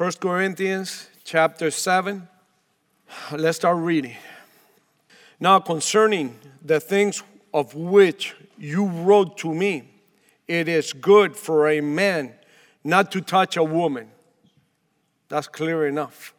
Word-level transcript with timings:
1 0.00 0.12
Corinthians 0.12 1.10
chapter 1.24 1.70
7. 1.70 2.26
Let's 3.32 3.58
start 3.58 3.76
reading. 3.76 4.16
Now, 5.38 5.58
concerning 5.58 6.38
the 6.64 6.80
things 6.80 7.22
of 7.52 7.74
which 7.74 8.34
you 8.56 8.86
wrote 8.86 9.36
to 9.36 9.54
me, 9.54 9.90
it 10.48 10.68
is 10.68 10.94
good 10.94 11.36
for 11.36 11.68
a 11.68 11.82
man 11.82 12.32
not 12.82 13.12
to 13.12 13.20
touch 13.20 13.58
a 13.58 13.62
woman. 13.62 14.08
That's 15.28 15.48
clear 15.48 15.86
enough. 15.86 16.32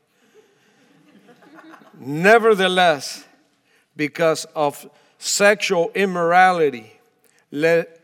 Nevertheless, 1.99 3.25
because 3.95 4.45
of 4.55 4.89
sexual 5.19 5.91
immorality, 5.93 6.93
let, 7.51 7.99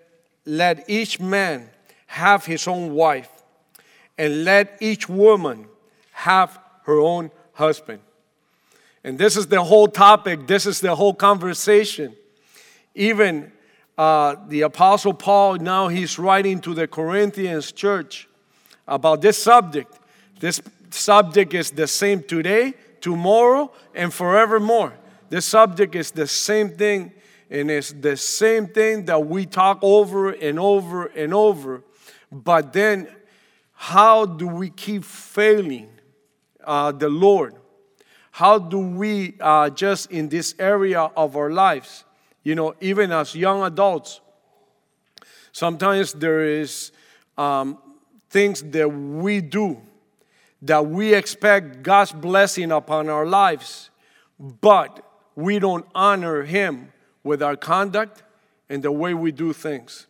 let 0.45 0.87
each 0.87 1.19
man 1.19 1.71
have 2.05 2.45
his 2.45 2.67
own 2.67 2.93
wife, 2.93 3.36
and 4.17 4.43
let 4.43 4.77
each 4.79 5.07
woman 5.07 5.67
have 6.11 6.59
her 6.83 6.99
own 6.99 7.31
husband. 7.53 7.99
And 9.03 9.17
this 9.17 9.37
is 9.37 9.47
the 9.47 9.63
whole 9.63 9.87
topic, 9.87 10.47
this 10.47 10.65
is 10.65 10.81
the 10.81 10.95
whole 10.95 11.13
conversation. 11.13 12.15
Even 12.95 13.51
uh, 13.97 14.35
the 14.47 14.61
Apostle 14.61 15.13
Paul, 15.13 15.55
now 15.55 15.87
he's 15.87 16.19
writing 16.19 16.59
to 16.61 16.73
the 16.73 16.87
Corinthians 16.87 17.71
church 17.71 18.27
about 18.87 19.21
this 19.21 19.41
subject. 19.41 19.97
This 20.39 20.61
subject 20.89 21.53
is 21.53 21.71
the 21.71 21.87
same 21.87 22.23
today, 22.23 22.73
tomorrow, 23.01 23.71
and 23.93 24.13
forevermore. 24.13 24.93
This 25.29 25.45
subject 25.45 25.95
is 25.95 26.11
the 26.11 26.27
same 26.27 26.69
thing, 26.69 27.11
and 27.49 27.69
it's 27.69 27.91
the 27.91 28.17
same 28.17 28.67
thing 28.67 29.05
that 29.05 29.25
we 29.25 29.45
talk 29.45 29.79
over 29.81 30.31
and 30.31 30.59
over 30.59 31.05
and 31.07 31.33
over. 31.33 31.83
But 32.31 32.73
then, 32.73 33.07
how 33.79 34.25
do 34.25 34.47
we 34.47 34.71
keep 34.71 35.03
failing 35.03 35.87
uh, 36.63 36.91
the 36.91 37.09
Lord? 37.09 37.53
How 38.31 38.57
do 38.57 38.79
we 38.79 39.35
uh, 39.39 39.69
just 39.69 40.11
in 40.11 40.29
this 40.29 40.55
area 40.57 41.01
of 41.01 41.37
our 41.37 41.51
lives, 41.51 42.03
you 42.43 42.55
know, 42.55 42.73
even 42.81 43.11
as 43.11 43.35
young 43.35 43.63
adults, 43.63 44.19
sometimes 45.51 46.13
there 46.13 46.43
is 46.43 46.91
um, 47.37 47.77
things 48.31 48.63
that 48.63 48.89
we 48.89 49.41
do 49.41 49.79
that 50.63 50.87
we 50.87 51.13
expect 51.13 51.83
God's 51.83 52.11
blessing 52.11 52.71
upon 52.71 53.09
our 53.09 53.27
lives, 53.27 53.91
but 54.39 55.03
we 55.35 55.59
don't 55.59 55.85
honor 55.93 56.41
Him 56.43 56.91
with 57.23 57.43
our 57.43 57.55
conduct 57.55 58.23
and 58.69 58.81
the 58.81 58.91
way 58.91 59.13
we 59.13 59.31
do 59.31 59.53
things. 59.53 60.07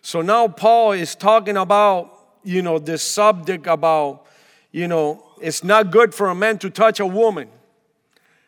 So 0.00 0.22
now 0.22 0.48
Paul 0.48 0.92
is 0.92 1.14
talking 1.14 1.58
about, 1.58 2.16
you 2.42 2.62
know, 2.62 2.78
this 2.78 3.02
subject 3.02 3.66
about, 3.66 4.26
you 4.72 4.88
know, 4.88 5.24
it's 5.40 5.64
not 5.64 5.90
good 5.90 6.14
for 6.14 6.28
a 6.28 6.34
man 6.34 6.58
to 6.58 6.70
touch 6.70 7.00
a 7.00 7.06
woman. 7.06 7.48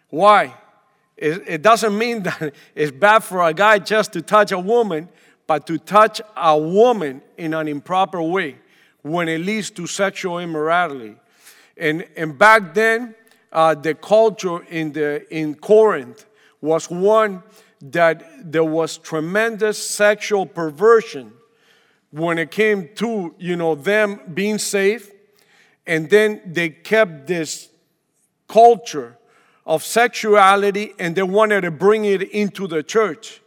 Why? 0.09 0.55
It, 1.17 1.43
it 1.47 1.63
doesn't 1.63 1.97
mean 1.97 2.23
that 2.25 2.55
it's 2.75 2.93
bad 2.93 3.21
for 3.21 3.43
a 3.43 3.55
guy 3.55 3.79
just 3.79 4.13
to 4.15 4.23
touch 4.23 4.53
a 4.53 4.59
woman, 4.59 5.09
but 5.47 5.67
to 5.67 5.79
touch 5.79 6.21
a 6.37 6.59
woman 6.59 7.23
in 7.37 7.55
an 7.55 7.69
improper 7.69 8.23
way 8.23 8.59
when 9.03 9.29
it 9.29 9.39
leads 9.39 9.71
to 9.71 9.87
sexual 9.87 10.39
immorality. 10.39 11.17
And, 11.77 12.07
and 12.17 12.39
back 12.39 12.75
then, 12.75 13.15
uh, 13.53 13.75
the 13.75 13.95
culture 13.95 14.63
in, 14.65 14.93
the, 14.93 15.27
in 15.35 15.55
Corinth 15.55 16.25
was 16.61 16.89
one 16.89 17.43
that 17.83 18.51
there 18.51 18.65
was 18.65 18.97
tremendous 18.97 19.85
sexual 19.85 20.47
perversion 20.47 21.33
when 22.13 22.39
it 22.39 22.51
came 22.51 22.89
to 22.95 23.35
you 23.39 23.57
know 23.57 23.75
them 23.75 24.21
being 24.33 24.59
safe 24.59 25.11
and 25.87 26.09
then 26.09 26.41
they 26.47 26.69
kept 26.71 27.27
this 27.27 27.69
culture 28.47 29.19
of 29.67 29.83
sexuality 29.83 30.95
and 30.99 31.17
they 31.17 31.23
wanted 31.23 31.63
to 31.63 31.71
bring 31.71 32.05
it 32.05 32.23
into 32.31 32.67
the 32.67 32.83
church. 32.83 33.41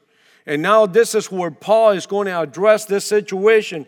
And 0.45 0.61
now 0.61 0.85
this 0.85 1.16
is 1.16 1.31
where 1.31 1.51
paul 1.51 1.91
is 1.91 2.06
going 2.06 2.28
to 2.28 2.40
address 2.40 2.85
this 2.85 3.06
situation. 3.06 3.85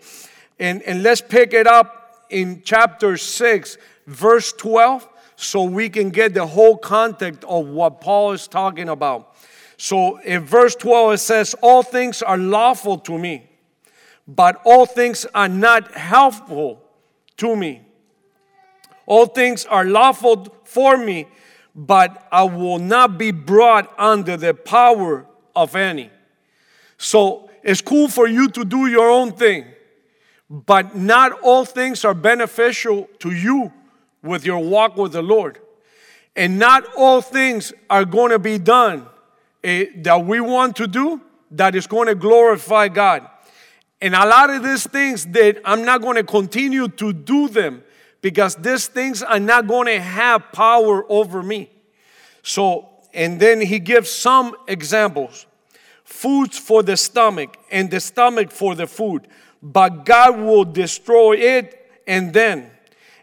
And, 0.60 0.82
and 0.84 1.04
let's 1.04 1.22
pick 1.22 1.54
it 1.54 1.68
up 1.68 2.26
in 2.30 2.62
chapter 2.64 3.18
6 3.18 3.78
verse 4.08 4.54
12 4.54 5.08
so 5.36 5.64
we 5.64 5.90
can 5.90 6.10
get 6.10 6.34
the 6.34 6.48
whole 6.48 6.78
context 6.78 7.44
of 7.44 7.68
what 7.68 8.02
Paul 8.02 8.32
is 8.32 8.48
talking 8.48 8.90
about. 8.90 9.36
So 9.78 10.18
in 10.18 10.44
verse 10.44 10.76
12, 10.76 11.14
it 11.14 11.18
says, 11.20 11.56
All 11.62 11.84
things 11.84 12.24
are 12.24 12.38
lawful 12.38 12.98
to 13.00 13.18
me, 13.18 13.48
but 14.28 14.62
all 14.66 14.86
things 14.86 15.26
are 15.34 15.48
not 15.48 15.94
helpful 15.94 16.82
to 17.38 17.56
me. 17.56 17.82
All 19.06 19.26
things 19.26 19.66
are 19.66 19.86
lawful 19.86 20.54
for 20.66 20.98
me, 20.98 21.28
but 21.74 22.28
I 22.32 22.44
will 22.44 22.80
not 22.80 23.18
be 23.18 23.32
brought 23.32 23.94
under 23.98 24.36
the 24.36 24.54
power 24.54 25.26
of 25.56 25.76
any. 25.76 26.10
So 26.98 27.50
it's 27.64 27.82
cool 27.82 28.10
for 28.10 28.28
you 28.28 28.50
to 28.50 28.66
do 28.66 28.88
your 28.88 29.10
own 29.10 29.32
thing, 29.32 29.66
but 30.50 30.96
not 30.96 31.32
all 31.42 31.64
things 31.64 32.04
are 32.04 32.14
beneficial 32.14 33.08
to 33.20 33.32
you 33.32 33.72
with 34.22 34.46
your 34.46 34.60
walk 34.60 34.98
with 34.98 35.14
the 35.14 35.22
Lord. 35.22 35.60
And 36.36 36.60
not 36.60 36.84
all 36.96 37.22
things 37.22 37.74
are 37.90 38.06
going 38.06 38.32
to 38.32 38.40
be 38.40 38.58
done 38.58 39.08
eh, 39.64 39.86
that 39.98 40.26
we 40.26 40.40
want 40.40 40.76
to 40.78 40.88
do 40.88 41.22
that 41.52 41.76
is 41.76 41.88
going 41.88 42.08
to 42.08 42.16
glorify 42.16 42.90
God. 42.90 43.28
And 44.02 44.16
a 44.16 44.26
lot 44.26 44.50
of 44.50 44.64
these 44.64 44.86
things 44.86 45.26
that 45.28 45.60
I'm 45.66 45.84
not 45.84 46.02
going 46.02 46.16
to 46.16 46.24
continue 46.24 46.88
to 46.88 47.14
do 47.14 47.48
them 47.48 47.84
because 48.22 48.56
these 48.56 48.88
things 48.88 49.24
are 49.24 49.40
not 49.40 49.68
going 49.68 49.88
to 49.88 50.00
have 50.00 50.52
power 50.52 51.06
over 51.12 51.42
me. 51.42 51.70
So, 52.44 52.90
and 53.14 53.40
then 53.40 53.62
he 53.62 53.80
gives 53.80 54.10
some 54.10 54.56
examples 54.68 55.46
foods 56.04 56.58
for 56.58 56.84
the 56.84 56.96
stomach 56.96 57.58
and 57.70 57.92
the 57.92 58.00
stomach 58.00 58.50
for 58.50 58.76
the 58.76 58.88
food, 58.88 59.28
but 59.62 60.06
God 60.06 60.40
will 60.40 60.64
destroy 60.64 61.36
it 61.36 61.86
and 62.08 62.34
then 62.34 62.72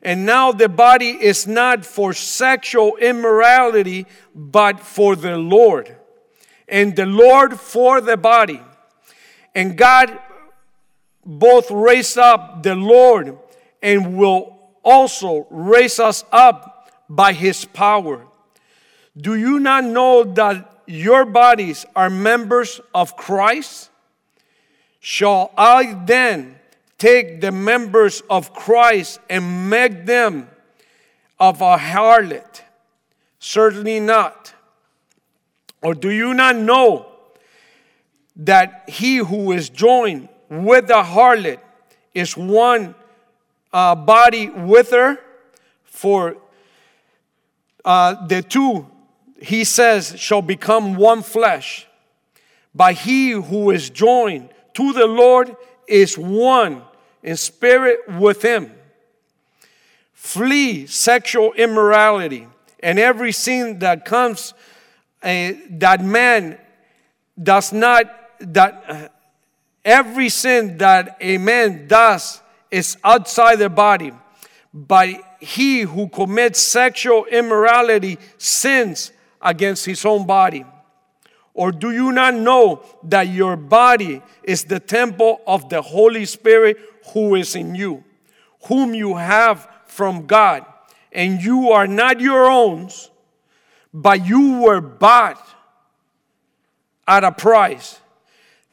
and 0.04 0.26
now 0.26 0.52
the 0.52 0.68
body 0.68 1.08
is 1.08 1.46
not 1.46 1.86
for 1.86 2.12
sexual 2.12 2.96
immorality, 2.96 4.06
but 4.34 4.78
for 4.78 5.16
the 5.16 5.38
Lord. 5.38 5.96
And 6.68 6.94
the 6.94 7.06
Lord 7.06 7.58
for 7.58 8.02
the 8.02 8.18
body. 8.18 8.60
And 9.54 9.78
God 9.78 10.18
both 11.24 11.70
raise 11.70 12.16
up 12.16 12.62
the 12.62 12.74
Lord 12.74 13.38
and 13.82 14.16
will 14.16 14.58
also 14.82 15.46
raise 15.50 15.98
us 15.98 16.24
up 16.30 16.90
by 17.08 17.32
his 17.32 17.64
power. 17.64 18.26
Do 19.16 19.34
you 19.34 19.60
not 19.60 19.84
know 19.84 20.24
that 20.24 20.82
your 20.86 21.24
bodies 21.24 21.86
are 21.94 22.10
members 22.10 22.80
of 22.94 23.16
Christ? 23.16 23.90
Shall 25.00 25.52
I 25.56 25.98
then 26.04 26.56
take 26.98 27.40
the 27.40 27.52
members 27.52 28.22
of 28.28 28.52
Christ 28.52 29.20
and 29.28 29.70
make 29.70 30.06
them 30.06 30.48
of 31.38 31.60
a 31.60 31.76
harlot? 31.76 32.62
Certainly 33.38 34.00
not. 34.00 34.54
Or 35.82 35.94
do 35.94 36.10
you 36.10 36.32
not 36.32 36.56
know 36.56 37.06
that 38.36 38.88
he 38.88 39.18
who 39.18 39.52
is 39.52 39.68
joined 39.68 40.28
with 40.62 40.88
the 40.88 41.02
harlot 41.02 41.58
is 42.14 42.36
one 42.36 42.94
uh, 43.72 43.94
body 43.94 44.48
with 44.48 44.90
her? 44.90 45.18
For 45.84 46.36
uh, 47.84 48.26
the 48.26 48.42
two, 48.42 48.86
he 49.40 49.64
says, 49.64 50.14
shall 50.18 50.42
become 50.42 50.96
one 50.96 51.22
flesh. 51.22 51.86
But 52.74 52.94
he 52.94 53.30
who 53.30 53.70
is 53.70 53.90
joined 53.90 54.50
to 54.74 54.92
the 54.92 55.06
Lord 55.06 55.56
is 55.86 56.16
one 56.18 56.82
in 57.22 57.36
spirit 57.36 58.00
with 58.08 58.42
him. 58.42 58.72
Flee 60.12 60.86
sexual 60.86 61.52
immorality 61.52 62.48
and 62.80 62.98
every 62.98 63.32
sin 63.32 63.78
that 63.80 64.04
comes 64.04 64.54
uh, 65.22 65.52
that 65.70 66.04
man 66.04 66.58
does 67.42 67.72
not 67.72 68.04
that 68.40 69.13
every 69.84 70.28
sin 70.28 70.78
that 70.78 71.16
a 71.20 71.38
man 71.38 71.86
does 71.86 72.40
is 72.70 72.96
outside 73.04 73.56
the 73.56 73.68
body. 73.68 74.12
But 74.72 75.08
he 75.40 75.82
who 75.82 76.08
commits 76.08 76.58
sexual 76.60 77.26
immorality 77.26 78.18
sins 78.38 79.12
against 79.40 79.86
his 79.86 80.04
own 80.04 80.26
body. 80.26 80.64
Or 81.52 81.70
do 81.70 81.92
you 81.92 82.10
not 82.10 82.34
know 82.34 82.82
that 83.04 83.28
your 83.28 83.56
body 83.56 84.20
is 84.42 84.64
the 84.64 84.80
temple 84.80 85.40
of 85.46 85.68
the 85.68 85.80
Holy 85.80 86.24
Spirit 86.24 86.78
who 87.12 87.36
is 87.36 87.54
in 87.54 87.76
you, 87.76 88.02
whom 88.66 88.94
you 88.94 89.14
have 89.14 89.68
from 89.86 90.26
God, 90.26 90.66
and 91.12 91.40
you 91.40 91.70
are 91.70 91.86
not 91.86 92.20
your 92.20 92.46
own, 92.50 92.90
but 93.92 94.26
you 94.26 94.62
were 94.62 94.80
bought 94.80 95.40
at 97.06 97.22
a 97.22 97.30
price. 97.30 98.00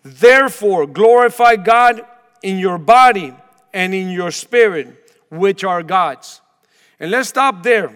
Therefore, 0.03 0.87
glorify 0.87 1.55
God 1.55 2.01
in 2.41 2.57
your 2.57 2.77
body 2.77 3.33
and 3.73 3.93
in 3.93 4.09
your 4.09 4.31
spirit, 4.31 4.87
which 5.29 5.63
are 5.63 5.83
God's. 5.83 6.41
And 6.99 7.11
let's 7.11 7.29
stop 7.29 7.63
there. 7.63 7.93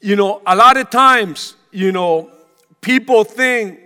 You 0.00 0.16
know, 0.16 0.42
a 0.46 0.54
lot 0.54 0.76
of 0.76 0.90
times, 0.90 1.56
you 1.70 1.92
know, 1.92 2.30
people 2.80 3.24
think, 3.24 3.80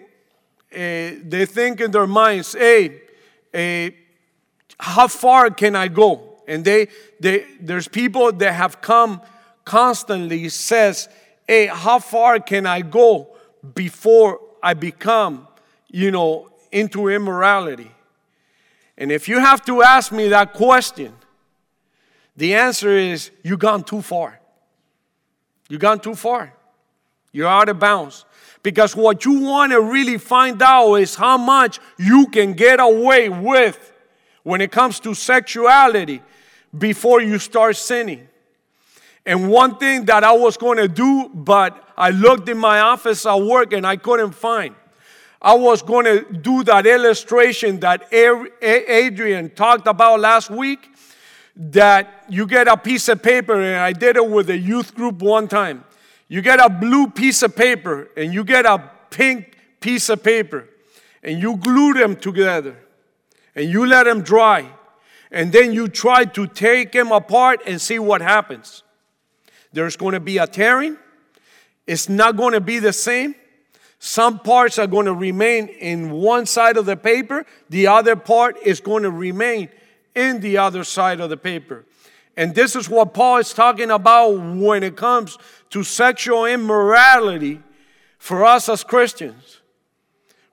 uh, 0.73 1.21
they 1.25 1.47
think 1.47 1.81
in 1.81 1.91
their 1.91 2.07
minds, 2.07 2.53
hey, 2.53 3.03
uh, 3.55 3.91
how 4.79 5.09
far 5.09 5.51
can 5.51 5.77
I 5.77 5.89
go? 5.89 6.43
And 6.49 6.65
they, 6.65 6.89
they, 7.21 7.47
there's 7.61 7.89
people 7.89 8.33
that 8.33 8.53
have 8.53 8.81
come 8.81 9.21
constantly 9.65 10.49
says, 10.49 11.09
hey, 11.47 11.67
how 11.67 11.99
far 11.99 12.41
can 12.41 12.67
I 12.67 12.81
go 12.81 13.29
before 13.75 14.41
I 14.63 14.75
become, 14.75 15.47
you 15.93 16.11
know, 16.11 16.51
into 16.73 17.09
immorality? 17.09 17.93
And 18.99 19.13
if 19.13 19.29
you 19.29 19.39
have 19.39 19.65
to 19.67 19.83
ask 19.83 20.11
me 20.11 20.29
that 20.29 20.53
question, 20.53 21.15
the 22.37 22.55
answer 22.55 22.91
is 22.91 23.31
you've 23.43 23.59
gone 23.59 23.85
too 23.85 24.03
far. 24.03 24.41
You've 25.69 25.81
gone 25.81 26.01
too 26.01 26.15
far. 26.15 26.53
You're 27.33 27.49
out 27.49 27.69
of 27.69 27.79
bounds. 27.79 28.25
Because 28.63 28.95
what 28.95 29.25
you 29.25 29.41
want 29.41 29.73
to 29.73 29.81
really 29.81 30.19
find 30.19 30.61
out 30.63 30.95
is 30.95 31.15
how 31.15 31.37
much 31.37 31.81
you 31.99 32.27
can 32.27 32.53
get 32.53 32.79
away 32.79 33.29
with 33.29 33.93
when 34.43 34.61
it 34.61 34.71
comes 34.71 35.01
to 35.01 35.15
sexuality 35.15 36.23
before 36.77 37.21
you 37.21 37.39
start 37.39 37.77
sinning. 37.77 38.29
And 39.25 39.51
one 39.51 39.77
thing 39.79 40.05
that 40.07 40.25
I 40.25 40.33
was 40.33 40.57
going 40.57 40.79
to 40.79 40.89
do, 40.89 41.31
but 41.33 41.89
I 41.97 42.11
looked 42.11 42.49
in 42.49 42.59
my 42.59 42.81
office 42.81 43.25
at 43.27 43.41
work 43.41 43.73
and 43.73 43.87
I 43.87 43.97
couldn't 43.97 44.33
find. 44.33 44.75
I 45.45 45.55
was 45.55 45.83
going 45.83 46.05
to 46.05 46.33
do 46.33 46.63
that 46.65 46.87
illustration 46.87 47.81
that 47.81 48.07
Adrian 48.13 49.51
talked 49.51 49.89
about 49.89 50.21
last 50.21 50.51
week 50.51 50.89
that 51.57 52.25
you 52.29 52.47
get 52.47 52.69
a 52.69 52.77
piece 52.77 53.09
of 53.09 53.23
paper, 53.23 53.61
and 53.61 53.81
I 53.81 53.93
did 53.93 54.17
it 54.17 54.31
with 54.31 54.49
a 54.51 54.57
youth 54.57 54.95
group 54.95 55.21
one 55.21 55.49
time. 55.49 55.85
You 56.29 56.43
get 56.43 56.61
a 56.61 56.71
blue 56.71 57.09
piece 57.09 57.43
of 57.43 57.57
paper 57.57 58.09
and 58.17 58.33
you 58.33 58.45
get 58.45 58.67
a 58.67 58.89
pink 59.11 59.59
piece 59.81 60.09
of 60.09 60.23
paper, 60.23 60.69
and 61.25 61.43
you 61.43 61.57
glue 61.57 61.93
them 61.93 62.15
together 62.15 62.77
and 63.55 63.69
you 63.69 63.85
let 63.85 64.05
them 64.05 64.23
dry. 64.23 64.71
And 65.31 65.51
then 65.51 65.73
you 65.73 65.89
try 65.89 66.25
to 66.25 66.47
take 66.47 66.93
them 66.93 67.11
apart 67.11 67.63
and 67.67 67.81
see 67.81 67.99
what 67.99 68.21
happens. 68.21 68.83
There's 69.73 69.97
going 69.97 70.13
to 70.13 70.21
be 70.21 70.39
a 70.39 70.47
tearing. 70.47 70.99
It's 71.87 72.09
not 72.09 72.37
going 72.37 72.53
to 72.53 72.61
be 72.61 72.79
the 72.79 72.93
same. 72.93 73.35
Some 74.05 74.41
parts 74.41 74.81
are 74.81 74.89
going 74.89 75.07
to 75.07 75.15
remain 75.15 75.69
in 75.69 76.11
one 76.11 76.45
side 76.45 76.77
of 76.77 76.87
the 76.87 76.97
paper, 76.97 77.47
the 77.71 77.87
other 77.87 78.17
part 78.17 78.57
is 78.61 78.81
going 78.81 79.05
to 79.05 79.13
remain 79.13 79.69
in 80.17 80.41
the 80.41 80.59
other 80.59 80.83
side 80.83 81.21
of 81.21 81.31
the 81.31 81.37
paper. 81.37 81.85
And 82.37 82.53
this 82.53 82.75
is 82.75 82.89
what 82.89 83.15
Paul 83.15 83.39
is 83.39 83.53
talking 83.53 83.93
about 83.93 84.31
when 84.31 84.83
it 84.83 84.97
comes 84.97 85.39
to 85.71 85.85
sexual 85.85 86.47
immorality 86.47 87.63
for 88.19 88.45
us 88.45 88.69
as 88.69 88.83
Christians. 88.83 89.61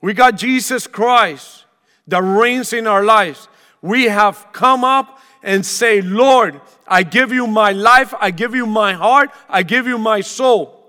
We 0.00 0.14
got 0.14 0.36
Jesus 0.36 0.86
Christ 0.86 1.64
that 2.06 2.22
reigns 2.22 2.72
in 2.72 2.86
our 2.86 3.04
lives. 3.04 3.48
We 3.82 4.04
have 4.04 4.46
come 4.52 4.84
up 4.84 5.18
and 5.42 5.66
say, 5.66 6.00
Lord, 6.00 6.60
I 6.86 7.02
give 7.02 7.32
you 7.32 7.48
my 7.48 7.72
life, 7.72 8.14
I 8.20 8.30
give 8.30 8.54
you 8.54 8.64
my 8.66 8.92
heart, 8.92 9.30
I 9.48 9.64
give 9.64 9.88
you 9.88 9.98
my 9.98 10.20
soul. 10.20 10.79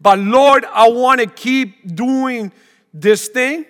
But 0.00 0.18
Lord, 0.18 0.64
I 0.64 0.88
want 0.88 1.20
to 1.20 1.26
keep 1.26 1.94
doing 1.94 2.52
this 2.92 3.28
thing, 3.28 3.66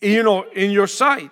you 0.00 0.22
know, 0.22 0.42
in 0.50 0.70
your 0.70 0.86
sight. 0.86 1.30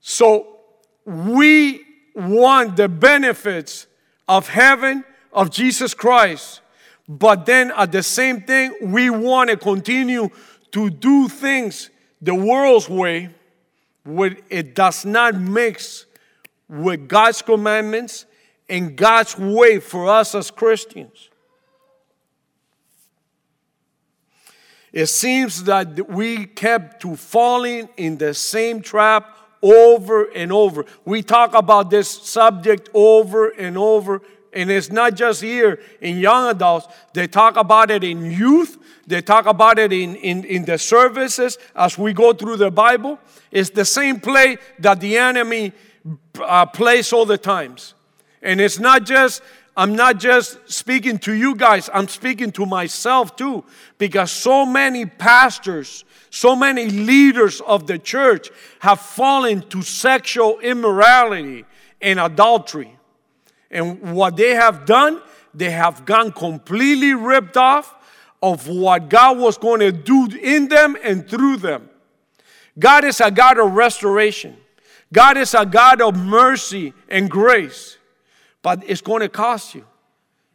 So 0.00 0.58
we 1.04 1.84
want 2.14 2.76
the 2.76 2.88
benefits 2.88 3.86
of 4.28 4.48
heaven, 4.48 5.04
of 5.32 5.50
Jesus 5.50 5.94
Christ. 5.94 6.60
But 7.08 7.46
then 7.46 7.72
at 7.76 7.90
the 7.92 8.02
same 8.02 8.42
thing, 8.42 8.74
we 8.82 9.10
want 9.10 9.50
to 9.50 9.56
continue 9.56 10.28
to 10.72 10.90
do 10.90 11.28
things 11.28 11.90
the 12.20 12.34
world's 12.34 12.88
way, 12.88 13.30
where 14.04 14.36
it 14.50 14.74
does 14.74 15.04
not 15.04 15.34
mix 15.34 16.06
with 16.68 17.08
God's 17.08 17.42
commandments 17.42 18.26
and 18.68 18.96
God's 18.96 19.38
way 19.38 19.80
for 19.80 20.08
us 20.08 20.34
as 20.34 20.50
Christians. 20.50 21.27
It 24.92 25.06
seems 25.06 25.64
that 25.64 26.08
we 26.08 26.46
kept 26.46 27.02
to 27.02 27.16
falling 27.16 27.88
in 27.96 28.18
the 28.18 28.34
same 28.34 28.80
trap 28.80 29.36
over 29.62 30.24
and 30.24 30.52
over. 30.52 30.84
We 31.04 31.22
talk 31.22 31.54
about 31.54 31.90
this 31.90 32.08
subject 32.08 32.88
over 32.94 33.48
and 33.48 33.76
over, 33.76 34.22
and 34.52 34.70
it's 34.70 34.90
not 34.90 35.14
just 35.14 35.42
here 35.42 35.80
in 36.00 36.18
young 36.18 36.50
adults. 36.50 36.86
They 37.12 37.26
talk 37.26 37.56
about 37.56 37.90
it 37.90 38.02
in 38.02 38.30
youth, 38.30 38.78
they 39.06 39.20
talk 39.20 39.46
about 39.46 39.78
it 39.78 39.92
in, 39.92 40.16
in, 40.16 40.44
in 40.44 40.64
the 40.64 40.78
services 40.78 41.58
as 41.74 41.98
we 41.98 42.12
go 42.12 42.32
through 42.32 42.56
the 42.56 42.70
Bible. 42.70 43.18
It's 43.50 43.70
the 43.70 43.84
same 43.84 44.20
play 44.20 44.58
that 44.78 45.00
the 45.00 45.16
enemy 45.16 45.72
uh, 46.40 46.66
plays 46.66 47.12
all 47.12 47.24
the 47.24 47.38
times. 47.38 47.94
And 48.42 48.60
it's 48.60 48.78
not 48.78 49.04
just, 49.04 49.42
I'm 49.78 49.94
not 49.94 50.18
just 50.18 50.58
speaking 50.68 51.18
to 51.18 51.32
you 51.32 51.54
guys, 51.54 51.88
I'm 51.94 52.08
speaking 52.08 52.50
to 52.52 52.66
myself 52.66 53.36
too. 53.36 53.64
Because 53.96 54.32
so 54.32 54.66
many 54.66 55.06
pastors, 55.06 56.04
so 56.30 56.56
many 56.56 56.88
leaders 56.88 57.60
of 57.60 57.86
the 57.86 57.96
church 57.96 58.50
have 58.80 58.98
fallen 58.98 59.62
to 59.68 59.82
sexual 59.82 60.58
immorality 60.58 61.64
and 62.00 62.18
adultery. 62.18 62.98
And 63.70 64.16
what 64.16 64.36
they 64.36 64.56
have 64.56 64.84
done, 64.84 65.22
they 65.54 65.70
have 65.70 66.04
gone 66.04 66.32
completely 66.32 67.14
ripped 67.14 67.56
off 67.56 67.94
of 68.42 68.66
what 68.66 69.08
God 69.08 69.38
was 69.38 69.58
going 69.58 69.78
to 69.78 69.92
do 69.92 70.28
in 70.42 70.66
them 70.66 70.96
and 71.04 71.28
through 71.30 71.58
them. 71.58 71.88
God 72.76 73.04
is 73.04 73.20
a 73.20 73.30
God 73.30 73.60
of 73.60 73.70
restoration. 73.74 74.56
God 75.12 75.36
is 75.36 75.54
a 75.54 75.64
God 75.64 76.00
of 76.00 76.16
mercy 76.16 76.94
and 77.08 77.30
grace, 77.30 77.96
but 78.68 78.84
it's 78.86 79.00
going 79.00 79.22
to 79.22 79.30
cost 79.30 79.74
you. 79.74 79.82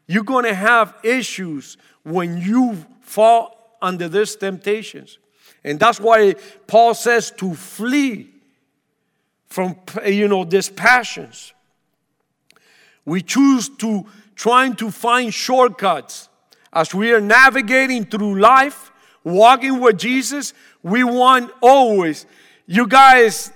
You're 0.05 0.23
going 0.23 0.45
to 0.45 0.53
have 0.53 0.93
issues 1.01 1.77
when 2.03 2.37
you 2.37 2.85
fall 3.01 3.75
under 3.81 4.07
these 4.07 4.35
temptations. 4.35 5.17
And 5.63 5.79
that's 5.79 5.99
why 5.99 6.35
Paul 6.67 6.93
says 6.93 7.31
to 7.37 7.55
flee 7.55 8.29
from 9.47 9.77
you 10.05 10.27
know 10.27 10.43
these 10.43 10.69
passions. 10.69 11.53
We 13.03 13.23
choose 13.23 13.67
to 13.79 14.05
trying 14.35 14.75
to 14.75 14.91
find 14.91 15.33
shortcuts 15.33 16.29
as 16.71 16.93
we 16.93 17.13
are 17.13 17.21
navigating 17.21 18.05
through 18.05 18.39
life, 18.39 18.91
walking 19.23 19.79
with 19.79 19.97
Jesus. 19.97 20.53
We 20.83 21.03
want 21.03 21.49
always, 21.61 22.27
you 22.67 22.85
guys 22.85 23.51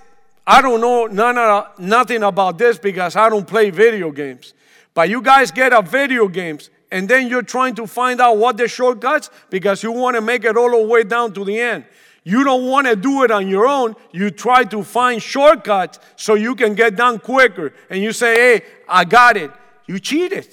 I 0.50 0.62
don't 0.62 0.80
know 0.80 1.04
none 1.06 1.36
of, 1.36 1.78
nothing 1.78 2.22
about 2.22 2.56
this 2.56 2.78
because 2.78 3.16
I 3.16 3.28
don't 3.28 3.46
play 3.46 3.68
video 3.68 4.10
games. 4.10 4.54
But 4.94 5.10
you 5.10 5.20
guys 5.20 5.50
get 5.50 5.74
a 5.74 5.82
video 5.82 6.26
games 6.26 6.70
and 6.90 7.06
then 7.06 7.28
you're 7.28 7.42
trying 7.42 7.74
to 7.74 7.86
find 7.86 8.18
out 8.18 8.38
what 8.38 8.56
the 8.56 8.66
shortcuts 8.66 9.28
because 9.50 9.82
you 9.82 9.92
want 9.92 10.16
to 10.16 10.22
make 10.22 10.46
it 10.46 10.56
all 10.56 10.70
the 10.70 10.82
way 10.86 11.04
down 11.04 11.34
to 11.34 11.44
the 11.44 11.60
end. 11.60 11.84
You 12.24 12.44
don't 12.44 12.66
want 12.66 12.86
to 12.86 12.96
do 12.96 13.24
it 13.24 13.30
on 13.30 13.46
your 13.46 13.66
own. 13.66 13.94
You 14.10 14.30
try 14.30 14.64
to 14.64 14.82
find 14.82 15.22
shortcuts 15.22 15.98
so 16.16 16.32
you 16.32 16.54
can 16.54 16.74
get 16.74 16.96
done 16.96 17.18
quicker. 17.18 17.74
And 17.90 18.02
you 18.02 18.14
say, 18.14 18.34
hey, 18.34 18.66
I 18.88 19.04
got 19.04 19.36
it. 19.36 19.50
You 19.86 19.98
cheated. 19.98 20.48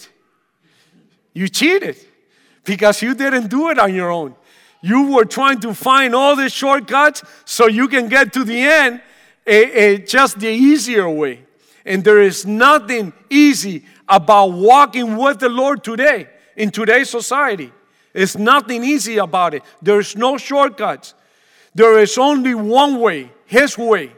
You 1.33 1.47
cheated 1.47 1.95
because 2.65 3.01
you 3.01 3.15
didn't 3.15 3.47
do 3.47 3.69
it 3.69 3.79
on 3.79 3.95
your 3.95 4.11
own. 4.11 4.35
You 4.81 5.13
were 5.13 5.25
trying 5.25 5.61
to 5.61 5.73
find 5.73 6.13
all 6.13 6.35
the 6.35 6.49
shortcuts 6.49 7.23
so 7.45 7.67
you 7.67 7.87
can 7.87 8.09
get 8.09 8.33
to 8.33 8.43
the 8.43 8.59
end 8.59 9.01
a, 9.45 9.95
a, 9.95 9.97
just 9.99 10.39
the 10.39 10.49
easier 10.49 11.09
way. 11.09 11.45
And 11.85 12.03
there 12.03 12.21
is 12.21 12.45
nothing 12.45 13.13
easy 13.29 13.85
about 14.07 14.47
walking 14.47 15.17
with 15.17 15.39
the 15.39 15.49
Lord 15.49 15.83
today 15.83 16.27
in 16.55 16.71
today's 16.71 17.09
society. 17.09 17.71
It's 18.13 18.37
nothing 18.37 18.83
easy 18.83 19.17
about 19.17 19.53
it. 19.53 19.63
There's 19.81 20.15
no 20.15 20.37
shortcuts. 20.37 21.13
There 21.75 21.99
is 21.99 22.17
only 22.17 22.55
one 22.55 22.99
way, 22.99 23.31
His 23.45 23.77
way. 23.77 24.13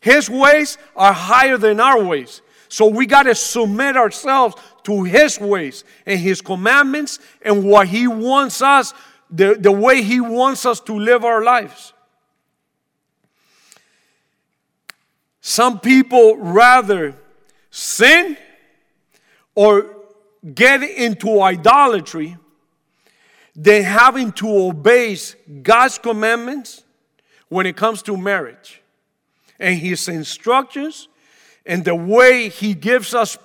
His 0.00 0.28
ways 0.28 0.78
are 0.94 1.12
higher 1.12 1.56
than 1.56 1.80
our 1.80 2.02
ways. 2.04 2.42
So 2.68 2.86
we 2.86 3.06
got 3.06 3.24
to 3.24 3.34
submit 3.34 3.96
ourselves 3.96 4.56
to 4.84 5.04
His 5.04 5.40
ways 5.40 5.84
and 6.06 6.20
His 6.20 6.40
commandments 6.40 7.18
and 7.42 7.64
what 7.64 7.88
He 7.88 8.06
wants 8.06 8.60
us, 8.62 8.92
the, 9.30 9.56
the 9.58 9.72
way 9.72 10.02
He 10.02 10.20
wants 10.20 10.66
us 10.66 10.80
to 10.80 10.98
live 10.98 11.24
our 11.24 11.42
lives. 11.42 11.94
Some 15.42 15.80
people 15.80 16.36
rather 16.36 17.16
sin 17.70 18.38
or 19.56 19.96
get 20.54 20.84
into 20.84 21.42
idolatry 21.42 22.36
than 23.54 23.82
having 23.82 24.30
to 24.32 24.48
obey 24.48 25.18
God's 25.62 25.98
commandments 25.98 26.84
when 27.48 27.66
it 27.66 27.76
comes 27.76 28.02
to 28.02 28.16
marriage 28.16 28.80
and 29.58 29.78
His 29.78 30.08
instructions 30.08 31.08
and 31.66 31.84
the 31.84 31.96
way 31.96 32.48
He 32.48 32.72
gives 32.72 33.12
us 33.12 33.36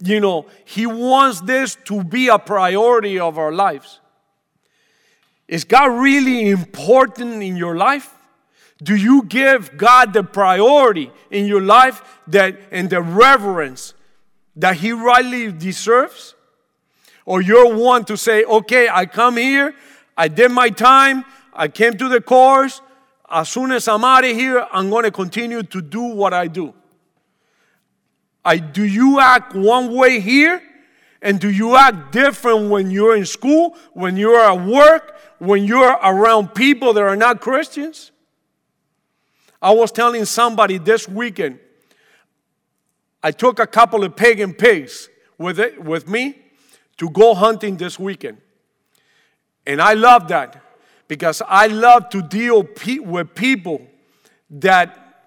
you 0.00 0.18
know, 0.18 0.46
He 0.64 0.86
wants 0.86 1.40
this 1.40 1.76
to 1.84 2.02
be 2.02 2.26
a 2.26 2.38
priority 2.38 3.20
of 3.20 3.38
our 3.38 3.52
lives. 3.52 4.00
Is 5.46 5.62
God 5.62 5.86
really 5.86 6.50
important 6.50 7.44
in 7.44 7.56
your 7.56 7.76
life? 7.76 8.12
Do 8.84 8.94
you 8.94 9.24
give 9.24 9.76
God 9.76 10.12
the 10.12 10.22
priority 10.22 11.10
in 11.30 11.46
your 11.46 11.62
life 11.62 12.20
that 12.28 12.60
and 12.70 12.88
the 12.90 13.02
reverence 13.02 13.94
that 14.56 14.76
He 14.76 14.92
rightly 14.92 15.50
deserves? 15.50 16.34
Or 17.24 17.40
you're 17.40 17.74
one 17.74 18.04
to 18.04 18.16
say, 18.16 18.44
okay, 18.44 18.88
I 18.88 19.06
come 19.06 19.38
here, 19.38 19.74
I 20.16 20.28
did 20.28 20.52
my 20.52 20.68
time, 20.68 21.24
I 21.52 21.68
came 21.68 21.96
to 21.96 22.08
the 22.08 22.20
course, 22.20 22.82
as 23.30 23.48
soon 23.48 23.72
as 23.72 23.88
I'm 23.88 24.04
out 24.04 24.24
of 24.24 24.36
here, 24.36 24.66
I'm 24.70 24.90
going 24.90 25.04
to 25.04 25.10
continue 25.10 25.62
to 25.62 25.80
do 25.80 26.02
what 26.02 26.34
I 26.34 26.46
do. 26.46 26.74
I, 28.44 28.58
do 28.58 28.84
you 28.84 29.18
act 29.18 29.54
one 29.54 29.94
way 29.94 30.20
here? 30.20 30.62
And 31.22 31.40
do 31.40 31.50
you 31.50 31.74
act 31.74 32.12
different 32.12 32.68
when 32.68 32.90
you're 32.90 33.16
in 33.16 33.24
school, 33.24 33.76
when 33.94 34.18
you're 34.18 34.38
at 34.38 34.66
work, 34.66 35.18
when 35.38 35.64
you're 35.64 35.92
around 36.02 36.54
people 36.54 36.92
that 36.92 37.02
are 37.02 37.16
not 37.16 37.40
Christians? 37.40 38.12
I 39.64 39.70
was 39.70 39.90
telling 39.90 40.26
somebody 40.26 40.76
this 40.76 41.08
weekend, 41.08 41.58
I 43.22 43.30
took 43.30 43.58
a 43.58 43.66
couple 43.66 44.04
of 44.04 44.14
pagan 44.14 44.52
pigs 44.52 45.08
with, 45.38 45.58
it, 45.58 45.82
with 45.82 46.06
me 46.06 46.38
to 46.98 47.08
go 47.08 47.34
hunting 47.34 47.78
this 47.78 47.98
weekend. 47.98 48.36
And 49.66 49.80
I 49.80 49.94
love 49.94 50.28
that 50.28 50.62
because 51.08 51.40
I 51.48 51.68
love 51.68 52.10
to 52.10 52.20
deal 52.20 52.62
pe- 52.62 52.98
with 52.98 53.34
people 53.34 53.80
that, 54.50 55.24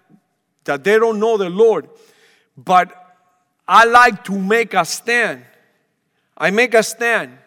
that 0.66 0.84
they 0.84 1.00
don't 1.00 1.20
know 1.20 1.38
the 1.38 1.50
Lord. 1.50 1.90
But 2.56 2.94
I 3.68 3.86
like 3.86 4.24
to 4.26 4.38
make 4.38 4.76
a 4.76 4.86
stand. 4.86 5.44
I 6.38 6.52
make 6.52 6.76
a 6.76 6.84
stand 6.84 7.40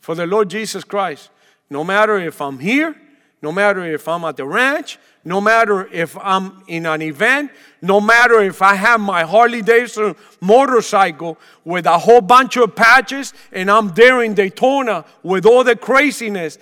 for 0.00 0.14
the 0.14 0.26
Lord 0.26 0.48
Jesus 0.48 0.84
Christ. 0.84 1.28
No 1.68 1.84
matter 1.84 2.16
if 2.16 2.40
I'm 2.40 2.60
here, 2.60 2.96
no 3.42 3.52
matter 3.52 3.84
if 3.84 4.06
I'm 4.06 4.24
at 4.24 4.36
the 4.36 4.44
ranch, 4.44 4.98
no 5.24 5.40
matter 5.40 5.86
if 5.92 6.16
I'm 6.18 6.62
in 6.66 6.86
an 6.86 7.02
event, 7.02 7.50
no 7.80 8.00
matter 8.00 8.40
if 8.40 8.60
I 8.60 8.74
have 8.74 9.00
my 9.00 9.24
Harley 9.24 9.62
Davidson 9.62 10.14
motorcycle 10.40 11.38
with 11.64 11.86
a 11.86 11.98
whole 11.98 12.20
bunch 12.20 12.56
of 12.56 12.74
patches 12.74 13.32
and 13.52 13.70
I'm 13.70 13.94
there 13.94 14.22
in 14.22 14.34
Daytona 14.34 15.04
with 15.22 15.46
all 15.46 15.64
the 15.64 15.76
craziness, 15.76 16.58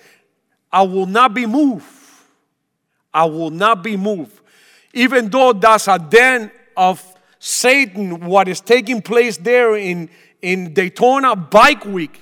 I 0.71 0.83
will 0.83 1.05
not 1.05 1.33
be 1.33 1.45
moved. 1.45 1.85
I 3.13 3.25
will 3.25 3.49
not 3.49 3.83
be 3.83 3.97
moved. 3.97 4.39
Even 4.93 5.29
though 5.29 5.53
that's 5.53 5.87
a 5.87 5.99
den 5.99 6.51
of 6.77 7.03
Satan, 7.39 8.25
what 8.25 8.47
is 8.47 8.61
taking 8.61 9.01
place 9.01 9.37
there 9.37 9.75
in, 9.75 10.09
in 10.41 10.73
Daytona 10.73 11.35
Bike 11.35 11.85
Week, 11.85 12.21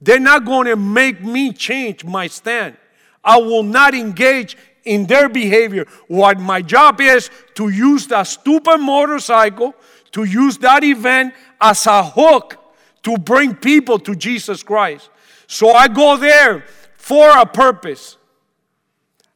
they're 0.00 0.20
not 0.20 0.44
going 0.44 0.66
to 0.66 0.76
make 0.76 1.22
me 1.22 1.52
change 1.52 2.04
my 2.04 2.28
stand. 2.28 2.76
I 3.24 3.38
will 3.38 3.62
not 3.62 3.94
engage 3.94 4.56
in 4.84 5.06
their 5.06 5.28
behavior. 5.28 5.86
What 6.08 6.40
my 6.40 6.62
job 6.62 7.00
is 7.00 7.30
to 7.54 7.68
use 7.68 8.06
that 8.08 8.24
stupid 8.24 8.78
motorcycle, 8.78 9.74
to 10.12 10.24
use 10.24 10.58
that 10.58 10.82
event 10.82 11.34
as 11.60 11.86
a 11.86 12.02
hook 12.02 12.56
to 13.02 13.16
bring 13.16 13.54
people 13.54 13.98
to 14.00 14.14
Jesus 14.14 14.62
Christ. 14.62 15.10
So 15.46 15.72
I 15.72 15.88
go 15.88 16.16
there 16.16 16.64
for 16.96 17.30
a 17.30 17.46
purpose. 17.46 18.16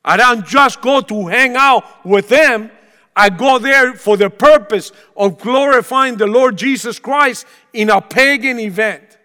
I 0.04 0.16
don't 0.16 0.46
just 0.46 0.80
go 0.80 1.00
to 1.00 1.26
hang 1.28 1.54
out 1.56 2.04
with 2.04 2.28
them. 2.28 2.70
I 3.14 3.28
go 3.28 3.58
there 3.58 3.94
for 3.94 4.16
the 4.16 4.30
purpose 4.30 4.90
of 5.16 5.38
glorifying 5.38 6.16
the 6.16 6.26
Lord 6.26 6.56
Jesus 6.56 6.98
Christ 6.98 7.46
in 7.72 7.90
a 7.90 8.00
pagan 8.00 8.58
event. 8.58 9.18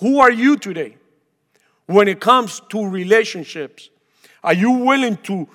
Who 0.00 0.20
are 0.20 0.30
you 0.30 0.56
today 0.56 0.96
when 1.90 2.06
it 2.06 2.20
comes 2.20 2.60
to 2.68 2.86
relationships? 2.86 3.90
Are 4.44 4.54
you 4.54 4.70
willing 4.70 5.16
to 5.24 5.48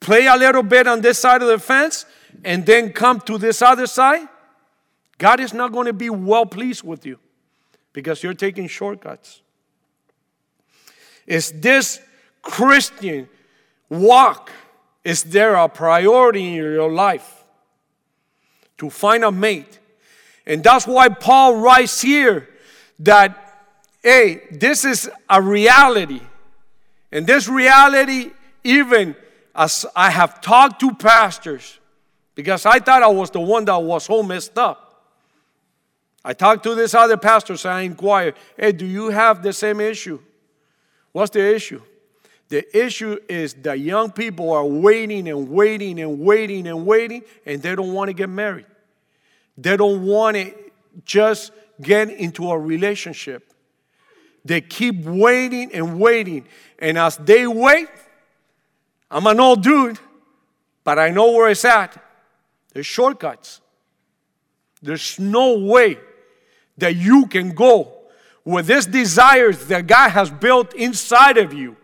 play 0.00 0.26
a 0.26 0.36
little 0.36 0.62
bit 0.62 0.86
on 0.86 1.02
this 1.02 1.18
side 1.18 1.42
of 1.42 1.48
the 1.48 1.58
fence 1.58 2.06
and 2.44 2.64
then 2.64 2.92
come 2.92 3.20
to 3.20 3.36
this 3.36 3.60
other 3.60 3.86
side? 3.86 4.26
God 5.18 5.38
is 5.38 5.52
not 5.52 5.70
going 5.70 5.86
to 5.86 5.92
be 5.92 6.08
well 6.08 6.46
pleased 6.46 6.82
with 6.82 7.04
you 7.04 7.18
because 7.92 8.22
you're 8.22 8.32
taking 8.32 8.68
shortcuts. 8.68 9.42
Is 11.26 11.52
this 11.52 12.00
Christian 12.40 13.28
walk, 13.90 14.50
is 15.04 15.22
there 15.24 15.54
a 15.56 15.68
priority 15.68 16.48
in 16.48 16.54
your 16.54 16.90
life 16.90 17.44
to 18.78 18.88
find 18.88 19.24
a 19.24 19.30
mate? 19.30 19.78
And 20.46 20.64
that's 20.64 20.86
why 20.86 21.10
Paul 21.10 21.56
writes 21.56 22.00
here 22.00 22.48
that, 23.00 23.51
hey, 24.02 24.42
this 24.50 24.84
is 24.84 25.10
a 25.28 25.40
reality. 25.40 26.20
And 27.10 27.26
this 27.26 27.48
reality, 27.48 28.32
even 28.64 29.14
as 29.54 29.86
I 29.94 30.10
have 30.10 30.40
talked 30.40 30.80
to 30.80 30.94
pastors, 30.94 31.78
because 32.34 32.64
I 32.64 32.78
thought 32.78 33.02
I 33.02 33.08
was 33.08 33.30
the 33.30 33.40
one 33.40 33.64
that 33.66 33.76
was 33.76 34.04
so 34.04 34.22
messed 34.22 34.56
up. 34.56 34.88
I 36.24 36.32
talked 36.32 36.62
to 36.64 36.74
this 36.74 36.94
other 36.94 37.16
pastor, 37.16 37.56
so 37.56 37.68
I 37.68 37.82
inquired, 37.82 38.34
hey, 38.56 38.72
do 38.72 38.86
you 38.86 39.10
have 39.10 39.42
the 39.42 39.52
same 39.52 39.80
issue? 39.80 40.20
What's 41.10 41.30
the 41.30 41.54
issue? 41.54 41.82
The 42.48 42.64
issue 42.78 43.18
is 43.28 43.54
that 43.54 43.80
young 43.80 44.12
people 44.12 44.52
are 44.52 44.64
waiting 44.64 45.28
and 45.28 45.48
waiting 45.48 46.00
and 46.00 46.20
waiting 46.20 46.66
and 46.66 46.86
waiting, 46.86 47.22
and 47.44 47.60
they 47.60 47.74
don't 47.74 47.92
want 47.92 48.08
to 48.08 48.14
get 48.14 48.28
married. 48.28 48.66
They 49.58 49.76
don't 49.76 50.06
want 50.06 50.36
to 50.36 50.54
just 51.04 51.52
get 51.80 52.10
into 52.10 52.50
a 52.50 52.58
relationship. 52.58 53.51
They 54.44 54.60
keep 54.60 55.04
waiting 55.04 55.72
and 55.72 55.98
waiting. 56.00 56.46
And 56.78 56.98
as 56.98 57.16
they 57.16 57.46
wait, 57.46 57.88
I'm 59.10 59.26
an 59.26 59.38
old 59.38 59.62
dude, 59.62 59.98
but 60.84 60.98
I 60.98 61.10
know 61.10 61.32
where 61.32 61.50
it's 61.50 61.64
at. 61.64 62.02
There's 62.72 62.86
shortcuts. 62.86 63.60
There's 64.82 65.18
no 65.18 65.58
way 65.58 65.98
that 66.78 66.96
you 66.96 67.26
can 67.26 67.54
go 67.54 67.92
with 68.44 68.66
these 68.66 68.86
desires 68.86 69.66
that 69.66 69.86
God 69.86 70.10
has 70.10 70.30
built 70.30 70.74
inside 70.74 71.38
of 71.38 71.52
you 71.52 71.76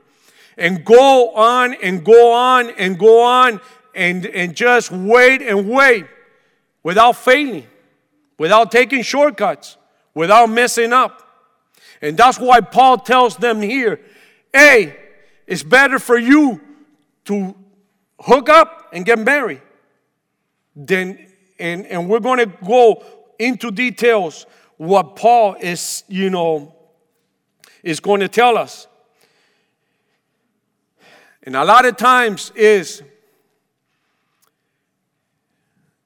and 0.57 0.85
go 0.85 1.31
on 1.35 1.75
and 1.75 2.05
go 2.05 2.33
on 2.33 2.71
and 2.71 2.99
go 2.99 3.23
on 3.23 3.61
and, 3.95 4.27
and 4.27 4.57
just 4.57 4.91
wait 4.91 5.43
and 5.43 5.69
wait 5.69 6.07
without 6.83 7.13
failing, 7.13 7.67
without 8.39 8.73
taking 8.73 9.03
shortcuts, 9.03 9.77
without 10.15 10.51
messing 10.51 10.93
up. 10.93 11.28
And 12.01 12.17
that's 12.17 12.39
why 12.39 12.61
Paul 12.61 12.99
tells 12.99 13.37
them 13.37 13.61
here 13.61 14.01
hey, 14.53 14.97
it's 15.47 15.63
better 15.63 15.99
for 15.99 16.19
you 16.19 16.61
to 17.27 17.55
hook 18.21 18.49
up 18.49 18.89
and 18.93 19.05
get 19.05 19.19
married. 19.19 19.63
Then, 20.75 21.27
and, 21.59 21.87
and 21.87 22.09
we're 22.09 22.21
going 22.21 22.39
to 22.39 22.47
go 22.65 23.05
into 23.39 23.71
details 23.71 24.47
what 24.79 25.17
Paul 25.17 25.55
is, 25.61 26.05
you 26.09 26.31
know, 26.31 26.75
is 27.83 28.01
going 28.01 28.21
to 28.21 28.29
tell 28.29 28.57
us. 28.57 28.87
And 31.43 31.57
a 31.57 31.65
lot 31.65 31.85
of 31.85 31.97
times 31.97 32.53
is, 32.55 33.03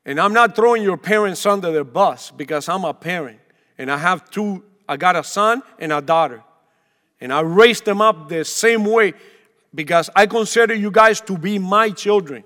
and 0.04 0.20
I'm 0.20 0.32
not 0.32 0.54
throwing 0.54 0.82
your 0.82 0.96
parents 0.96 1.44
under 1.46 1.70
the 1.70 1.84
bus 1.84 2.30
because 2.30 2.68
I'm 2.68 2.84
a 2.84 2.94
parent 2.94 3.40
and 3.78 3.90
I 3.90 3.98
have 3.98 4.30
two, 4.30 4.64
I 4.88 4.96
got 4.96 5.16
a 5.16 5.24
son 5.24 5.62
and 5.78 5.92
a 5.92 6.00
daughter. 6.00 6.42
And 7.20 7.32
I 7.32 7.40
raised 7.40 7.84
them 7.84 8.00
up 8.00 8.28
the 8.28 8.44
same 8.44 8.84
way 8.84 9.14
because 9.74 10.10
I 10.14 10.26
consider 10.26 10.74
you 10.74 10.90
guys 10.90 11.20
to 11.22 11.38
be 11.38 11.58
my 11.58 11.90
children. 11.90 12.44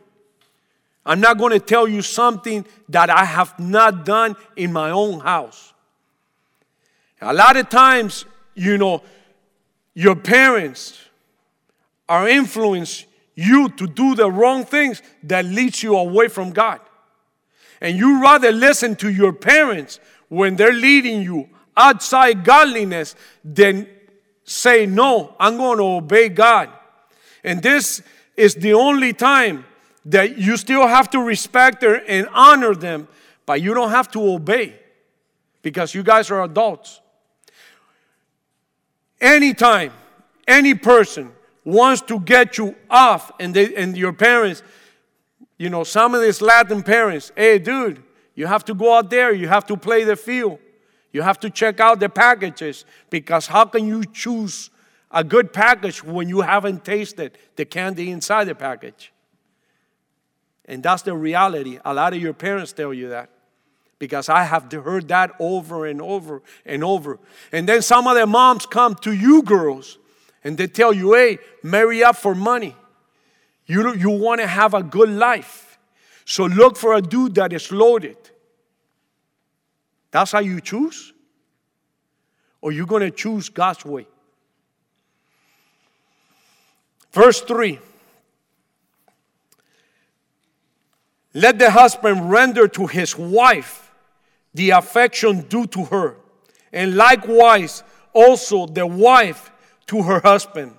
I'm 1.05 1.21
not 1.21 1.39
going 1.39 1.53
to 1.53 1.61
tell 1.61 1.87
you 1.87 2.03
something 2.03 2.67
that 2.89 3.11
I 3.11 3.25
have 3.25 3.59
not 3.59 4.05
done 4.05 4.37
in 4.57 4.73
my 4.73 4.91
own 4.91 5.21
house. 5.21 5.73
A 7.21 7.33
lot 7.33 7.57
of 7.57 7.69
times, 7.69 8.25
you 8.55 8.77
know, 8.77 9.03
your 9.95 10.17
parents 10.17 10.99
are 12.09 12.29
influence 12.29 13.07
you 13.35 13.69
to 13.71 13.87
do 13.87 14.15
the 14.15 14.31
wrong 14.31 14.65
things 14.65 15.03
that 15.23 15.45
leads 15.45 15.83
you 15.83 15.97
away 15.97 16.29
from 16.29 16.51
God. 16.51 16.81
And 17.81 17.97
you 17.97 18.23
rather 18.23 18.53
listen 18.53 18.97
to 18.97 19.11
your 19.11 19.33
parents 19.33 20.01
when 20.29 20.57
they're 20.57 20.73
leading 20.73 21.23
you 21.23 21.49
outside 21.77 22.45
godliness 22.45 23.15
then 23.45 23.89
say, 24.45 24.87
No, 24.87 25.35
I'm 25.39 25.57
going 25.57 25.79
to 25.79 25.85
obey 25.85 26.29
God. 26.29 26.71
And 27.45 27.63
this 27.63 28.03
is 28.37 28.55
the 28.55 28.75
only 28.75 29.13
time 29.13 29.65
that 30.05 30.39
you 30.39 30.57
still 30.57 30.87
have 30.87 31.11
to 31.11 31.21
respect 31.21 31.83
and 31.83 32.29
honor 32.33 32.75
them, 32.75 33.09
but 33.45 33.61
you 33.61 33.75
don't 33.75 33.91
have 33.91 34.11
to 34.13 34.21
obey 34.21 34.75
because 35.63 35.95
you 35.95 36.03
guys 36.03 36.31
are 36.31 36.43
adults. 36.45 37.01
Anytime 39.21 39.93
any 40.47 40.75
person 40.75 41.33
wants 41.65 42.03
to 42.03 42.21
get 42.21 42.59
you 42.59 42.77
off, 42.89 43.33
and, 43.41 43.53
they, 43.53 43.75
and 43.75 43.97
your 43.97 44.13
parents, 44.13 44.63
you 45.59 45.71
know, 45.71 45.83
some 45.83 46.15
of 46.15 46.23
these 46.23 46.41
Latin 46.41 46.83
parents, 46.83 47.33
hey, 47.35 47.59
dude, 47.59 48.03
you 48.35 48.47
have 48.47 48.65
to 48.67 48.75
go 48.75 48.95
out 48.97 49.11
there, 49.11 49.33
you 49.33 49.49
have 49.49 49.67
to 49.67 49.77
play 49.77 50.05
the 50.05 50.15
field. 50.15 50.59
You 51.17 51.23
have 51.23 51.41
to 51.41 51.49
check 51.49 51.81
out 51.81 51.99
the 51.99 52.11
packages 52.11 52.85
because 53.09 53.47
how 53.47 53.65
can 53.65 53.89
you 53.89 54.05
choose 54.05 54.69
a 55.11 55.25
good 55.25 55.51
package 55.51 56.05
when 56.05 56.29
you 56.29 56.43
haven't 56.43 56.85
tasted 56.85 57.39
the 57.57 57.65
candy 57.65 58.11
inside 58.11 58.45
the 58.45 58.55
package? 58.55 59.15
And 60.67 60.83
that's 60.83 61.01
the 61.01 61.15
reality. 61.15 61.79
A 61.87 61.95
lot 61.95 62.13
of 62.13 62.21
your 62.21 62.35
parents 62.35 62.75
tell 62.75 62.93
you 62.93 63.09
that 63.09 63.31
because 63.99 64.29
I 64.29 64.43
have 64.43 64.71
heard 64.71 65.09
that 65.09 65.33
over 65.39 65.87
and 65.87 66.03
over 66.03 66.43
and 66.67 66.85
over. 66.85 67.19
And 67.51 67.67
then 67.67 67.81
some 67.81 68.07
of 68.07 68.15
the 68.15 68.27
moms 68.27 68.67
come 68.67 68.95
to 68.97 69.13
you 69.13 69.43
girls 69.43 69.97
and 70.45 70.59
they 70.59 70.67
tell 70.67 70.93
you, 70.93 71.15
hey, 71.15 71.39
marry 71.63 72.05
up 72.05 72.17
for 72.17 72.35
money. 72.35 72.77
You, 73.65 73.95
you 73.95 74.11
want 74.11 74.43
to 74.43 74.47
have 74.47 74.75
a 74.75 74.83
good 74.83 75.09
life. 75.09 75.79
So 76.27 76.45
look 76.45 76.77
for 76.77 76.93
a 76.93 77.01
dude 77.01 77.37
that 77.37 77.55
is 77.55 77.73
loaded. 77.73 78.19
That's 80.11 80.33
how 80.33 80.41
you 80.41 80.61
choose? 80.61 81.13
Or 82.61 82.73
you're 82.73 82.87
going 82.87 83.03
to 83.03 83.11
choose 83.11 83.49
God's 83.49 83.85
way? 83.85 84.07
Verse 87.13 87.41
3 87.41 87.79
Let 91.35 91.59
the 91.59 91.71
husband 91.71 92.31
render 92.31 92.67
to 92.69 92.87
his 92.87 93.17
wife 93.17 93.91
the 94.55 94.71
affection 94.71 95.43
due 95.43 95.67
to 95.67 95.85
her, 95.85 96.17
and 96.73 96.97
likewise 96.97 97.83
also 98.15 98.67
the 98.67 98.87
wife 98.87 99.51
to 99.87 100.03
her 100.03 100.21
husband. 100.21 100.75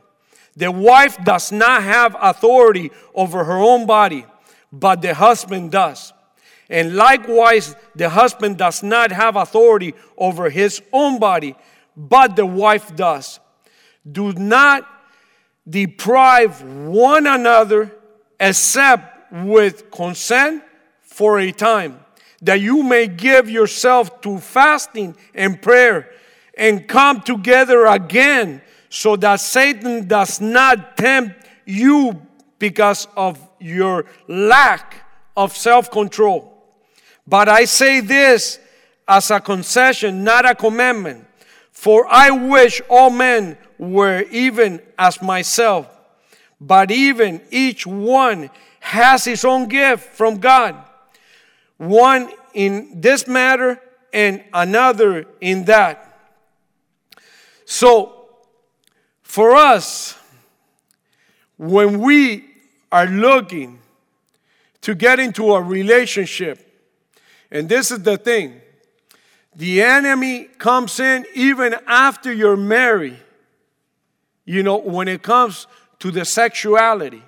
The 0.55 0.71
wife 0.71 1.23
does 1.23 1.51
not 1.51 1.83
have 1.83 2.15
authority 2.19 2.91
over 3.13 3.43
her 3.43 3.57
own 3.57 3.85
body, 3.85 4.25
but 4.71 5.03
the 5.03 5.13
husband 5.13 5.71
does. 5.71 6.11
And 6.69 6.95
likewise, 6.95 7.75
the 7.95 8.09
husband 8.09 8.57
does 8.57 8.83
not 8.83 9.11
have 9.11 9.35
authority 9.35 9.93
over 10.17 10.49
his 10.49 10.81
own 10.91 11.19
body, 11.19 11.55
but 11.95 12.35
the 12.35 12.45
wife 12.45 12.95
does. 12.95 13.39
Do 14.09 14.33
not 14.33 14.87
deprive 15.67 16.61
one 16.61 17.27
another 17.27 17.93
except 18.39 19.31
with 19.31 19.89
consent 19.91 20.63
for 21.01 21.39
a 21.39 21.51
time, 21.51 21.99
that 22.41 22.61
you 22.61 22.83
may 22.83 23.07
give 23.07 23.49
yourself 23.49 24.21
to 24.21 24.37
fasting 24.37 25.15
and 25.33 25.61
prayer 25.61 26.09
and 26.57 26.87
come 26.87 27.21
together 27.21 27.85
again 27.85 28.61
so 28.89 29.15
that 29.15 29.39
Satan 29.39 30.07
does 30.07 30.39
not 30.39 30.95
tempt 30.97 31.47
you 31.65 32.21
because 32.59 33.07
of 33.15 33.39
your 33.59 34.05
lack 34.27 35.05
of 35.35 35.55
self 35.55 35.91
control. 35.91 36.56
But 37.27 37.49
I 37.49 37.65
say 37.65 37.99
this 37.99 38.59
as 39.07 39.31
a 39.31 39.39
concession, 39.39 40.23
not 40.23 40.49
a 40.49 40.55
commandment. 40.55 41.25
For 41.71 42.07
I 42.09 42.31
wish 42.31 42.81
all 42.89 43.09
men 43.09 43.57
were 43.77 44.23
even 44.31 44.81
as 44.97 45.21
myself, 45.21 45.87
but 46.59 46.89
even 46.89 47.41
each 47.51 47.85
one 47.85 48.49
has 48.79 49.25
his 49.25 49.45
own 49.45 49.67
gift 49.67 50.13
from 50.13 50.39
God. 50.39 50.75
One 51.77 52.31
in 52.53 52.99
this 52.99 53.27
matter 53.27 53.79
and 54.11 54.43
another 54.53 55.27
in 55.41 55.65
that. 55.65 56.03
So, 57.65 58.25
for 59.21 59.55
us, 59.55 60.17
when 61.57 61.99
we 61.99 62.45
are 62.91 63.05
looking 63.05 63.79
to 64.81 64.95
get 64.95 65.19
into 65.19 65.53
a 65.53 65.61
relationship, 65.61 66.66
and 67.51 67.69
this 67.69 67.91
is 67.91 68.03
the 68.03 68.17
thing 68.17 68.61
the 69.57 69.81
enemy 69.81 70.43
comes 70.59 70.99
in 70.99 71.25
even 71.33 71.75
after 71.87 72.31
you're 72.31 72.55
married, 72.55 73.17
you 74.45 74.61
know, 74.61 74.77
when 74.77 75.07
it 75.07 75.23
comes 75.23 75.65
to 75.99 76.11
the 76.11 76.25
sexuality. 76.25 77.23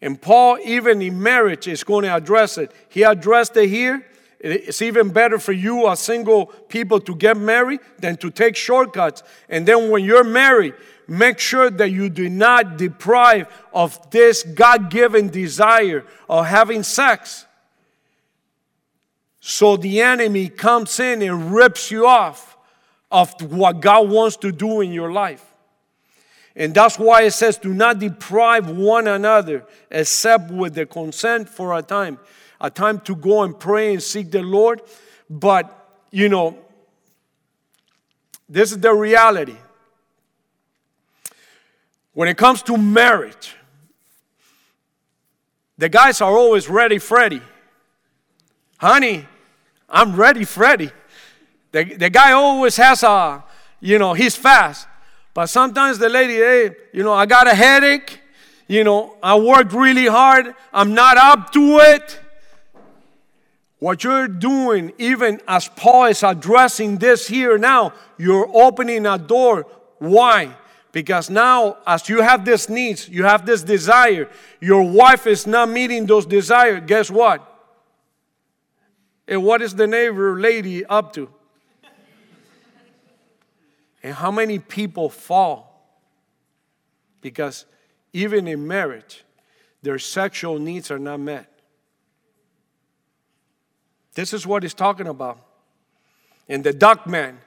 And 0.00 0.20
Paul, 0.20 0.58
even 0.64 1.02
in 1.02 1.22
marriage, 1.22 1.68
is 1.68 1.84
going 1.84 2.04
to 2.04 2.14
address 2.14 2.56
it. 2.56 2.72
He 2.88 3.02
addressed 3.02 3.56
it 3.58 3.68
here. 3.68 4.06
It's 4.40 4.82
even 4.82 5.10
better 5.10 5.38
for 5.38 5.52
you 5.52 5.88
as 5.88 6.00
single 6.00 6.46
people 6.46 7.00
to 7.00 7.14
get 7.14 7.36
married 7.36 7.80
than 7.98 8.16
to 8.18 8.30
take 8.30 8.56
shortcuts. 8.56 9.22
And 9.48 9.66
then 9.66 9.90
when 9.90 10.04
you're 10.04 10.24
married, 10.24 10.74
make 11.06 11.38
sure 11.38 11.70
that 11.70 11.90
you 11.90 12.08
do 12.08 12.28
not 12.28 12.78
deprive 12.78 13.46
of 13.72 14.10
this 14.10 14.42
God 14.42 14.90
given 14.90 15.28
desire 15.28 16.04
of 16.28 16.46
having 16.46 16.82
sex. 16.82 17.46
So 19.46 19.76
the 19.76 20.00
enemy 20.00 20.48
comes 20.48 20.98
in 20.98 21.20
and 21.20 21.54
rips 21.54 21.90
you 21.90 22.06
off 22.06 22.56
of 23.10 23.52
what 23.52 23.80
God 23.80 24.08
wants 24.08 24.38
to 24.38 24.50
do 24.50 24.80
in 24.80 24.90
your 24.90 25.12
life. 25.12 25.44
And 26.56 26.72
that's 26.72 26.98
why 26.98 27.24
it 27.24 27.32
says, 27.32 27.58
do 27.58 27.74
not 27.74 27.98
deprive 27.98 28.70
one 28.70 29.06
another 29.06 29.66
except 29.90 30.50
with 30.50 30.72
the 30.72 30.86
consent 30.86 31.50
for 31.50 31.76
a 31.76 31.82
time 31.82 32.18
a 32.58 32.70
time 32.70 33.00
to 33.00 33.14
go 33.14 33.42
and 33.42 33.60
pray 33.60 33.92
and 33.92 34.02
seek 34.02 34.30
the 34.30 34.42
Lord. 34.42 34.80
But, 35.28 36.00
you 36.10 36.30
know, 36.30 36.56
this 38.48 38.72
is 38.72 38.78
the 38.78 38.94
reality. 38.94 39.56
When 42.14 42.28
it 42.28 42.38
comes 42.38 42.62
to 42.62 42.78
marriage, 42.78 43.54
the 45.76 45.90
guys 45.90 46.22
are 46.22 46.32
always 46.32 46.66
ready, 46.70 46.96
Freddy. 46.96 47.42
Honey, 48.78 49.26
I'm 49.94 50.16
ready, 50.16 50.44
Freddy. 50.44 50.90
The, 51.70 51.84
the 51.84 52.10
guy 52.10 52.32
always 52.32 52.76
has 52.76 53.04
a, 53.04 53.44
you 53.78 54.00
know, 54.00 54.12
he's 54.12 54.34
fast. 54.34 54.88
But 55.32 55.46
sometimes 55.46 55.98
the 55.98 56.08
lady, 56.08 56.34
hey, 56.34 56.74
you 56.92 57.04
know, 57.04 57.12
I 57.12 57.26
got 57.26 57.46
a 57.46 57.54
headache. 57.54 58.20
You 58.66 58.82
know, 58.82 59.16
I 59.22 59.38
worked 59.38 59.72
really 59.72 60.06
hard. 60.06 60.52
I'm 60.72 60.94
not 60.94 61.16
up 61.16 61.52
to 61.52 61.78
it. 61.78 62.20
What 63.78 64.02
you're 64.02 64.26
doing, 64.26 64.92
even 64.98 65.40
as 65.46 65.68
Paul 65.68 66.06
is 66.06 66.24
addressing 66.24 66.98
this 66.98 67.28
here 67.28 67.56
now, 67.56 67.92
you're 68.18 68.48
opening 68.52 69.06
a 69.06 69.16
door. 69.16 69.64
Why? 69.98 70.56
Because 70.90 71.30
now, 71.30 71.76
as 71.86 72.08
you 72.08 72.20
have 72.20 72.44
this 72.44 72.68
needs, 72.68 73.08
you 73.08 73.24
have 73.24 73.46
this 73.46 73.62
desire, 73.62 74.28
your 74.60 74.82
wife 74.82 75.28
is 75.28 75.46
not 75.46 75.68
meeting 75.68 76.06
those 76.06 76.26
desires. 76.26 76.82
Guess 76.84 77.12
what? 77.12 77.53
And 79.26 79.42
what 79.42 79.62
is 79.62 79.74
the 79.74 79.86
neighbor 79.86 80.38
lady 80.38 80.84
up 80.84 81.12
to? 81.14 81.28
and 84.02 84.14
how 84.14 84.30
many 84.30 84.58
people 84.58 85.08
fall? 85.08 85.70
Because 87.22 87.64
even 88.12 88.46
in 88.46 88.66
marriage, 88.66 89.24
their 89.82 89.98
sexual 89.98 90.58
needs 90.58 90.90
are 90.90 90.98
not 90.98 91.20
met. 91.20 91.50
This 94.14 94.32
is 94.32 94.46
what 94.46 94.62
he's 94.62 94.74
talking 94.74 95.08
about. 95.08 95.38
And 96.48 96.62
the 96.62 96.72
Duck 96.72 97.06
Man. 97.06 97.38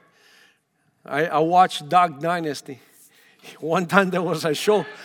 I, 1.06 1.26
I 1.26 1.38
watched 1.38 1.88
Duck 1.88 2.20
Dynasty. 2.20 2.80
One 3.60 3.86
time 3.86 4.10
there 4.10 4.22
was 4.22 4.44
a 4.44 4.54
show. 4.54 4.84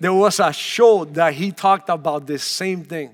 There 0.00 0.12
was 0.12 0.40
a 0.40 0.52
show 0.52 1.04
that 1.04 1.34
he 1.34 1.52
talked 1.52 1.88
about 1.88 2.26
the 2.26 2.36
same 2.36 2.82
thing. 2.82 3.12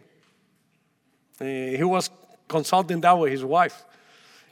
And 1.41 1.77
he 1.77 1.85
was 1.85 2.11
consulting 2.47 3.01
that 3.03 3.13
with 3.13 3.31
his 3.31 3.45
wife. 3.45 3.85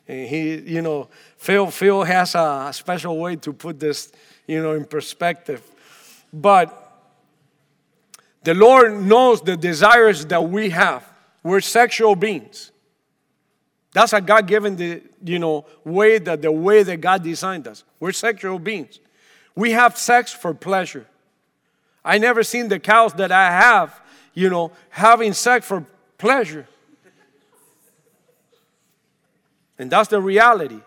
And 0.08 0.28
he, 0.28 0.56
you 0.56 0.82
know, 0.82 1.08
Phil, 1.36 1.70
Phil 1.70 2.04
has 2.04 2.34
a 2.34 2.70
special 2.72 3.18
way 3.18 3.36
to 3.36 3.52
put 3.52 3.80
this, 3.80 4.12
you 4.46 4.62
know, 4.62 4.72
in 4.72 4.84
perspective. 4.84 5.62
But 6.32 6.82
the 8.44 8.54
Lord 8.54 9.00
knows 9.02 9.40
the 9.40 9.56
desires 9.56 10.24
that 10.26 10.42
we 10.42 10.70
have. 10.70 11.04
We're 11.42 11.60
sexual 11.60 12.14
beings. 12.14 12.70
That's 13.92 14.12
a 14.12 14.20
God 14.20 14.46
given 14.46 14.76
the 14.76 15.02
you 15.24 15.38
know 15.38 15.64
way 15.82 16.18
that 16.18 16.42
the 16.42 16.52
way 16.52 16.82
that 16.82 16.98
God 16.98 17.22
designed 17.22 17.66
us. 17.66 17.82
We're 17.98 18.12
sexual 18.12 18.58
beings. 18.58 19.00
We 19.54 19.70
have 19.72 19.96
sex 19.96 20.32
for 20.32 20.52
pleasure. 20.52 21.06
I 22.04 22.18
never 22.18 22.42
seen 22.42 22.68
the 22.68 22.78
cows 22.78 23.14
that 23.14 23.32
I 23.32 23.50
have, 23.50 23.98
you 24.34 24.50
know, 24.50 24.70
having 24.90 25.32
sex 25.32 25.66
for 25.66 25.84
pleasure. 26.18 26.68
And 29.78 29.90
that's 29.90 30.08
the 30.08 30.20
reality. 30.20 30.80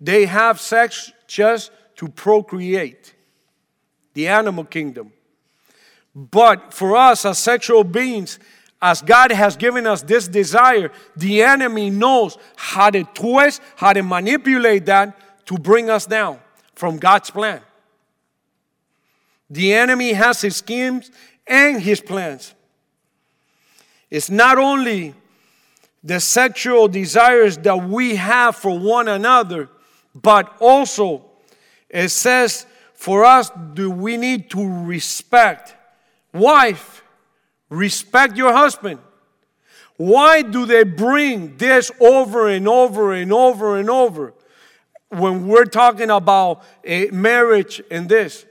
They 0.00 0.26
have 0.26 0.60
sex 0.60 1.12
just 1.26 1.70
to 1.96 2.08
procreate. 2.08 3.14
The 4.14 4.28
animal 4.28 4.64
kingdom. 4.64 5.12
But 6.14 6.72
for 6.72 6.96
us 6.96 7.24
as 7.24 7.38
sexual 7.38 7.82
beings, 7.82 8.38
as 8.80 9.02
God 9.02 9.32
has 9.32 9.56
given 9.56 9.86
us 9.86 10.02
this 10.02 10.28
desire, 10.28 10.92
the 11.16 11.42
enemy 11.42 11.90
knows 11.90 12.38
how 12.54 12.90
to 12.90 13.02
twist, 13.02 13.60
how 13.76 13.92
to 13.92 14.02
manipulate 14.02 14.86
that 14.86 15.46
to 15.46 15.58
bring 15.58 15.90
us 15.90 16.06
down 16.06 16.38
from 16.74 16.98
God's 16.98 17.30
plan. 17.30 17.60
The 19.50 19.74
enemy 19.74 20.12
has 20.12 20.40
his 20.40 20.56
schemes 20.56 21.10
and 21.46 21.80
his 21.80 22.00
plans. 22.00 22.54
It's 24.10 24.30
not 24.30 24.58
only 24.58 25.14
the 26.04 26.20
sexual 26.20 26.86
desires 26.86 27.56
that 27.58 27.88
we 27.88 28.16
have 28.16 28.54
for 28.54 28.78
one 28.78 29.08
another, 29.08 29.70
but 30.14 30.54
also 30.60 31.24
it 31.88 32.10
says 32.10 32.66
for 32.92 33.24
us, 33.24 33.50
do 33.72 33.90
we 33.90 34.18
need 34.18 34.50
to 34.50 34.84
respect? 34.84 35.74
Wife, 36.32 37.02
respect 37.70 38.36
your 38.36 38.52
husband. 38.52 39.00
Why 39.96 40.42
do 40.42 40.66
they 40.66 40.84
bring 40.84 41.56
this 41.56 41.90
over 42.00 42.48
and 42.48 42.68
over 42.68 43.14
and 43.14 43.32
over 43.32 43.78
and 43.78 43.88
over 43.88 44.34
when 45.08 45.46
we're 45.46 45.64
talking 45.64 46.10
about 46.10 46.64
a 46.82 47.06
marriage 47.10 47.80
and 47.90 48.08
this? 48.08 48.44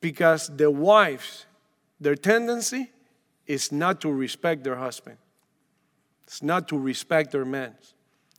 Because 0.00 0.54
the 0.54 0.70
wives, 0.70 1.46
their 1.98 2.14
tendency 2.14 2.90
is 3.46 3.72
not 3.72 4.00
to 4.02 4.12
respect 4.12 4.62
their 4.62 4.76
husband. 4.76 5.16
It's 6.26 6.42
not 6.42 6.68
to 6.68 6.78
respect 6.78 7.32
their 7.32 7.44
men. 7.44 7.74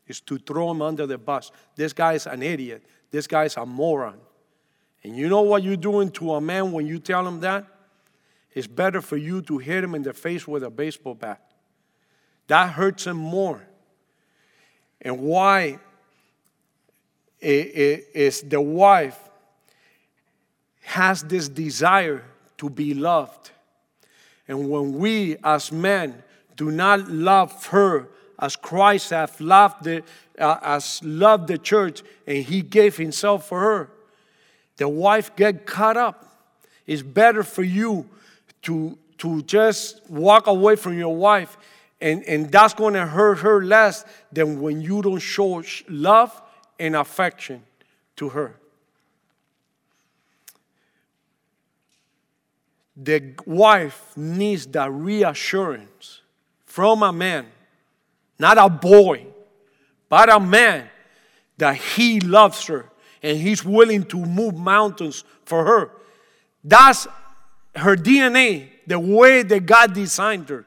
It's 0.07 0.19
to 0.21 0.37
throw 0.37 0.69
them 0.69 0.81
under 0.81 1.05
the 1.05 1.17
bus. 1.17 1.51
This 1.75 1.93
guy's 1.93 2.27
an 2.27 2.43
idiot. 2.43 2.83
This 3.11 3.27
guy's 3.27 3.57
a 3.57 3.65
moron. 3.65 4.19
And 5.03 5.15
you 5.15 5.29
know 5.29 5.41
what 5.41 5.63
you're 5.63 5.75
doing 5.75 6.09
to 6.11 6.33
a 6.33 6.41
man 6.41 6.71
when 6.71 6.87
you 6.87 6.99
tell 6.99 7.27
him 7.27 7.39
that? 7.41 7.65
It's 8.53 8.67
better 8.67 9.01
for 9.01 9.17
you 9.17 9.41
to 9.43 9.57
hit 9.57 9.83
him 9.83 9.95
in 9.95 10.03
the 10.03 10.13
face 10.13 10.47
with 10.47 10.63
a 10.63 10.69
baseball 10.69 11.13
bat. 11.13 11.41
That 12.47 12.71
hurts 12.71 13.05
him 13.05 13.17
more. 13.17 13.67
And 15.01 15.19
why 15.19 15.79
is 17.41 18.41
the 18.41 18.61
wife 18.61 19.19
has 20.85 21.23
this 21.23 21.49
desire 21.49 22.23
to 22.57 22.69
be 22.69 22.93
loved. 22.93 23.51
And 24.47 24.69
when 24.69 24.93
we 24.93 25.35
as 25.43 25.71
men 25.71 26.23
do 26.55 26.71
not 26.71 27.09
love 27.09 27.67
her 27.67 28.07
as 28.39 28.55
Christ 28.55 29.11
hath 29.11 29.39
loved 29.39 29.83
the, 29.83 30.03
uh, 30.37 30.57
as 30.61 31.01
loved 31.03 31.47
the 31.47 31.57
church 31.57 32.03
and 32.27 32.43
he 32.43 32.61
gave 32.61 32.97
himself 32.97 33.47
for 33.47 33.59
her, 33.59 33.89
the 34.77 34.89
wife 34.89 35.35
get 35.35 35.65
caught 35.65 35.97
up. 35.97 36.21
It's 36.85 37.01
better 37.01 37.43
for 37.43 37.63
you 37.63 38.09
to, 38.63 38.97
to 39.19 39.41
just 39.43 40.07
walk 40.09 40.47
away 40.47 40.75
from 40.75 40.97
your 40.97 41.15
wife 41.15 41.57
and, 42.01 42.23
and 42.23 42.51
that's 42.51 42.73
going 42.73 42.93
to 42.93 43.05
hurt 43.05 43.39
her 43.39 43.63
less 43.63 44.05
than 44.31 44.61
when 44.61 44.81
you 44.81 45.01
don't 45.01 45.19
show 45.19 45.63
love 45.87 46.41
and 46.77 46.95
affection 46.95 47.63
to 48.17 48.29
her. 48.29 48.55
The 52.97 53.33
wife 53.45 54.15
needs 54.15 54.67
that 54.67 54.91
reassurance 54.91 56.21
from 56.75 57.03
a 57.03 57.13
man, 57.13 57.45
not 58.37 58.57
a 58.57 58.67
boy, 58.67 59.25
but 60.09 60.29
a 60.29 60.41
man 60.41 60.89
that 61.57 61.77
he 61.77 62.19
loves 62.19 62.65
her 62.65 62.91
and 63.23 63.37
he's 63.37 63.63
willing 63.63 64.03
to 64.03 64.17
move 64.17 64.57
mountains 64.57 65.23
for 65.45 65.63
her. 65.63 65.91
That's 66.65 67.07
her 67.77 67.95
DNA, 67.95 68.71
the 68.85 68.99
way 68.99 69.41
that 69.43 69.65
God 69.65 69.93
designed 69.93 70.49
her. 70.49 70.65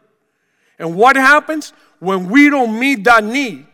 And 0.79 0.97
what 0.97 1.14
happens 1.14 1.75
when 1.99 2.31
we 2.31 2.49
don't 2.49 2.81
meet 2.81 3.05
that 3.05 3.23
need? 3.23 3.66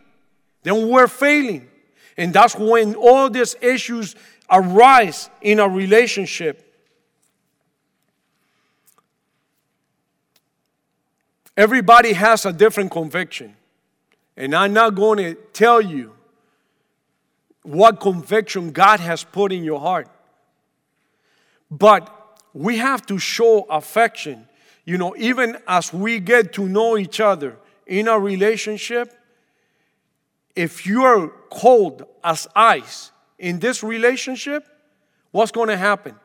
Then 0.64 0.88
we're 0.88 1.06
failing. 1.06 1.68
And 2.16 2.34
that's 2.34 2.56
when 2.56 2.96
all 2.96 3.30
these 3.30 3.54
issues 3.60 4.16
arise 4.50 5.30
in 5.40 5.60
a 5.60 5.68
relationship. 5.68 6.63
Everybody 11.56 12.12
has 12.14 12.46
a 12.46 12.52
different 12.52 12.90
conviction. 12.90 13.56
And 14.36 14.54
I'm 14.54 14.72
not 14.72 14.94
going 14.94 15.18
to 15.18 15.34
tell 15.52 15.80
you 15.80 16.12
what 17.62 18.00
conviction 18.00 18.72
God 18.72 19.00
has 19.00 19.24
put 19.24 19.52
in 19.52 19.64
your 19.64 19.80
heart. 19.80 20.08
But 21.70 22.10
we 22.52 22.78
have 22.78 23.06
to 23.06 23.18
show 23.18 23.62
affection. 23.70 24.48
You 24.84 24.98
know, 24.98 25.14
even 25.16 25.58
as 25.66 25.92
we 25.92 26.20
get 26.20 26.52
to 26.54 26.68
know 26.68 26.98
each 26.98 27.20
other 27.20 27.56
in 27.86 28.08
a 28.08 28.18
relationship, 28.18 29.12
if 30.54 30.86
you're 30.86 31.28
cold 31.50 32.06
as 32.22 32.46
ice 32.54 33.12
in 33.38 33.60
this 33.60 33.82
relationship, 33.82 34.66
what's 35.30 35.52
going 35.52 35.68
to 35.68 35.76
happen? 35.76 36.16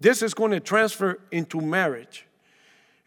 This 0.00 0.22
is 0.22 0.34
going 0.34 0.52
to 0.52 0.60
transfer 0.60 1.20
into 1.30 1.60
marriage. 1.60 2.26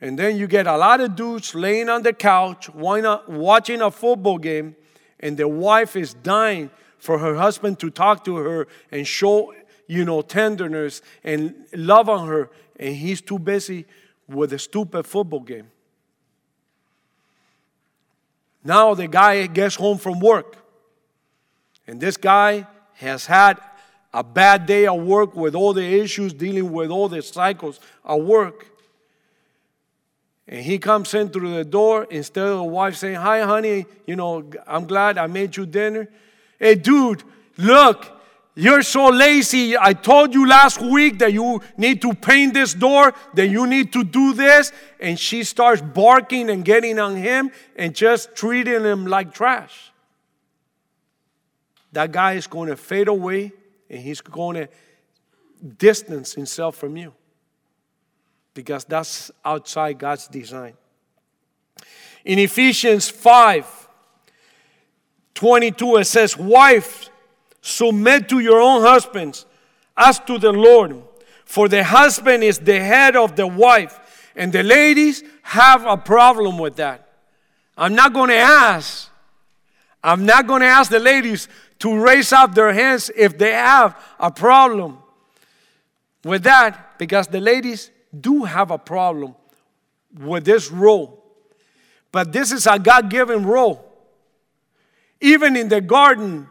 And 0.05 0.19
then 0.19 0.37
you 0.37 0.45
get 0.45 0.67
a 0.67 0.77
lot 0.77 1.01
of 1.01 1.15
dudes 1.15 1.55
laying 1.55 1.89
on 1.89 2.03
the 2.03 2.13
couch 2.13 2.69
watching 2.69 3.81
a 3.81 3.89
football 3.89 4.37
game, 4.37 4.75
and 5.19 5.35
the 5.35 5.47
wife 5.47 5.95
is 5.95 6.13
dying 6.13 6.69
for 6.99 7.17
her 7.17 7.33
husband 7.33 7.79
to 7.79 7.89
talk 7.89 8.23
to 8.25 8.35
her 8.35 8.67
and 8.91 9.07
show, 9.07 9.51
you 9.87 10.05
know, 10.05 10.21
tenderness 10.21 11.01
and 11.23 11.55
love 11.73 12.07
on 12.07 12.27
her, 12.27 12.51
and 12.79 12.95
he's 12.95 13.19
too 13.19 13.39
busy 13.39 13.87
with 14.27 14.53
a 14.53 14.59
stupid 14.59 15.07
football 15.07 15.39
game. 15.39 15.71
Now 18.63 18.93
the 18.93 19.07
guy 19.07 19.47
gets 19.47 19.73
home 19.73 19.97
from 19.97 20.19
work, 20.19 20.55
and 21.87 21.99
this 21.99 22.15
guy 22.15 22.67
has 22.93 23.25
had 23.25 23.57
a 24.13 24.23
bad 24.23 24.67
day 24.67 24.85
at 24.85 24.99
work 24.99 25.35
with 25.35 25.55
all 25.55 25.73
the 25.73 25.99
issues, 25.99 26.31
dealing 26.31 26.71
with 26.71 26.91
all 26.91 27.09
the 27.09 27.23
cycles 27.23 27.79
at 28.07 28.21
work. 28.21 28.67
And 30.47 30.63
he 30.63 30.77
comes 30.77 31.13
in 31.13 31.29
through 31.29 31.55
the 31.55 31.65
door 31.65 32.05
instead 32.09 32.47
of 32.47 32.57
the 32.57 32.63
wife 32.63 32.95
saying, 32.95 33.15
Hi, 33.15 33.41
honey, 33.41 33.85
you 34.05 34.15
know, 34.15 34.47
I'm 34.67 34.85
glad 34.85 35.17
I 35.17 35.27
made 35.27 35.57
you 35.57 35.65
dinner. 35.65 36.07
Hey, 36.59 36.75
dude, 36.75 37.23
look, 37.57 38.11
you're 38.53 38.83
so 38.83 39.09
lazy. 39.09 39.75
I 39.77 39.93
told 39.93 40.33
you 40.33 40.47
last 40.47 40.79
week 40.79 41.19
that 41.19 41.33
you 41.33 41.61
need 41.77 42.01
to 42.03 42.13
paint 42.13 42.53
this 42.53 42.73
door, 42.73 43.13
that 43.33 43.47
you 43.47 43.65
need 43.65 43.91
to 43.93 44.03
do 44.03 44.33
this. 44.33 44.71
And 44.99 45.19
she 45.19 45.43
starts 45.43 45.81
barking 45.81 46.49
and 46.49 46.63
getting 46.63 46.99
on 46.99 47.15
him 47.15 47.51
and 47.75 47.95
just 47.95 48.35
treating 48.35 48.83
him 48.83 49.07
like 49.07 49.33
trash. 49.33 49.91
That 51.91 52.11
guy 52.11 52.33
is 52.33 52.45
going 52.45 52.69
to 52.69 52.77
fade 52.77 53.07
away 53.07 53.51
and 53.89 53.99
he's 53.99 54.21
going 54.21 54.55
to 54.55 54.69
distance 55.77 56.33
himself 56.33 56.75
from 56.75 56.97
you 56.97 57.13
because 58.55 58.85
that's 58.85 59.29
outside 59.43 59.99
God's 59.99 60.27
design. 60.27 60.73
In 62.23 62.39
Ephesians 62.39 63.07
5 63.07 63.83
22, 65.35 65.97
it 65.97 66.05
says, 66.05 66.35
Wife, 66.35 67.09
Submit 67.65 68.29
to 68.29 68.41
your 68.41 68.61
own 68.61 68.83
husbands 68.83 69.47
as 69.97 70.19
to 70.19 70.37
the 70.37 70.51
Lord. 70.51 71.01
For 71.45 71.67
the 71.67 71.83
husband 71.83 72.43
is 72.43 72.59
the 72.59 72.79
head 72.79 73.15
of 73.15 73.35
the 73.35 73.47
wife. 73.47 74.29
And 74.35 74.53
the 74.53 74.61
ladies 74.61 75.23
have 75.41 75.83
a 75.83 75.97
problem 75.97 76.59
with 76.59 76.75
that. 76.75 77.09
I'm 77.75 77.95
not 77.95 78.13
going 78.13 78.29
to 78.29 78.35
ask. 78.35 79.09
I'm 80.03 80.27
not 80.27 80.45
going 80.45 80.61
to 80.61 80.67
ask 80.67 80.91
the 80.91 80.99
ladies 80.99 81.47
to 81.79 81.99
raise 81.99 82.31
up 82.31 82.53
their 82.53 82.71
hands 82.71 83.09
if 83.15 83.35
they 83.35 83.53
have 83.53 83.99
a 84.19 84.29
problem 84.29 84.99
with 86.23 86.43
that 86.43 86.99
because 86.99 87.25
the 87.25 87.41
ladies 87.41 87.89
do 88.21 88.43
have 88.43 88.71
a 88.71 88.77
problem 88.77 89.35
with 90.19 90.45
this 90.45 90.71
role. 90.71 91.23
But 92.11 92.31
this 92.31 92.51
is 92.51 92.67
a 92.67 92.79
God 92.79 93.09
given 93.09 93.45
role. 93.45 93.91
Even 95.21 95.55
in 95.55 95.69
the 95.69 95.81
garden, 95.81 96.47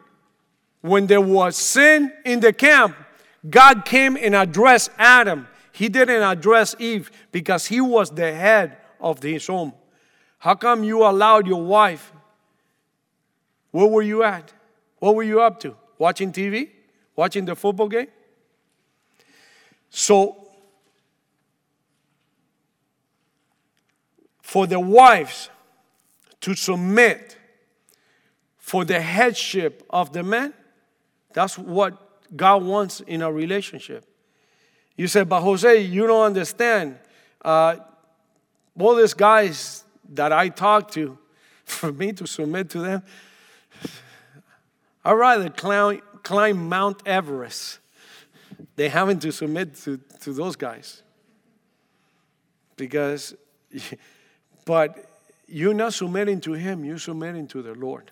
when 0.81 1.07
there 1.07 1.20
was 1.20 1.57
sin 1.57 2.12
in 2.24 2.40
the 2.40 2.53
camp, 2.53 2.96
God 3.48 3.85
came 3.85 4.16
and 4.16 4.35
addressed 4.35 4.90
Adam. 4.98 5.48
He 5.72 5.88
didn't 5.88 6.22
address 6.22 6.74
Eve 6.79 7.11
because 7.33 7.66
he 7.66 7.81
was 7.81 8.11
the 8.11 8.33
head 8.33 8.77
of 9.00 9.22
his 9.22 9.46
home. 9.46 9.72
How 10.38 10.55
come 10.55 10.85
you 10.85 11.05
allowed 11.05 11.46
your 11.46 11.62
wife? 11.62 12.12
Where 13.70 13.87
were 13.87 14.03
you 14.03 14.22
at? 14.22 14.53
What 14.98 15.14
were 15.14 15.22
you 15.22 15.40
up 15.40 15.59
to? 15.61 15.77
Watching 15.98 16.33
TV? 16.33 16.68
Watching 17.16 17.44
the 17.44 17.57
football 17.57 17.88
game? 17.88 18.09
So, 19.90 20.43
for 24.54 24.68
the 24.68 24.78
wives 24.78 25.50
to 26.40 26.54
submit 26.54 27.36
for 28.56 28.84
the 28.84 29.00
headship 29.00 29.82
of 29.90 30.12
the 30.12 30.22
man, 30.22 30.54
that's 31.32 31.58
what 31.58 31.98
God 32.36 32.62
wants 32.62 33.00
in 33.00 33.20
a 33.22 33.32
relationship. 33.32 34.04
You 34.96 35.08
said, 35.08 35.28
but 35.28 35.40
Jose, 35.40 35.80
you 35.80 36.06
don't 36.06 36.26
understand. 36.26 37.00
Uh, 37.44 37.78
all 38.78 38.94
these 38.94 39.12
guys 39.12 39.82
that 40.10 40.30
I 40.30 40.50
talk 40.50 40.88
to, 40.92 41.18
for 41.64 41.92
me 41.92 42.12
to 42.12 42.24
submit 42.24 42.70
to 42.70 42.78
them, 42.78 43.02
I'd 45.04 45.14
rather 45.14 45.50
climb, 45.50 46.00
climb 46.22 46.68
Mount 46.68 47.02
Everest 47.04 47.80
than 48.76 48.92
having 48.92 49.18
to 49.18 49.32
submit 49.32 49.74
to, 49.78 49.98
to 50.20 50.32
those 50.32 50.54
guys. 50.54 51.02
Because, 52.76 53.34
but 54.64 55.09
you're 55.46 55.74
not 55.74 55.94
submitting 55.94 56.40
to 56.42 56.53
him, 56.53 56.85
you're 56.85 56.98
submitting 56.98 57.46
to 57.48 57.62
the 57.62 57.74
Lord. 57.74 58.11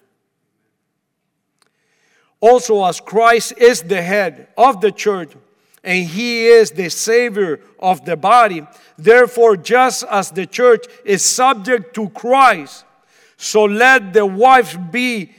Also, 2.40 2.84
as 2.84 3.00
Christ 3.00 3.54
is 3.56 3.82
the 3.82 4.02
head 4.02 4.48
of 4.56 4.80
the 4.80 4.90
church, 4.90 5.32
and 5.84 6.06
he 6.06 6.46
is 6.46 6.70
the 6.70 6.88
savior 6.88 7.60
of 7.78 8.04
the 8.04 8.16
body, 8.16 8.66
therefore, 8.96 9.56
just 9.56 10.04
as 10.04 10.30
the 10.30 10.46
church 10.46 10.86
is 11.04 11.22
subject 11.22 11.94
to 11.94 12.08
Christ, 12.10 12.84
so 13.36 13.64
let 13.64 14.12
the 14.12 14.26
wives 14.26 14.76
be 14.76 15.32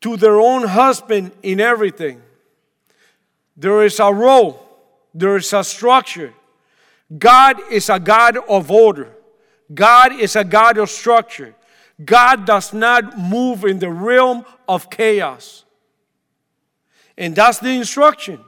to 0.00 0.16
their 0.16 0.40
own 0.40 0.64
husband 0.64 1.32
in 1.42 1.60
everything. 1.60 2.20
There 3.56 3.84
is 3.84 4.00
a 4.00 4.12
role, 4.12 4.60
there 5.14 5.36
is 5.36 5.52
a 5.52 5.62
structure. 5.62 6.34
God 7.16 7.60
is 7.70 7.88
a 7.88 8.00
God 8.00 8.36
of 8.48 8.70
order. 8.70 9.13
God 9.72 10.12
is 10.12 10.36
a 10.36 10.44
God 10.44 10.78
of 10.78 10.90
structure. 10.90 11.54
God 12.04 12.44
does 12.44 12.72
not 12.72 13.18
move 13.18 13.64
in 13.64 13.78
the 13.78 13.90
realm 13.90 14.44
of 14.68 14.90
chaos. 14.90 15.64
And 17.16 17.34
that's 17.36 17.58
the 17.58 17.70
instruction. 17.70 18.40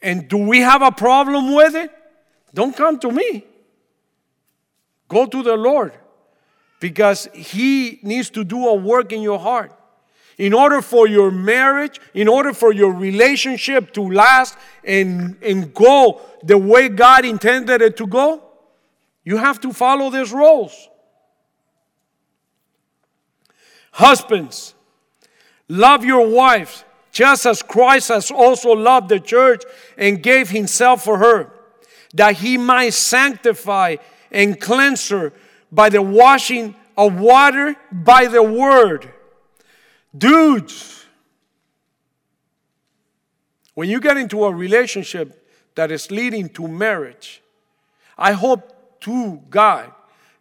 And 0.00 0.28
do 0.28 0.36
we 0.36 0.60
have 0.60 0.82
a 0.82 0.92
problem 0.92 1.54
with 1.54 1.74
it? 1.74 1.90
Don't 2.54 2.76
come 2.76 2.98
to 3.00 3.10
me. 3.10 3.44
Go 5.08 5.26
to 5.26 5.42
the 5.42 5.56
Lord 5.56 5.92
because 6.80 7.28
He 7.34 8.00
needs 8.02 8.30
to 8.30 8.44
do 8.44 8.66
a 8.68 8.74
work 8.74 9.12
in 9.12 9.22
your 9.22 9.38
heart. 9.38 9.72
In 10.38 10.54
order 10.54 10.80
for 10.80 11.06
your 11.06 11.30
marriage, 11.30 12.00
in 12.14 12.26
order 12.26 12.54
for 12.54 12.72
your 12.72 12.92
relationship 12.92 13.92
to 13.92 14.02
last 14.02 14.56
and, 14.82 15.36
and 15.42 15.72
go 15.74 16.20
the 16.42 16.56
way 16.56 16.88
God 16.88 17.24
intended 17.24 17.82
it 17.82 17.96
to 17.98 18.06
go, 18.06 18.51
you 19.24 19.36
have 19.36 19.60
to 19.60 19.72
follow 19.72 20.10
these 20.10 20.32
rules. 20.32 20.88
Husbands, 23.92 24.74
love 25.68 26.04
your 26.04 26.26
wives 26.26 26.84
just 27.12 27.44
as 27.44 27.62
Christ 27.62 28.08
has 28.08 28.30
also 28.30 28.70
loved 28.70 29.10
the 29.10 29.20
church 29.20 29.62
and 29.98 30.22
gave 30.22 30.48
himself 30.48 31.04
for 31.04 31.18
her, 31.18 31.52
that 32.14 32.36
he 32.36 32.56
might 32.56 32.94
sanctify 32.94 33.96
and 34.30 34.58
cleanse 34.58 35.08
her 35.10 35.32
by 35.70 35.90
the 35.90 36.00
washing 36.00 36.74
of 36.96 37.20
water 37.20 37.76
by 37.92 38.26
the 38.26 38.42
word. 38.42 39.12
Dudes, 40.16 41.04
when 43.74 43.88
you 43.88 44.00
get 44.00 44.16
into 44.16 44.44
a 44.44 44.54
relationship 44.54 45.48
that 45.74 45.90
is 45.90 46.10
leading 46.10 46.48
to 46.50 46.66
marriage, 46.66 47.42
I 48.16 48.32
hope 48.32 48.71
to 49.02 49.40
God 49.50 49.92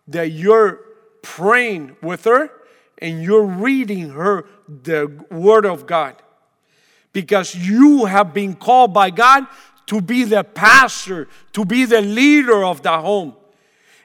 that 0.08 0.32
you're 0.32 0.80
praying 1.22 1.96
with 2.02 2.24
her 2.26 2.50
and 2.98 3.24
you're 3.24 3.46
reading 3.46 4.10
her 4.10 4.46
the 4.68 5.24
Word 5.30 5.66
of 5.66 5.86
God. 5.86 6.16
Because 7.14 7.56
you 7.56 8.06
have 8.06 8.34
been 8.34 8.56
called 8.56 8.94
by 8.94 9.10
God 9.10 9.46
to 9.88 10.00
be 10.00 10.24
the 10.24 10.44
pastor, 10.44 11.28
to 11.54 11.66
be 11.66 11.86
the 11.86 12.02
leader 12.02 12.64
of 12.64 12.82
the 12.82 12.98
home. 12.98 13.36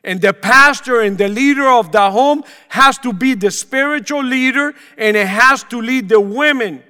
And 0.03 0.21
the 0.21 0.33
pastor 0.33 1.01
and 1.01 1.19
the 1.19 1.29
leader 1.29 1.69
of 1.69 1.93
the 1.93 2.11
home 2.11 2.45
has 2.69 2.99
to 2.99 3.13
be 3.13 3.35
the 3.35 3.51
spiritual 3.51 4.23
leader 4.23 4.75
and 4.97 5.17
it 5.17 5.27
has 5.27 5.65
to 5.65 5.81
lead 5.81 6.09
the 6.09 6.21
women 6.21 6.83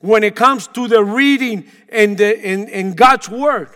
when 0.00 0.24
it 0.24 0.36
comes 0.36 0.66
to 0.68 0.88
the 0.88 1.02
reading 1.02 1.64
and, 1.88 2.18
the, 2.18 2.38
and, 2.44 2.68
in 2.68 2.94
God's 2.94 3.28
word. 3.28 3.70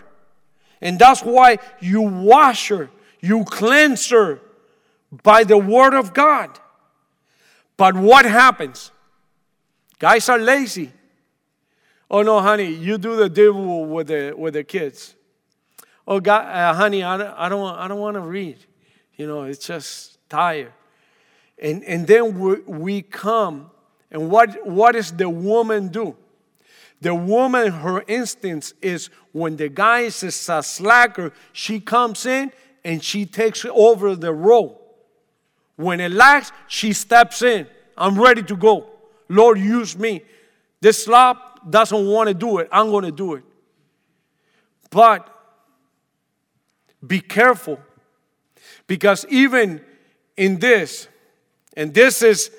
And 0.81 0.99
that's 0.99 1.21
why 1.21 1.59
you 1.79 2.01
wash 2.01 2.69
her 2.69 2.89
you 3.21 3.45
cleanse 3.45 4.09
her 4.09 4.39
by 5.23 5.43
the 5.43 5.57
word 5.57 5.93
of 5.93 6.13
God. 6.13 6.59
But 7.77 7.95
what 7.95 8.25
happens? 8.25 8.91
Guys 9.99 10.27
are 10.29 10.39
lazy. 10.39 10.91
Oh 12.09 12.23
no, 12.23 12.41
honey, 12.41 12.73
you 12.73 12.97
do 12.97 13.15
the 13.15 13.29
devil 13.29 13.85
with 13.85 14.07
the 14.07 14.33
with 14.35 14.55
the 14.55 14.63
kids. 14.63 15.15
Oh, 16.07 16.19
God, 16.19 16.45
uh, 16.45 16.73
honey, 16.73 17.03
I 17.03 17.15
don't, 17.15 17.33
I 17.37 17.47
don't, 17.47 17.75
I 17.77 17.87
don't 17.87 17.99
want 17.99 18.15
to 18.15 18.21
read. 18.21 18.57
You 19.15 19.27
know, 19.27 19.43
it's 19.43 19.65
just 19.65 20.17
tired. 20.29 20.73
And 21.61 21.83
and 21.83 22.07
then 22.07 22.39
we, 22.39 22.55
we 22.61 23.01
come, 23.03 23.69
and 24.09 24.29
what 24.29 24.65
what 24.67 24.93
does 24.93 25.11
the 25.11 25.29
woman 25.29 25.89
do? 25.89 26.15
The 27.01 27.15
woman, 27.15 27.71
her 27.71 28.03
instance 28.07 28.73
is 28.81 29.09
when 29.31 29.57
the 29.57 29.69
guy 29.69 30.01
is 30.01 30.23
a 30.23 30.63
slacker, 30.63 31.33
she 31.53 31.79
comes 31.79 32.25
in 32.25 32.51
and 32.83 33.03
she 33.03 33.25
takes 33.25 33.65
over 33.65 34.15
the 34.15 34.33
role. 34.33 34.77
When 35.75 35.99
it 35.99 36.11
lacks, 36.11 36.51
she 36.67 36.93
steps 36.93 37.41
in. 37.41 37.67
I'm 37.97 38.19
ready 38.19 38.43
to 38.43 38.55
go. 38.55 38.87
Lord, 39.29 39.59
use 39.59 39.97
me. 39.97 40.21
This 40.79 41.05
slop 41.05 41.69
doesn't 41.69 42.07
want 42.07 42.27
to 42.27 42.33
do 42.33 42.57
it. 42.57 42.67
I'm 42.71 42.89
going 42.89 43.05
to 43.05 43.11
do 43.11 43.35
it. 43.35 43.43
But 44.89 45.27
be 47.05 47.19
careful 47.19 47.79
because 48.87 49.25
even 49.29 49.81
in 50.37 50.59
this, 50.59 51.07
and 51.77 51.93
this 51.93 52.21
is 52.21 52.51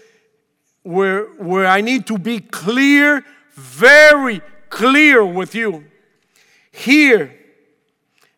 where, 0.83 1.25
where 1.35 1.67
I 1.67 1.81
need 1.81 2.07
to 2.07 2.19
be 2.19 2.41
clear, 2.41 3.25
very 3.53 4.41
clear 4.69 5.25
with 5.25 5.55
you. 5.55 5.85
Here, 6.71 7.39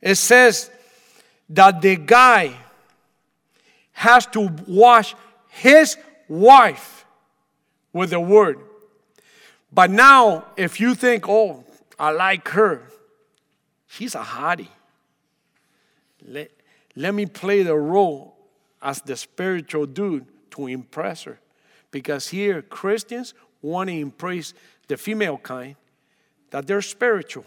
it 0.02 0.16
says 0.16 0.70
that 1.48 1.80
the 1.82 1.96
guy 1.96 2.54
has 3.92 4.26
to 4.26 4.50
wash 4.66 5.14
his 5.48 5.96
wife 6.28 7.06
with 7.92 8.10
the 8.10 8.20
word. 8.20 8.58
But 9.72 9.90
now, 9.90 10.46
if 10.56 10.80
you 10.80 10.94
think, 10.94 11.28
oh, 11.28 11.64
I 11.98 12.10
like 12.10 12.48
her, 12.48 12.82
she's 13.86 14.14
a 14.14 14.20
hottie. 14.20 14.68
Let, 16.26 16.50
let 16.96 17.14
me 17.14 17.26
play 17.26 17.62
the 17.62 17.76
role 17.76 18.36
as 18.82 19.00
the 19.00 19.16
spiritual 19.16 19.86
dude 19.86 20.26
to 20.52 20.66
impress 20.66 21.24
her. 21.24 21.40
Because 21.90 22.28
here, 22.28 22.62
Christians 22.62 23.34
want 23.62 23.88
to 23.88 23.94
impress 23.94 24.54
the 24.88 24.96
female 24.96 25.38
kind 25.38 25.76
that 26.50 26.66
they're 26.66 26.82
spiritual. 26.82 27.44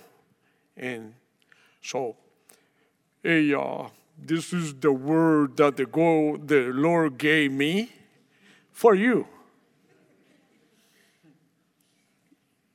And 0.75 1.13
so 1.81 2.15
hey, 3.23 3.53
uh, 3.53 3.87
this 4.17 4.53
is 4.53 4.73
the 4.75 4.91
word 4.91 5.57
that 5.57 5.77
the, 5.77 5.85
go, 5.85 6.37
the 6.37 6.71
Lord 6.73 7.17
gave 7.17 7.51
me 7.51 7.91
for 8.71 8.95
you. 8.95 9.27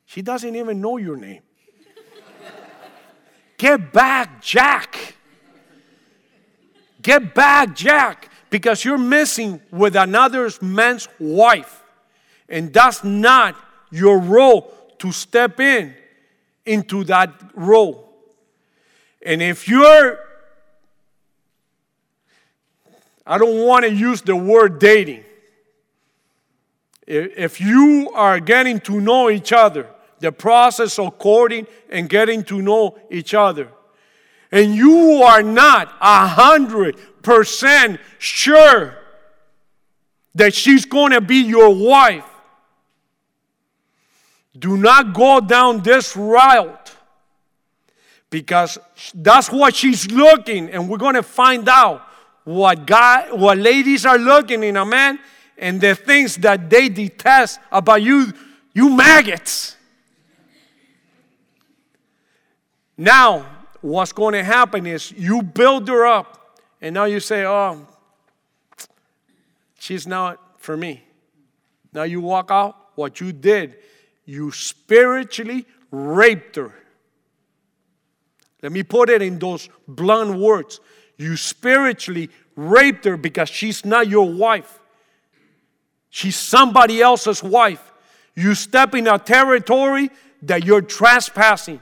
She 0.07 0.23
doesn't 0.23 0.55
even 0.55 0.81
know 0.81 0.99
your 0.99 1.17
name. 1.17 1.41
Get 3.57 3.93
back, 3.93 4.43
Jack. 4.43 5.15
Get 7.01 7.35
back, 7.35 7.75
Jack, 7.75 8.29
because 8.51 8.85
you're 8.85 8.99
messing 8.99 9.61
with 9.71 9.97
another 9.97 10.51
man's 10.61 11.09
wife. 11.19 11.83
And 12.49 12.73
that's 12.73 13.03
not 13.03 13.57
your 13.91 14.19
role 14.19 14.73
to 14.99 15.13
step 15.13 15.59
in 15.61 15.95
into 16.67 17.05
that 17.05 17.33
role. 17.55 18.13
And 19.25 19.41
if 19.41 19.69
you're 19.69 20.19
I 23.27 23.39
don't 23.39 23.65
want 23.67 23.85
to 23.85 23.93
use 23.93 24.23
the 24.23 24.37
word 24.37 24.79
dating. 24.79 25.25
If 27.07 27.61
you 27.61 28.11
are 28.15 28.41
getting 28.41 28.81
to 28.81 29.01
know 29.01 29.31
each 29.31 29.53
other, 29.53 29.89
the 30.21 30.33
process 30.33 30.99
of 30.99 31.19
courting 31.19 31.67
and 31.91 32.09
getting 32.09 32.45
to 32.45 32.63
know 32.63 32.99
each 33.11 33.35
other, 33.35 33.69
and 34.51 34.75
you 34.75 35.23
are 35.23 35.43
not 35.43 35.95
a 36.01 36.27
hundred 36.27 36.97
percent 37.23 38.01
sure 38.19 38.97
that 40.35 40.55
she's 40.55 40.85
going 40.85 41.13
to 41.13 41.21
be 41.21 41.43
your 41.43 41.75
wife, 41.75 42.25
do 44.59 44.77
not 44.77 45.15
go 45.15 45.41
down 45.41 45.83
this 45.83 46.17
route 46.17 46.95
because 48.31 48.79
that's 49.15 49.51
what 49.51 49.75
she's 49.75 50.11
looking, 50.11 50.71
and 50.71 50.89
we're 50.89 50.99
going 50.99 51.15
to 51.15 51.23
find 51.23 51.69
out 51.69 52.07
what 52.45 52.87
God, 52.87 53.39
what 53.39 53.59
ladies 53.59 54.05
are 54.05 54.19
looking 54.19 54.63
in 54.63 54.77
a 54.77 54.85
man 54.85 55.19
and 55.57 55.81
the 55.81 55.95
things 55.95 56.37
that 56.39 56.69
they 56.69 56.89
detest 56.89 57.61
about 57.71 58.03
you, 58.03 58.33
you 58.75 58.91
maggots. 58.91 59.77
Now, 62.97 63.47
what's 63.81 64.13
going 64.13 64.35
to 64.35 64.45
happen 64.45 64.87
is 64.87 65.13
you 65.13 65.43
build 65.43 65.89
her 65.89 66.07
up, 66.07 66.61
and 66.81 66.95
now 66.95 67.05
you 67.05 67.21
say, 67.21 67.45
Oh, 67.45 67.87
she's 69.79 70.07
not 70.07 70.39
for 70.59 70.77
me. 70.77 71.03
Now 71.93 72.05
you 72.05 72.21
walk 72.21 72.51
out. 72.51 72.77
What 72.95 73.21
you 73.21 73.33
did, 73.33 73.77
you 74.25 74.51
spiritually 74.51 75.65
raped 75.91 76.57
her. 76.57 76.75
Let 78.63 78.71
me 78.71 78.83
put 78.83 79.11
it 79.11 79.23
in 79.23 79.39
those 79.39 79.69
blunt 79.89 80.39
words. 80.39 80.79
You 81.23 81.37
spiritually 81.37 82.31
raped 82.57 83.05
her 83.05 83.17
because 83.17 83.49
she's 83.49 83.85
not 83.85 84.09
your 84.09 84.31
wife. 84.31 84.81
She's 86.11 86.37
somebody 86.37 87.01
else's 87.01 87.43
wife. 87.43 87.93
You 88.35 88.55
step 88.55 88.95
in 88.95 89.07
a 89.07 89.19
territory 89.19 90.11
that 90.43 90.65
you're 90.65 90.83
trespassing. 90.83 91.81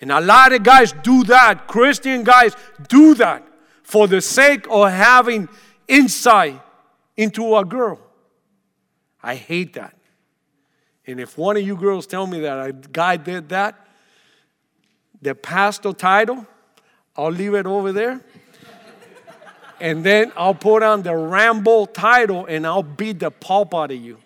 And 0.00 0.12
a 0.12 0.20
lot 0.20 0.52
of 0.52 0.62
guys 0.62 0.92
do 0.92 1.24
that. 1.24 1.66
Christian 1.66 2.22
guys 2.22 2.54
do 2.88 3.14
that 3.14 3.46
for 3.82 4.06
the 4.06 4.20
sake 4.20 4.66
of 4.68 4.90
having 4.90 5.48
insight 5.88 6.60
into 7.16 7.56
a 7.56 7.64
girl. 7.64 7.98
I 9.22 9.36
hate 9.36 9.72
that. 9.74 9.96
And 11.06 11.18
if 11.18 11.38
one 11.38 11.56
of 11.56 11.62
you 11.62 11.76
girls 11.76 12.06
tell 12.06 12.26
me 12.26 12.40
that 12.40 12.68
a 12.68 12.72
guy 12.72 13.16
did 13.16 13.48
that, 13.48 13.86
the 15.20 15.34
pastor 15.34 15.92
title, 15.92 16.46
I'll 17.16 17.30
leave 17.30 17.54
it 17.54 17.66
over 17.66 17.92
there. 17.92 18.20
and 19.80 20.04
then 20.04 20.32
I'll 20.36 20.54
put 20.54 20.82
on 20.82 21.02
the 21.02 21.14
Rambo 21.14 21.86
title 21.86 22.46
and 22.46 22.66
I'll 22.66 22.82
beat 22.82 23.20
the 23.20 23.30
pulp 23.30 23.74
out 23.74 23.90
of 23.90 24.00
you. 24.00 24.18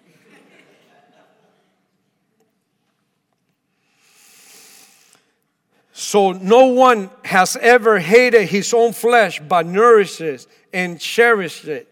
So 5.98 6.32
no 6.32 6.66
one 6.66 7.08
has 7.24 7.56
ever 7.56 7.98
hated 7.98 8.48
his 8.48 8.74
own 8.74 8.92
flesh, 8.92 9.40
but 9.40 9.64
nourishes 9.64 10.46
and 10.70 11.00
cherishes 11.00 11.68
it, 11.68 11.88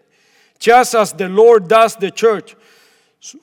just 0.59 0.95
as 0.95 1.15
the 1.15 1.31
Lord 1.31 1.69
does 1.69 1.97
the 1.97 2.11
church. 2.11 2.55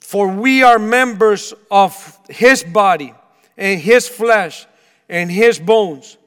For 0.02 0.28
we 0.28 0.62
are 0.62 0.78
members 0.78 1.56
of 1.72 2.20
his 2.30 2.64
body 2.64 3.12
and 3.58 3.82
his 3.82 4.08
flesh 4.08 4.68
and 5.10 5.32
his 5.32 5.58
bones. 5.58 6.18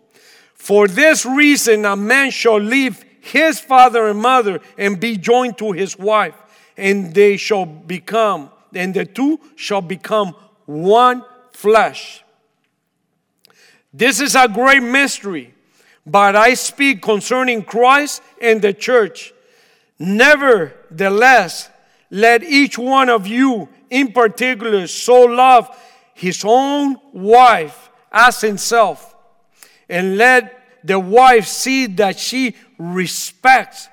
For 0.65 0.89
this 0.89 1.27
reason, 1.27 1.85
a 1.85 1.95
man 1.95 2.31
shall 2.31 2.59
leave 2.59 3.05
his 3.21 3.61
father 3.61 4.09
and 4.09 4.19
mother 4.19 4.61
and 4.79 4.99
be 4.99 5.19
joined 5.19 5.59
to 5.59 5.73
his 5.73 5.99
wife, 5.99 6.35
and 6.75 7.13
they 7.13 7.37
shall 7.37 7.67
become, 7.67 8.51
and 8.75 8.95
the 8.95 9.05
two 9.05 9.39
shall 9.57 9.83
become 9.83 10.35
one 10.65 11.23
flesh. 11.53 12.25
This 13.93 14.23
is 14.23 14.35
a 14.35 14.49
great 14.49 14.83
mystery, 14.83 15.53
but 16.07 16.35
I 16.35 16.55
speak 16.55 17.03
concerning 17.03 17.63
Christ 17.63 18.23
and 18.41 18.63
the 18.63 18.73
church. 18.73 19.35
Nevertheless, 19.99 21.69
let 22.11 22.43
each 22.43 22.79
one 22.79 23.11
of 23.11 23.27
you 23.27 23.69
in 23.91 24.13
particular 24.13 24.87
so 24.87 25.25
love 25.25 25.69
his 26.15 26.43
own 26.43 26.97
wife 27.13 27.91
as 28.11 28.41
himself, 28.41 29.15
and 29.91 30.17
let 30.17 30.54
the 30.85 31.01
wife 31.01 31.47
see 31.47 31.87
that 31.87 32.19
she 32.19 32.55
respects 32.79 33.89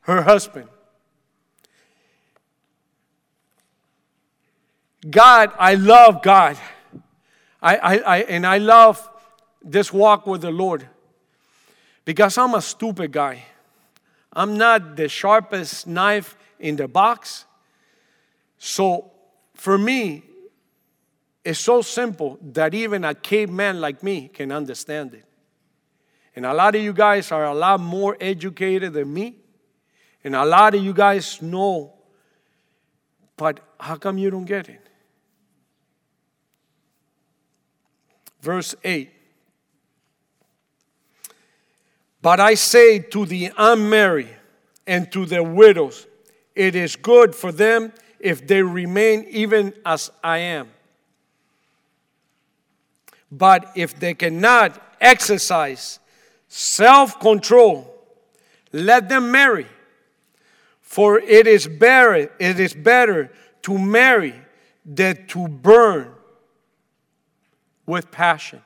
her 0.00 0.22
husband. 0.22 0.68
God, 5.08 5.52
I 5.58 5.74
love 5.74 6.22
God. 6.22 6.56
I, 7.62 7.76
I, 7.76 7.96
I, 7.98 8.18
and 8.22 8.46
I 8.46 8.56
love 8.58 9.06
this 9.62 9.92
walk 9.92 10.26
with 10.26 10.40
the 10.40 10.50
Lord 10.50 10.88
because 12.06 12.38
I'm 12.38 12.54
a 12.54 12.62
stupid 12.62 13.12
guy. 13.12 13.44
I'm 14.32 14.56
not 14.56 14.96
the 14.96 15.08
sharpest 15.08 15.86
knife 15.86 16.36
in 16.58 16.76
the 16.76 16.88
box. 16.88 17.44
So 18.58 19.10
for 19.54 19.76
me, 19.76 20.22
it's 21.44 21.58
so 21.58 21.82
simple 21.82 22.38
that 22.40 22.74
even 22.74 23.04
a 23.04 23.14
caveman 23.14 23.80
like 23.80 24.02
me 24.02 24.28
can 24.28 24.52
understand 24.52 25.14
it. 25.14 25.24
And 26.40 26.46
a 26.46 26.54
lot 26.54 26.74
of 26.74 26.80
you 26.80 26.94
guys 26.94 27.32
are 27.32 27.44
a 27.44 27.54
lot 27.54 27.80
more 27.80 28.16
educated 28.18 28.94
than 28.94 29.12
me. 29.12 29.36
And 30.24 30.34
a 30.34 30.42
lot 30.42 30.74
of 30.74 30.82
you 30.82 30.94
guys 30.94 31.42
know. 31.42 31.92
But 33.36 33.60
how 33.78 33.96
come 33.96 34.16
you 34.16 34.30
don't 34.30 34.46
get 34.46 34.70
it? 34.70 34.80
Verse 38.40 38.74
8 38.82 39.10
But 42.22 42.40
I 42.40 42.54
say 42.54 43.00
to 43.00 43.26
the 43.26 43.52
unmarried 43.58 44.34
and 44.86 45.12
to 45.12 45.26
the 45.26 45.42
widows, 45.42 46.06
it 46.54 46.74
is 46.74 46.96
good 46.96 47.34
for 47.34 47.52
them 47.52 47.92
if 48.18 48.46
they 48.46 48.62
remain 48.62 49.26
even 49.28 49.74
as 49.84 50.10
I 50.24 50.38
am. 50.38 50.70
But 53.30 53.72
if 53.74 54.00
they 54.00 54.14
cannot 54.14 54.80
exercise 55.02 55.98
self 56.50 57.20
control, 57.20 57.94
let 58.72 59.08
them 59.08 59.30
marry. 59.30 59.66
For 60.80 61.20
it 61.20 61.46
is 61.46 61.68
better, 61.68 62.30
it 62.38 62.60
is 62.60 62.74
better 62.74 63.32
to 63.62 63.78
marry 63.78 64.34
than 64.84 65.26
to 65.28 65.46
burn 65.46 66.12
with 67.86 68.10
passion. 68.10 68.60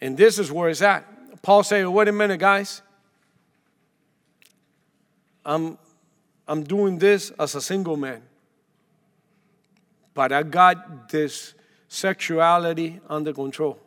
And 0.00 0.16
this 0.16 0.38
is 0.38 0.52
where 0.52 0.68
it's 0.68 0.82
at. 0.82 1.42
Paul 1.42 1.62
said, 1.62 1.86
wait 1.86 2.08
a 2.08 2.12
minute, 2.12 2.38
guys. 2.38 2.82
I'm, 5.44 5.78
I'm 6.46 6.62
doing 6.62 6.98
this 6.98 7.30
as 7.38 7.54
a 7.54 7.62
single 7.62 7.96
man. 7.96 8.22
But 10.12 10.32
I 10.32 10.42
got 10.42 11.08
this 11.08 11.54
sexuality 11.88 13.00
under 13.08 13.32
control. 13.32 13.78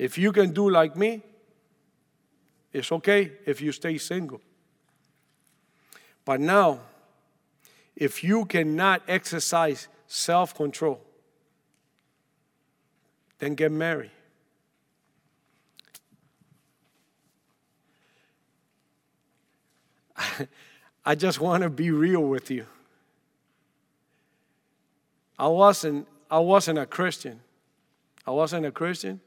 If 0.00 0.16
you 0.16 0.32
can 0.32 0.52
do 0.54 0.70
like 0.70 0.96
me, 0.96 1.20
it's 2.72 2.90
okay 2.90 3.32
if 3.44 3.60
you 3.60 3.70
stay 3.70 3.98
single. 3.98 4.40
But 6.24 6.40
now, 6.40 6.80
if 7.94 8.24
you 8.24 8.46
cannot 8.46 9.02
exercise 9.06 9.88
self 10.06 10.54
control, 10.54 11.02
then 13.40 13.54
get 13.54 13.72
married. 13.72 14.12
I 21.04 21.14
just 21.14 21.40
want 21.40 21.62
to 21.62 21.68
be 21.68 21.90
real 21.90 22.22
with 22.22 22.50
you. 22.50 22.64
I 25.38 25.48
wasn't, 25.48 26.08
I 26.30 26.38
wasn't 26.38 26.78
a 26.78 26.86
Christian. 26.86 27.42
I 28.26 28.30
wasn't 28.30 28.64
a 28.64 28.72
Christian 28.72 29.20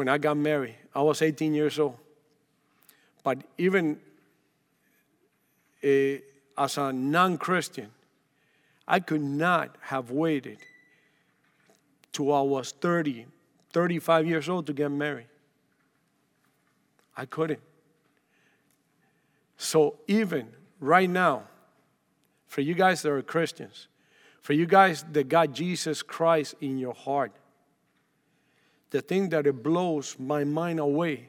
when 0.00 0.08
I 0.08 0.16
got 0.16 0.38
married. 0.38 0.76
I 0.94 1.02
was 1.02 1.20
18 1.20 1.52
years 1.52 1.78
old. 1.78 1.98
But 3.22 3.42
even 3.58 4.00
eh, 5.82 6.20
as 6.56 6.78
a 6.78 6.90
non 6.90 7.36
Christian, 7.36 7.90
I 8.88 9.00
could 9.00 9.20
not 9.20 9.76
have 9.82 10.10
waited 10.10 10.56
till 12.12 12.32
I 12.32 12.40
was 12.40 12.72
30, 12.72 13.26
35 13.74 14.26
years 14.26 14.48
old 14.48 14.66
to 14.68 14.72
get 14.72 14.90
married. 14.90 15.28
I 17.14 17.26
couldn't. 17.26 17.60
So, 19.58 19.98
even 20.08 20.48
right 20.80 21.10
now, 21.10 21.42
for 22.46 22.62
you 22.62 22.72
guys 22.72 23.02
that 23.02 23.12
are 23.12 23.20
Christians, 23.20 23.86
for 24.40 24.54
you 24.54 24.64
guys 24.64 25.04
that 25.12 25.28
got 25.28 25.52
Jesus 25.52 26.02
Christ 26.02 26.54
in 26.62 26.78
your 26.78 26.94
heart, 26.94 27.32
the 28.90 29.00
thing 29.00 29.28
that 29.30 29.46
it 29.46 29.62
blows 29.62 30.16
my 30.18 30.44
mind 30.44 30.80
away 30.80 31.28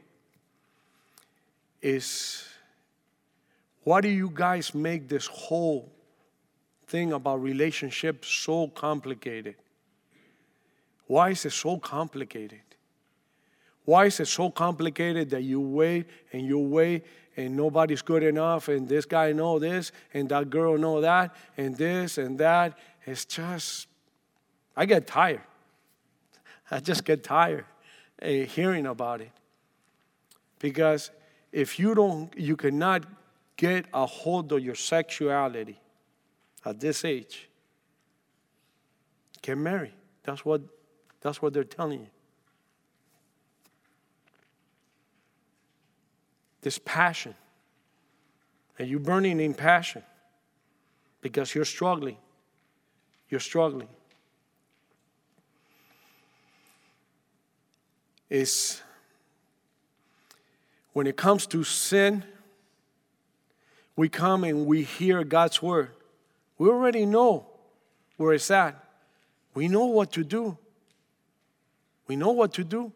is 1.81 2.47
why 3.83 4.01
do 4.01 4.09
you 4.09 4.31
guys 4.33 4.75
make 4.75 5.07
this 5.07 5.27
whole 5.27 5.91
thing 6.87 7.13
about 7.13 7.41
relationships 7.41 8.27
so 8.27 8.67
complicated? 8.67 9.55
Why 11.07 11.29
is 11.29 11.45
it 11.45 11.51
so 11.51 11.77
complicated? 11.77 12.61
Why 13.85 14.05
is 14.05 14.19
it 14.19 14.27
so 14.27 14.51
complicated 14.51 15.29
that 15.31 15.43
you 15.43 15.59
wait 15.59 16.05
and 16.31 16.45
you 16.45 16.59
wait 16.59 17.05
and 17.37 17.55
nobody's 17.55 18.01
good 18.01 18.23
enough 18.23 18.67
and 18.67 18.87
this 18.87 19.05
guy 19.05 19.31
know 19.31 19.57
this 19.57 19.91
and 20.13 20.29
that 20.29 20.49
girl 20.49 20.77
know 20.77 21.01
that 21.01 21.33
and 21.57 21.75
this 21.75 22.17
and 22.17 22.37
that 22.37 22.77
it's 23.05 23.25
just 23.25 23.87
i 24.75 24.85
get 24.85 25.07
tired 25.07 25.41
i 26.71 26.79
just 26.79 27.05
get 27.05 27.23
tired 27.23 27.65
uh, 28.21 28.27
hearing 28.27 28.87
about 28.87 29.21
it 29.21 29.31
because 30.59 31.11
if 31.51 31.77
you 31.77 31.93
don't 31.93 32.33
you 32.37 32.55
cannot 32.55 33.05
get 33.57 33.85
a 33.93 34.05
hold 34.05 34.51
of 34.51 34.63
your 34.63 34.75
sexuality 34.75 35.79
at 36.65 36.79
this 36.79 37.05
age 37.05 37.49
get 39.41 39.57
married 39.57 39.93
that's 40.23 40.43
what 40.45 40.61
that's 41.21 41.41
what 41.41 41.53
they're 41.53 41.63
telling 41.63 41.99
you 41.99 42.07
this 46.61 46.79
passion. 46.83 47.35
And 48.79 48.87
you 48.87 48.99
burning 48.99 49.39
in 49.39 49.53
passion 49.53 50.03
because 51.21 51.53
you're 51.53 51.65
struggling. 51.65 52.17
You're 53.29 53.39
struggling. 53.39 53.89
Is 58.31 58.81
when 60.93 61.05
it 61.05 61.17
comes 61.17 61.45
to 61.47 61.65
sin, 61.65 62.23
we 63.97 64.07
come 64.07 64.45
and 64.45 64.65
we 64.65 64.83
hear 64.83 65.25
God's 65.25 65.61
word. 65.61 65.91
We 66.57 66.69
already 66.69 67.05
know 67.05 67.45
where 68.15 68.33
it's 68.33 68.49
at. 68.49 68.81
We 69.53 69.67
know 69.67 69.85
what 69.87 70.13
to 70.13 70.23
do. 70.23 70.57
We 72.07 72.15
know 72.15 72.31
what 72.31 72.53
to 72.53 72.63
do. 72.63 72.93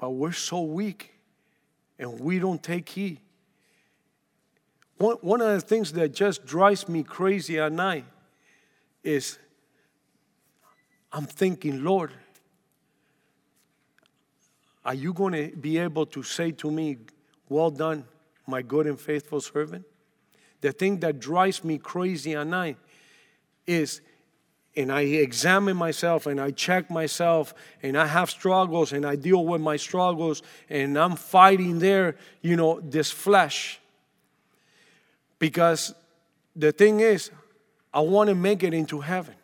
But 0.00 0.10
we're 0.10 0.32
so 0.32 0.62
weak 0.62 1.14
and 1.96 2.18
we 2.18 2.40
don't 2.40 2.60
take 2.60 2.88
heed. 2.88 3.20
One, 4.98 5.18
one 5.20 5.40
of 5.40 5.52
the 5.52 5.60
things 5.60 5.92
that 5.92 6.12
just 6.12 6.44
drives 6.44 6.88
me 6.88 7.04
crazy 7.04 7.60
at 7.60 7.70
night 7.70 8.06
is 9.04 9.38
I'm 11.12 11.26
thinking, 11.26 11.84
Lord, 11.84 12.12
are 14.86 14.94
you 14.94 15.12
going 15.12 15.32
to 15.32 15.56
be 15.56 15.78
able 15.78 16.06
to 16.06 16.22
say 16.22 16.52
to 16.52 16.70
me, 16.70 16.98
Well 17.48 17.72
done, 17.72 18.04
my 18.46 18.62
good 18.62 18.86
and 18.86 18.98
faithful 18.98 19.40
servant? 19.40 19.84
The 20.60 20.70
thing 20.70 21.00
that 21.00 21.18
drives 21.18 21.64
me 21.64 21.76
crazy 21.78 22.36
at 22.36 22.46
night 22.46 22.78
is, 23.66 24.00
and 24.76 24.92
I 24.92 25.00
examine 25.00 25.76
myself 25.76 26.26
and 26.26 26.40
I 26.40 26.52
check 26.52 26.88
myself 26.88 27.52
and 27.82 27.98
I 27.98 28.06
have 28.06 28.30
struggles 28.30 28.92
and 28.92 29.04
I 29.04 29.16
deal 29.16 29.44
with 29.44 29.60
my 29.60 29.76
struggles 29.76 30.42
and 30.70 30.96
I'm 30.96 31.16
fighting 31.16 31.80
there, 31.80 32.16
you 32.40 32.54
know, 32.54 32.80
this 32.80 33.10
flesh. 33.10 33.80
Because 35.40 35.94
the 36.54 36.70
thing 36.70 37.00
is, 37.00 37.32
I 37.92 38.00
want 38.00 38.28
to 38.28 38.36
make 38.36 38.62
it 38.62 38.72
into 38.72 39.00
heaven. 39.00 39.34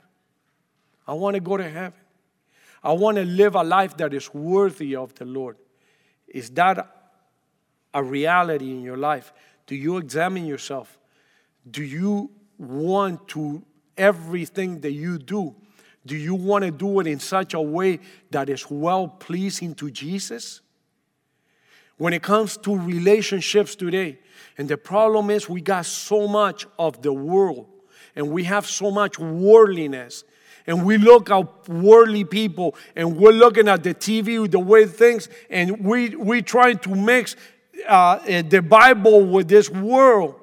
I 1.07 1.15
want 1.15 1.35
to 1.35 1.41
go 1.41 1.57
to 1.57 1.69
heaven. 1.69 2.02
I 2.83 2.93
want 2.93 3.17
to 3.17 3.25
live 3.25 3.55
a 3.55 3.63
life 3.63 3.97
that 3.99 4.13
is 4.13 4.33
worthy 4.35 4.97
of 4.97 5.15
the 5.15 5.25
Lord. 5.25 5.57
Is 6.27 6.51
that 6.51 6.89
a 7.95 8.03
reality 8.03 8.71
in 8.71 8.83
your 8.83 8.97
life? 8.97 9.33
Do 9.67 9.77
you 9.77 9.99
examine 9.99 10.47
yourself? 10.47 10.99
Do 11.71 11.83
you 11.83 12.31
want 12.59 13.29
to, 13.29 13.63
everything 13.97 14.81
that 14.81 14.93
you 14.93 15.19
do, 15.19 15.55
do 16.05 16.17
you 16.17 16.35
want 16.35 16.65
to 16.65 16.71
do 16.71 16.99
it 17.01 17.07
in 17.07 17.21
such 17.21 17.55
a 17.55 17.61
way 17.61 18.01
that 18.31 18.49
is 18.49 18.69
well 18.69 19.07
pleasing 19.07 19.75
to 19.77 19.91
Jesus? 19.91 20.61
When 21.97 22.13
it 22.13 22.23
comes 22.23 22.57
to 22.59 22.77
relationships 22.77 23.77
today, 23.77 24.19
and 24.59 24.69
the 24.69 24.77
problem 24.77 25.31
is 25.31 25.49
we 25.49 25.61
got 25.61 25.87
so 25.87 26.27
much 26.27 26.67
of 26.79 27.03
the 27.03 27.13
world 27.13 27.69
and 28.17 28.31
we 28.31 28.45
have 28.45 28.67
so 28.67 28.91
much 28.91 29.19
worldliness 29.19 30.25
and 30.67 30.85
we 30.85 30.99
look 30.99 31.31
at 31.31 31.69
worldly 31.69 32.25
people 32.25 32.75
and 32.95 33.17
we're 33.17 33.33
looking 33.33 33.69
at 33.69 33.83
the 33.83 33.95
TV, 33.95 34.51
the 34.51 34.59
way 34.59 34.87
things, 34.87 35.29
and 35.51 35.85
we 35.85 36.11
we 36.11 36.43
trying 36.43 36.79
to 36.79 36.95
mix 36.95 37.37
uh, 37.89 38.19
eh, 38.27 38.43
the 38.43 38.63
Bible 38.63 39.25
with 39.25 39.49
this 39.49 39.69
world. 39.71 40.37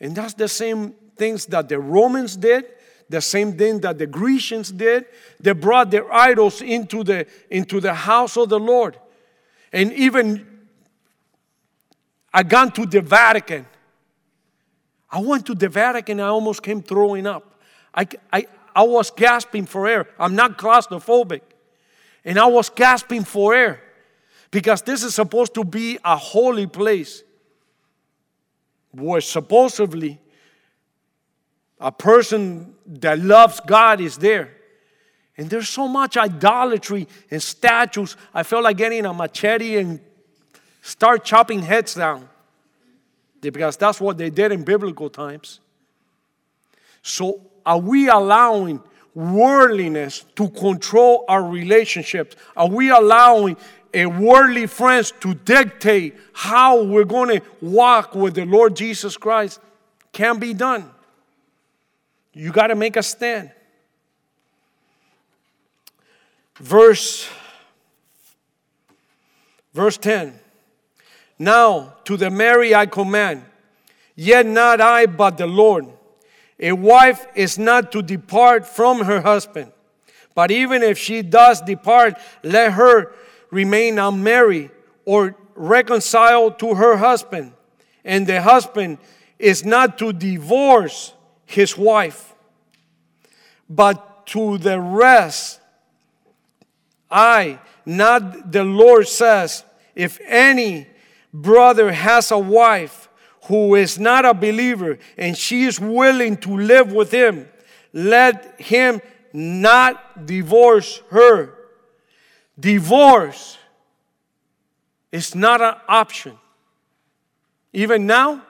And 0.00 0.14
that's 0.14 0.34
the 0.34 0.48
same 0.48 0.94
things 1.16 1.46
that 1.46 1.68
the 1.68 1.78
Romans 1.78 2.36
did, 2.36 2.66
the 3.08 3.20
same 3.20 3.56
thing 3.56 3.80
that 3.80 3.98
the 3.98 4.06
Grecians 4.06 4.72
did. 4.72 5.06
They 5.40 5.52
brought 5.52 5.90
their 5.90 6.12
idols 6.12 6.60
into 6.62 7.04
the 7.04 7.26
into 7.50 7.80
the 7.80 7.94
house 7.94 8.36
of 8.36 8.48
the 8.48 8.60
Lord. 8.60 8.98
And 9.72 9.92
even 9.94 10.46
I 12.32 12.42
gone 12.42 12.72
to 12.72 12.86
the 12.86 13.00
Vatican. 13.00 13.66
I 15.10 15.20
went 15.20 15.44
to 15.46 15.54
the 15.54 15.68
Vatican, 15.68 16.20
I 16.20 16.28
almost 16.28 16.62
came 16.62 16.82
throwing 16.82 17.26
up. 17.26 17.60
I, 17.94 18.08
I, 18.32 18.46
I 18.74 18.82
was 18.82 19.10
gasping 19.10 19.66
for 19.66 19.86
air. 19.86 20.08
I'm 20.18 20.34
not 20.34 20.58
claustrophobic. 20.58 21.42
And 22.24 22.38
I 22.38 22.46
was 22.46 22.70
gasping 22.70 23.24
for 23.24 23.54
air 23.54 23.82
because 24.50 24.82
this 24.82 25.02
is 25.02 25.14
supposed 25.14 25.54
to 25.54 25.64
be 25.64 25.98
a 26.04 26.16
holy 26.16 26.66
place 26.66 27.22
where 28.92 29.20
supposedly 29.20 30.20
a 31.80 31.90
person 31.90 32.74
that 32.86 33.18
loves 33.18 33.60
God 33.60 34.00
is 34.00 34.18
there. 34.18 34.54
And 35.36 35.50
there's 35.50 35.68
so 35.68 35.88
much 35.88 36.16
idolatry 36.16 37.08
and 37.30 37.42
statues. 37.42 38.16
I 38.32 38.42
felt 38.42 38.62
like 38.64 38.76
getting 38.76 39.04
a 39.06 39.12
machete 39.12 39.78
and 39.78 39.98
start 40.82 41.24
chopping 41.24 41.62
heads 41.62 41.94
down 41.94 42.28
because 43.40 43.76
that's 43.76 44.00
what 44.00 44.18
they 44.18 44.30
did 44.30 44.52
in 44.52 44.62
biblical 44.62 45.10
times. 45.10 45.60
So 47.02 47.40
are 47.64 47.78
we 47.78 48.08
allowing 48.08 48.82
worldliness 49.14 50.24
to 50.36 50.48
control 50.50 51.24
our 51.28 51.42
relationships? 51.42 52.36
Are 52.56 52.68
we 52.68 52.90
allowing 52.90 53.56
a 53.94 54.06
worldly 54.06 54.66
friends 54.66 55.12
to 55.20 55.34
dictate 55.34 56.16
how 56.32 56.82
we're 56.82 57.04
going 57.04 57.40
to 57.40 57.46
walk 57.60 58.14
with 58.14 58.34
the 58.34 58.46
Lord 58.46 58.74
Jesus 58.74 59.16
Christ? 59.16 59.60
Can 60.12 60.38
be 60.38 60.54
done. 60.54 60.90
You 62.32 62.52
got 62.52 62.68
to 62.68 62.74
make 62.74 62.96
a 62.96 63.02
stand. 63.02 63.50
Verse 66.56 67.28
verse 69.74 69.96
10. 69.96 70.38
Now 71.38 71.94
to 72.04 72.16
the 72.16 72.30
Mary 72.30 72.74
I 72.74 72.86
command, 72.86 73.44
yet 74.14 74.46
not 74.46 74.80
I 74.80 75.06
but 75.06 75.38
the 75.38 75.46
Lord. 75.46 75.86
A 76.62 76.72
wife 76.72 77.26
is 77.34 77.58
not 77.58 77.90
to 77.92 78.02
depart 78.02 78.66
from 78.66 79.00
her 79.00 79.20
husband. 79.20 79.72
But 80.34 80.52
even 80.52 80.82
if 80.82 80.96
she 80.96 81.20
does 81.20 81.60
depart, 81.60 82.18
let 82.44 82.72
her 82.74 83.12
remain 83.50 83.98
unmarried 83.98 84.70
or 85.04 85.36
reconciled 85.56 86.60
to 86.60 86.74
her 86.74 86.96
husband. 86.96 87.52
And 88.04 88.26
the 88.26 88.40
husband 88.40 88.98
is 89.38 89.64
not 89.64 89.98
to 89.98 90.12
divorce 90.12 91.12
his 91.44 91.76
wife. 91.76 92.32
But 93.68 94.26
to 94.28 94.56
the 94.56 94.80
rest, 94.80 95.60
I, 97.10 97.58
not 97.84 98.52
the 98.52 98.64
Lord, 98.64 99.08
says, 99.08 99.64
if 99.94 100.20
any 100.26 100.86
brother 101.34 101.92
has 101.92 102.30
a 102.30 102.38
wife 102.38 103.01
who 103.46 103.74
is 103.74 103.98
not 103.98 104.24
a 104.24 104.34
believer 104.34 104.98
and 105.16 105.36
she 105.36 105.64
is 105.64 105.80
willing 105.80 106.36
to 106.38 106.56
live 106.56 106.92
with 106.92 107.10
him, 107.10 107.48
let 107.92 108.60
him 108.60 109.00
not 109.32 110.26
divorce 110.26 111.02
her. 111.10 111.54
Divorce 112.58 113.58
is 115.10 115.34
not 115.34 115.60
an 115.60 115.74
option. 115.88 116.38
Even 117.72 118.06
now, 118.06 118.42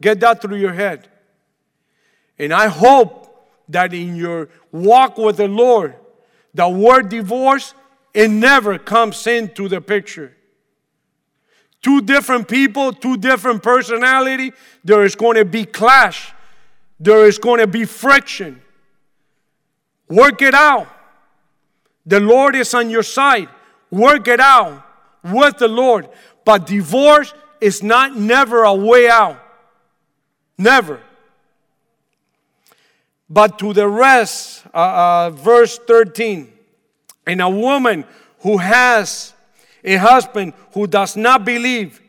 get 0.00 0.20
that 0.20 0.40
through 0.40 0.56
your 0.56 0.72
head. 0.72 1.08
And 2.38 2.52
I 2.54 2.68
hope 2.68 3.50
that 3.68 3.92
in 3.92 4.16
your 4.16 4.48
walk 4.72 5.18
with 5.18 5.36
the 5.36 5.48
Lord, 5.48 5.94
the 6.54 6.68
word 6.68 7.08
divorce, 7.08 7.74
it 8.14 8.28
never 8.28 8.78
comes 8.78 9.26
into 9.26 9.68
the 9.68 9.80
picture. 9.80 10.36
Two 11.82 12.02
different 12.02 12.46
people, 12.46 12.92
two 12.92 13.16
different 13.16 13.62
personality, 13.62 14.52
there 14.84 15.04
is 15.04 15.14
going 15.14 15.36
to 15.36 15.44
be 15.44 15.64
clash. 15.64 16.32
There 16.98 17.26
is 17.26 17.38
going 17.38 17.60
to 17.60 17.66
be 17.66 17.86
friction. 17.86 18.60
Work 20.08 20.42
it 20.42 20.54
out. 20.54 20.88
The 22.04 22.20
Lord 22.20 22.54
is 22.54 22.74
on 22.74 22.90
your 22.90 23.02
side. 23.02 23.48
Work 23.90 24.28
it 24.28 24.40
out 24.40 24.84
with 25.22 25.58
the 25.58 25.68
Lord. 25.68 26.08
But 26.44 26.66
divorce 26.66 27.32
is 27.60 27.82
not 27.82 28.16
never 28.16 28.64
a 28.64 28.74
way 28.74 29.08
out. 29.08 29.42
Never. 30.58 31.00
But 33.28 33.58
to 33.60 33.72
the 33.72 33.88
rest, 33.88 34.64
uh, 34.74 34.78
uh, 34.78 35.30
verse 35.30 35.78
13, 35.78 36.52
and 37.26 37.40
a 37.40 37.48
woman 37.48 38.04
who 38.40 38.58
has 38.58 39.32
a 39.84 39.96
husband 39.96 40.52
who 40.72 40.86
does 40.86 41.16
not 41.16 41.44
believe, 41.44 42.00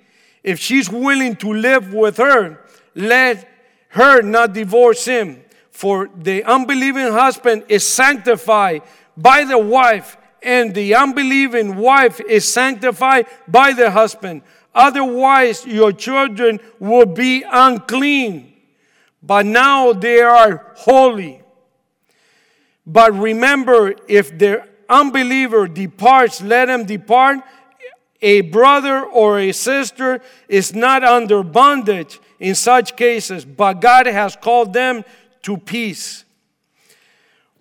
if 0.44 0.60
she's 0.60 0.90
willing 0.90 1.36
to 1.38 1.54
live 1.54 1.94
with 1.94 2.18
her, 2.18 2.60
let 2.96 3.48
her 3.90 4.22
not 4.22 4.54
divorce 4.54 5.06
him. 5.06 5.44
For 5.70 6.10
the 6.16 6.44
unbelieving 6.44 7.12
husband 7.12 7.66
is 7.70 7.88
sanctified 7.88 8.84
by 9.16 9.44
the 9.44 9.58
wife, 9.58 10.18
and 10.44 10.74
the 10.74 10.96
unbelieving 10.96 11.76
wife 11.76 12.20
is 12.22 12.52
sanctified 12.52 13.28
by 13.48 13.74
the 13.74 13.92
husband. 13.92 14.42
Otherwise, 14.74 15.66
your 15.66 15.92
children 15.92 16.60
will 16.80 17.06
be 17.06 17.44
unclean, 17.50 18.54
but 19.22 19.46
now 19.46 19.94
they 19.94 20.22
are 20.22 20.74
holy. 20.76 21.42
But 22.86 23.14
remember, 23.14 23.94
if 24.08 24.38
the 24.38 24.68
unbeliever 24.90 25.68
departs, 25.68 26.42
let 26.42 26.70
him 26.70 26.86
depart 26.86 27.40
a 28.22 28.42
brother 28.42 29.04
or 29.04 29.40
a 29.40 29.52
sister 29.52 30.22
is 30.48 30.74
not 30.74 31.04
under 31.04 31.44
bondage 31.44 32.20
in 32.40 32.56
such 32.56 32.96
cases, 32.96 33.46
but 33.46 33.82
God 33.82 34.06
has 34.06 34.36
called 34.36 34.74
them 34.74 35.04
to 35.44 35.58
peace. 35.58 36.24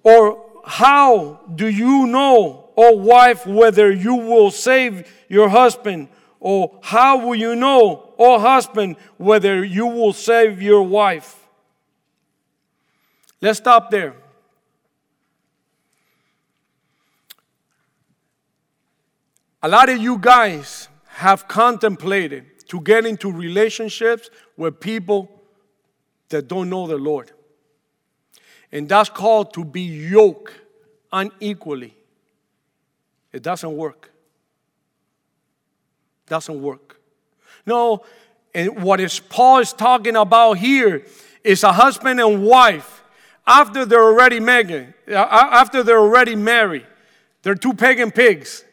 Or 0.02 0.44
how 0.64 1.40
do 1.54 1.66
you 1.66 2.06
know, 2.06 2.70
O 2.76 2.96
wife, 2.96 3.46
whether 3.46 3.90
you 3.90 4.14
will 4.14 4.50
save 4.50 5.10
your 5.28 5.48
husband 5.48 6.08
Or 6.40 6.78
how 6.82 7.18
will 7.18 7.34
you 7.34 7.54
know, 7.54 8.14
O 8.18 8.38
husband, 8.38 8.96
whether 9.18 9.62
you 9.62 9.86
will 9.86 10.14
save 10.14 10.62
your 10.62 10.82
wife? 10.82 11.36
Let's 13.42 13.58
stop 13.58 13.90
there. 13.90 14.16
A 19.62 19.68
lot 19.68 19.88
of 19.88 19.98
you 19.98 20.18
guys 20.18 20.88
have 21.06 21.46
contemplated 21.46 22.66
to 22.68 22.80
get 22.80 23.04
into 23.04 23.30
relationships 23.30 24.30
with 24.56 24.80
people 24.80 25.28
that 26.30 26.48
don't 26.48 26.70
know 26.70 26.86
the 26.86 26.96
Lord. 26.96 27.32
And 28.72 28.88
that's 28.88 29.10
called 29.10 29.52
to 29.54 29.64
be 29.64 29.82
yoked 29.82 30.54
unequally. 31.12 31.94
It 33.32 33.42
doesn't 33.42 33.76
work. 33.76 34.10
Doesn't 36.26 36.62
work. 36.62 37.00
No, 37.66 38.04
and 38.54 38.82
what 38.82 39.00
is 39.00 39.20
Paul 39.20 39.58
is 39.58 39.72
talking 39.72 40.16
about 40.16 40.54
here 40.54 41.04
is 41.44 41.64
a 41.64 41.72
husband 41.72 42.20
and 42.20 42.44
wife 42.44 43.02
after 43.46 43.84
they're 43.84 44.02
already 44.02 44.40
married, 44.40 44.94
uh, 45.08 45.26
after 45.30 45.82
they're 45.82 45.98
already 45.98 46.36
married. 46.36 46.86
They're 47.42 47.54
two 47.54 47.74
pagan 47.74 48.10
pigs. 48.10 48.64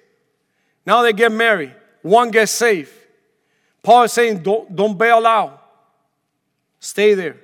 Now 0.88 1.02
they 1.02 1.12
get 1.12 1.34
married. 1.34 1.76
One 2.02 2.32
gets 2.32 2.54
saved. 2.54 2.94
Paul 3.84 4.04
is 4.04 4.14
saying, 4.14 4.40
don't, 4.42 4.74
don't 4.74 4.98
bail 4.98 5.28
out. 5.28 5.62
Stay 6.80 7.14
there. 7.14 7.36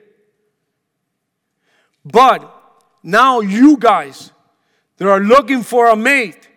But 2.06 2.50
now 3.04 3.42
you 3.42 3.76
guys 3.76 4.32
that 4.96 5.10
are 5.10 5.20
looking 5.20 5.62
for 5.62 5.90
a 5.90 5.96
mate, 5.96 6.48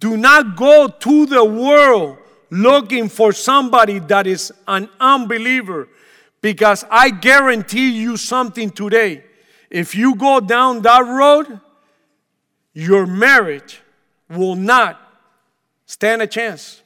do 0.00 0.16
not 0.16 0.56
go 0.56 0.88
to 0.88 1.26
the 1.26 1.44
world 1.44 2.18
looking 2.50 3.08
for 3.08 3.32
somebody 3.32 4.00
that 4.00 4.26
is 4.26 4.52
an 4.66 4.88
unbeliever 4.98 5.88
because 6.40 6.84
I 6.90 7.10
guarantee 7.10 7.90
you 8.00 8.16
something 8.16 8.70
today. 8.70 9.22
If 9.70 9.94
you 9.94 10.16
go 10.16 10.40
down 10.40 10.82
that 10.82 11.06
road, 11.06 11.60
your 12.72 13.06
marriage 13.06 13.80
will 14.28 14.56
not 14.56 14.99
stand 15.90 16.22
a 16.22 16.26
chance. 16.26 16.82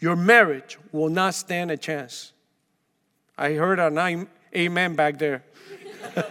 Your 0.00 0.16
marriage 0.16 0.78
will 0.92 1.10
not 1.10 1.34
stand 1.34 1.70
a 1.70 1.76
chance. 1.76 2.32
I 3.36 3.52
heard 3.52 3.78
an 3.78 4.28
amen 4.56 4.94
back 4.94 5.18
there. 5.18 5.44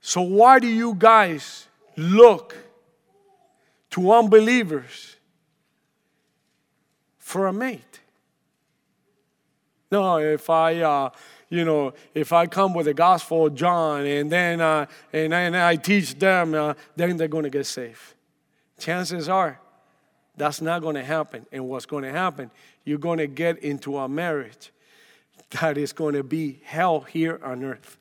so, 0.00 0.22
why 0.22 0.58
do 0.58 0.66
you 0.66 0.94
guys 0.94 1.68
look 1.96 2.56
to 3.90 4.10
unbelievers 4.10 5.14
for 7.18 7.46
a 7.46 7.52
mate? 7.52 8.00
No, 9.92 10.18
if 10.18 10.50
I 10.50 10.80
uh, 10.80 11.10
you 11.48 11.64
know, 11.64 11.94
if 12.14 12.32
I 12.32 12.46
come 12.46 12.74
with 12.74 12.86
the 12.86 12.94
gospel 12.94 13.46
of 13.46 13.54
John 13.54 14.04
and 14.04 14.30
then 14.30 14.60
uh, 14.60 14.86
and, 15.12 15.32
and 15.32 15.56
I 15.56 15.76
teach 15.76 16.18
them, 16.18 16.54
uh, 16.54 16.74
then 16.96 17.16
they're 17.16 17.28
going 17.28 17.44
to 17.44 17.50
get 17.50 17.66
saved. 17.66 18.14
Chances 18.78 19.28
are 19.28 19.58
that's 20.38 20.60
not 20.60 20.80
going 20.80 20.94
to 20.94 21.04
happen. 21.04 21.44
And 21.52 21.68
what's 21.68 21.84
going 21.84 22.04
to 22.04 22.12
happen? 22.12 22.50
You're 22.84 22.98
going 22.98 23.18
to 23.18 23.26
get 23.26 23.58
into 23.58 23.98
a 23.98 24.08
marriage 24.08 24.72
that 25.50 25.76
is 25.76 25.92
going 25.92 26.14
to 26.14 26.22
be 26.22 26.60
hell 26.64 27.00
here 27.00 27.40
on 27.42 27.64
earth. 27.64 27.98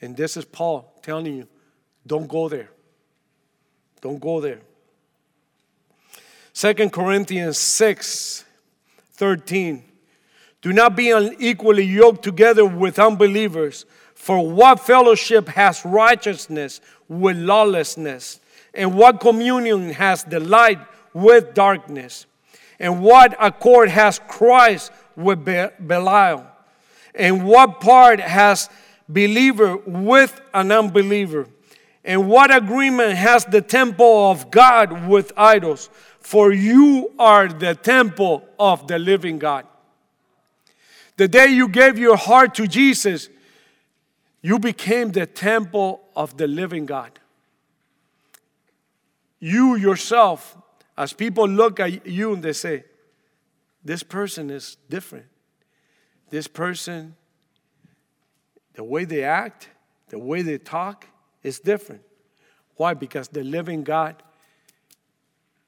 And 0.00 0.16
this 0.16 0.36
is 0.36 0.44
Paul 0.44 0.92
telling 1.02 1.26
you 1.26 1.48
don't 2.06 2.28
go 2.28 2.48
there. 2.48 2.70
Don't 4.00 4.20
go 4.20 4.40
there. 4.40 4.60
Second 6.52 6.92
Corinthians 6.92 7.58
6 7.58 8.45
13. 9.16 9.82
Do 10.62 10.72
not 10.72 10.96
be 10.96 11.10
unequally 11.10 11.84
yoked 11.84 12.22
together 12.22 12.64
with 12.64 12.98
unbelievers. 12.98 13.86
For 14.14 14.46
what 14.48 14.80
fellowship 14.80 15.48
has 15.48 15.84
righteousness 15.84 16.80
with 17.08 17.36
lawlessness? 17.36 18.40
And 18.74 18.96
what 18.96 19.20
communion 19.20 19.90
has 19.90 20.24
the 20.24 20.40
light 20.40 20.78
with 21.12 21.54
darkness? 21.54 22.26
And 22.78 23.02
what 23.02 23.36
accord 23.38 23.88
has 23.88 24.20
Christ 24.26 24.92
with 25.16 25.44
Belial? 25.44 26.46
And 27.14 27.46
what 27.46 27.80
part 27.80 28.20
has 28.20 28.68
believer 29.08 29.76
with 29.76 30.40
an 30.52 30.72
unbeliever? 30.72 31.46
And 32.04 32.28
what 32.28 32.54
agreement 32.54 33.16
has 33.16 33.44
the 33.44 33.60
temple 33.60 34.30
of 34.30 34.50
God 34.50 35.08
with 35.08 35.32
idols? 35.36 35.90
For 36.26 36.52
you 36.52 37.12
are 37.20 37.46
the 37.46 37.76
temple 37.76 38.44
of 38.58 38.88
the 38.88 38.98
living 38.98 39.38
God. 39.38 39.64
The 41.18 41.28
day 41.28 41.46
you 41.46 41.68
gave 41.68 42.00
your 42.00 42.16
heart 42.16 42.52
to 42.56 42.66
Jesus, 42.66 43.28
you 44.42 44.58
became 44.58 45.12
the 45.12 45.26
temple 45.26 46.00
of 46.16 46.36
the 46.36 46.48
living 46.48 46.84
God. 46.84 47.20
You 49.38 49.76
yourself, 49.76 50.58
as 50.98 51.12
people 51.12 51.46
look 51.48 51.78
at 51.78 52.04
you 52.04 52.34
and 52.34 52.42
they 52.42 52.54
say, 52.54 52.82
This 53.84 54.02
person 54.02 54.50
is 54.50 54.78
different. 54.90 55.26
This 56.30 56.48
person, 56.48 57.14
the 58.74 58.82
way 58.82 59.04
they 59.04 59.22
act, 59.22 59.68
the 60.08 60.18
way 60.18 60.42
they 60.42 60.58
talk 60.58 61.06
is 61.44 61.60
different. 61.60 62.02
Why? 62.74 62.94
Because 62.94 63.28
the 63.28 63.44
living 63.44 63.84
God 63.84 64.24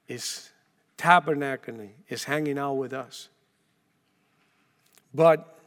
is 0.09 0.49
tabernacling, 0.97 1.91
is 2.09 2.25
hanging 2.25 2.57
out 2.57 2.73
with 2.73 2.91
us. 2.91 3.29
But 5.13 5.57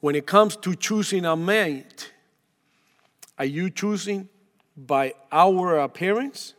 when 0.00 0.14
it 0.14 0.26
comes 0.26 0.56
to 0.56 0.74
choosing 0.74 1.24
a 1.24 1.36
mate, 1.36 2.12
are 3.38 3.44
you 3.46 3.70
choosing 3.70 4.28
by 4.76 5.14
our 5.32 5.78
appearance? 5.78 6.54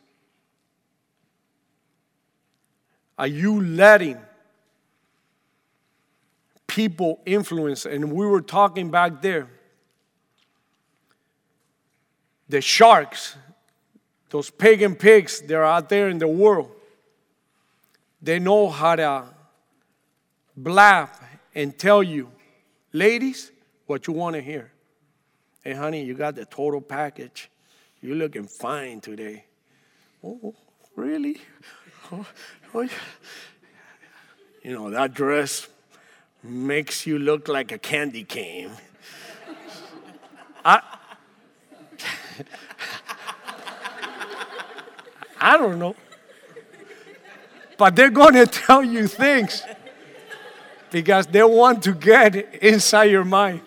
Are 3.17 3.27
you 3.27 3.61
letting 3.61 4.17
people 6.65 7.19
influence? 7.25 7.85
And 7.85 8.11
we 8.13 8.25
were 8.25 8.41
talking 8.41 8.89
back 8.89 9.21
there. 9.21 9.47
The 12.49 12.61
sharks 12.61 13.35
those 14.31 14.49
pagan 14.49 14.95
pigs 14.95 15.41
that 15.41 15.53
are 15.53 15.65
out 15.65 15.89
there 15.89 16.07
in 16.07 16.17
the 16.17 16.27
world, 16.27 16.71
they 18.21 18.39
know 18.39 18.69
how 18.69 18.95
to 18.95 19.25
blab 20.55 21.09
and 21.53 21.77
tell 21.77 22.01
you, 22.01 22.31
ladies, 22.93 23.51
what 23.85 24.07
you 24.07 24.13
want 24.13 24.35
to 24.37 24.41
hear. 24.41 24.71
Hey, 25.63 25.73
honey, 25.73 26.03
you 26.03 26.13
got 26.13 26.35
the 26.35 26.45
total 26.45 26.79
package. 26.79 27.51
You're 28.01 28.15
looking 28.15 28.47
fine 28.47 29.01
today. 29.01 29.45
Oh, 30.23 30.55
really? 30.95 31.41
Oh, 32.11 32.25
oh. 32.73 32.89
You 34.63 34.71
know, 34.71 34.89
that 34.91 35.13
dress 35.13 35.67
makes 36.41 37.05
you 37.05 37.19
look 37.19 37.49
like 37.49 37.71
a 37.71 37.77
candy 37.77 38.23
cane. 38.23 38.71
I, 40.65 40.81
I 45.41 45.57
don't 45.57 45.79
know. 45.79 45.95
But 47.77 47.95
they're 47.95 48.11
going 48.11 48.33
to 48.45 48.45
tell 48.45 48.83
you 48.83 49.07
things 49.07 49.63
because 50.91 51.25
they 51.27 51.43
want 51.43 51.83
to 51.83 51.93
get 51.93 52.35
inside 52.63 53.05
your 53.05 53.25
mind. 53.25 53.61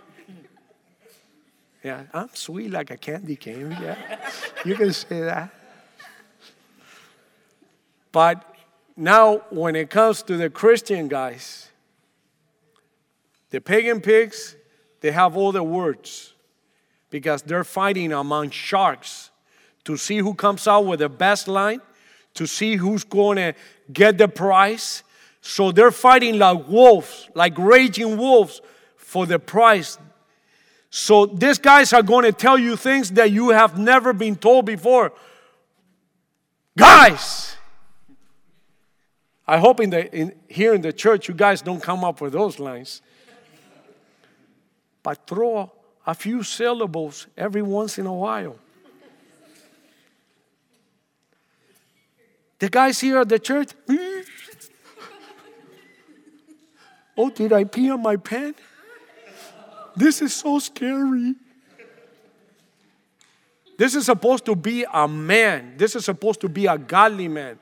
Yeah, 1.82 2.04
I'm 2.14 2.30
sweet 2.32 2.70
like 2.70 2.90
a 2.90 2.96
candy 2.96 3.36
cane. 3.36 3.70
Yeah, 3.72 3.96
you 4.64 4.74
can 4.74 4.92
say 4.92 5.20
that. 5.20 5.52
But 8.10 8.42
now, 8.96 9.38
when 9.50 9.74
it 9.76 9.90
comes 9.90 10.22
to 10.22 10.36
the 10.36 10.48
Christian 10.48 11.08
guys, 11.08 11.68
the 13.50 13.60
pagan 13.60 14.00
pigs, 14.00 14.56
they 15.00 15.10
have 15.10 15.36
all 15.36 15.52
the 15.52 15.62
words 15.62 16.32
because 17.10 17.42
they're 17.42 17.64
fighting 17.64 18.12
among 18.12 18.50
sharks 18.50 19.30
to 19.84 19.96
see 19.96 20.18
who 20.18 20.34
comes 20.34 20.66
out 20.66 20.86
with 20.86 21.00
the 21.00 21.08
best 21.08 21.48
line, 21.48 21.80
to 22.34 22.46
see 22.46 22.76
who's 22.76 23.04
going 23.04 23.36
to 23.36 23.54
get 23.92 24.18
the 24.18 24.28
prize. 24.28 25.02
So 25.40 25.72
they're 25.72 25.90
fighting 25.90 26.38
like 26.38 26.66
wolves, 26.68 27.28
like 27.34 27.56
raging 27.58 28.16
wolves 28.16 28.60
for 28.96 29.26
the 29.26 29.38
prize. 29.38 29.98
So 30.90 31.26
these 31.26 31.58
guys 31.58 31.92
are 31.92 32.02
going 32.02 32.24
to 32.24 32.32
tell 32.32 32.58
you 32.58 32.76
things 32.76 33.10
that 33.12 33.30
you 33.30 33.50
have 33.50 33.78
never 33.78 34.12
been 34.12 34.36
told 34.36 34.64
before. 34.64 35.12
Guys, 36.76 37.56
I 39.46 39.58
hope 39.58 39.80
in 39.80 39.90
the, 39.90 40.12
in, 40.14 40.34
here 40.48 40.72
in 40.72 40.80
the 40.80 40.92
church 40.92 41.28
you 41.28 41.34
guys 41.34 41.60
don't 41.60 41.82
come 41.82 42.04
up 42.04 42.20
with 42.20 42.32
those 42.32 42.58
lines. 42.58 43.02
But 45.02 45.26
throw 45.26 45.70
a 46.06 46.14
few 46.14 46.42
syllables 46.42 47.26
every 47.36 47.62
once 47.62 47.98
in 47.98 48.06
a 48.06 48.14
while. 48.14 48.56
The 52.64 52.70
guys 52.70 52.98
here 52.98 53.18
at 53.18 53.28
the 53.28 53.38
church, 53.38 53.72
hmm? 53.86 54.20
oh, 57.14 57.28
did 57.28 57.52
I 57.52 57.64
pee 57.64 57.90
on 57.90 58.02
my 58.02 58.16
pen? 58.16 58.54
This 59.94 60.22
is 60.22 60.32
so 60.32 60.58
scary. 60.58 61.34
This 63.76 63.94
is 63.94 64.06
supposed 64.06 64.46
to 64.46 64.56
be 64.56 64.86
a 64.90 65.06
man. 65.06 65.74
This 65.76 65.94
is 65.94 66.06
supposed 66.06 66.40
to 66.40 66.48
be 66.48 66.64
a 66.64 66.78
godly 66.78 67.28
man. 67.28 67.58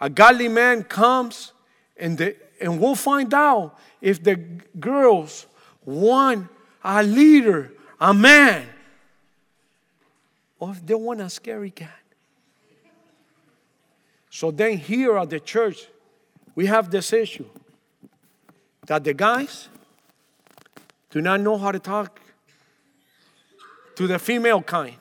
A 0.00 0.10
godly 0.10 0.48
man 0.48 0.82
comes 0.82 1.52
and, 1.96 2.18
the, 2.18 2.34
and 2.60 2.80
we'll 2.80 2.96
find 2.96 3.32
out 3.32 3.78
if 4.00 4.20
the 4.20 4.34
girls 4.80 5.46
want 5.84 6.48
a 6.82 7.04
leader, 7.04 7.72
a 8.00 8.12
man, 8.12 8.66
or 10.58 10.72
if 10.72 10.84
they 10.84 10.96
want 10.96 11.20
a 11.20 11.30
scary 11.30 11.70
cat. 11.70 12.01
So 14.34 14.50
then, 14.50 14.78
here 14.78 15.18
at 15.18 15.28
the 15.28 15.38
church, 15.38 15.88
we 16.54 16.64
have 16.64 16.90
this 16.90 17.12
issue 17.12 17.44
that 18.86 19.04
the 19.04 19.12
guys 19.12 19.68
do 21.10 21.20
not 21.20 21.42
know 21.42 21.58
how 21.58 21.70
to 21.70 21.78
talk 21.78 22.18
to 23.94 24.06
the 24.06 24.18
female 24.18 24.62
kind. 24.62 24.96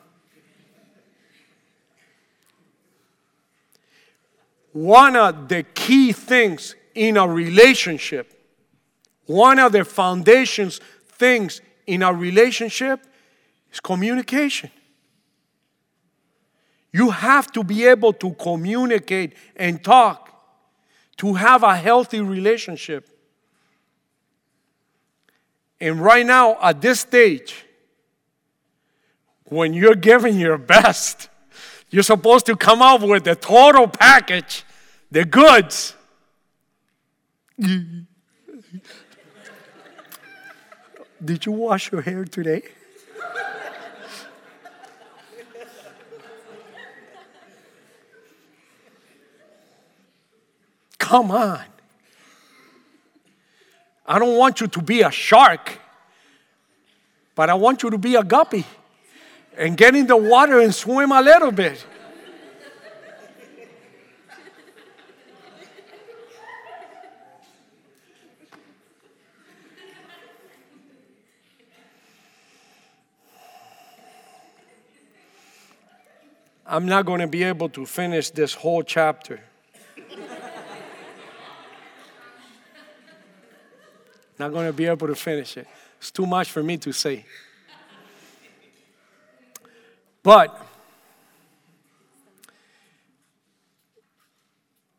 One 4.74 5.16
of 5.16 5.48
the 5.48 5.64
key 5.64 6.12
things 6.12 6.76
in 6.94 7.16
a 7.16 7.26
relationship, 7.26 8.34
one 9.28 9.60
of 9.60 9.72
the 9.72 9.86
foundations 9.86 10.82
things 11.08 11.62
in 11.88 12.04
a 12.04 12.14
relationship 12.14 13.00
is 13.72 13.80
communication. 13.80 14.72
You 16.94 17.10
have 17.12 17.52
to 17.54 17.64
be 17.64 17.86
able 17.86 18.14
to 18.14 18.34
communicate 18.34 19.34
and 19.56 19.84
talk 19.84 20.30
to 21.18 21.36
have 21.36 21.64
a 21.64 21.76
healthy 21.76 22.20
relationship. 22.20 23.08
And 25.80 26.00
right 26.02 26.26
now, 26.26 26.58
at 26.62 26.82
this 26.82 27.00
stage, 27.00 27.66
when 29.46 29.74
you're 29.74 29.96
giving 29.96 30.40
your 30.40 30.58
best, 30.58 31.30
you're 31.90 32.04
supposed 32.04 32.46
to 32.46 32.56
come 32.56 32.82
up 32.82 33.02
with 33.02 33.24
the 33.24 33.36
total 33.36 33.88
package, 33.88 34.64
the 35.10 35.26
goods. 35.26 35.96
Did 41.24 41.46
you 41.46 41.52
wash 41.52 41.92
your 41.92 42.02
hair 42.02 42.26
today? 42.26 42.64
Come 51.12 51.32
on. 51.32 51.60
I 54.08 54.18
don't 54.18 54.38
want 54.38 54.62
you 54.62 54.68
to 54.68 54.82
be 54.82 55.02
a 55.02 55.12
shark, 55.12 55.78
but 57.36 57.50
I 57.50 57.54
want 57.54 57.84
you 57.84 57.90
to 57.90 57.98
be 57.98 58.16
a 58.16 58.24
guppy 58.24 58.64
and 59.58 59.76
get 59.76 59.94
in 59.94 60.08
the 60.08 60.16
water 60.16 60.62
and 60.62 60.74
swim 60.74 61.12
a 61.12 61.22
little 61.22 61.52
bit. 61.52 61.86
I'm 76.66 76.86
not 76.86 77.06
going 77.06 77.20
to 77.20 77.28
be 77.28 77.44
able 77.44 77.68
to 77.68 77.86
finish 77.86 78.30
this 78.30 78.54
whole 78.54 78.82
chapter. 78.82 79.42
Not 84.42 84.52
going 84.52 84.66
to 84.66 84.74
be 84.74 84.88
able 84.88 85.08
to 85.08 85.16
finish 85.16 85.56
it. 85.56 85.68
It's 86.00 86.10
too 86.10 86.26
much 86.26 86.50
for 86.52 86.64
me 86.64 86.78
to 86.78 86.92
say. 86.92 87.26
But 90.24 90.50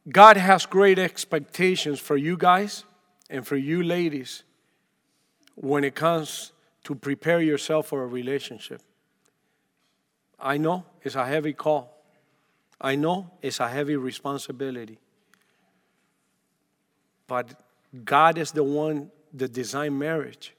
God 0.09 0.37
has 0.37 0.65
great 0.65 0.99
expectations 0.99 1.99
for 1.99 2.17
you 2.17 2.37
guys 2.37 2.85
and 3.29 3.45
for 3.45 3.57
you 3.57 3.83
ladies 3.83 4.45
when 5.57 5.83
it 5.83 5.95
comes 5.95 6.53
to 6.85 6.95
prepare 6.95 7.41
yourself 7.41 7.89
for 7.89 8.05
a 8.05 8.07
relationship. 8.07 8.81
I 10.39 10.57
know 10.57 10.85
it's 11.03 11.17
a 11.17 11.27
heavy 11.27 11.53
call. 11.53 12.05
I 12.81 12.95
know 12.95 13.31
it's 13.43 13.59
a 13.59 13.69
heavy 13.69 13.97
responsibility. 13.97 14.99
But 17.27 17.55
God 18.05 18.39
is 18.39 18.53
the 18.53 18.65
one 18.65 19.11
that 19.35 19.53
designed 19.53 19.99
marriage. 19.99 20.55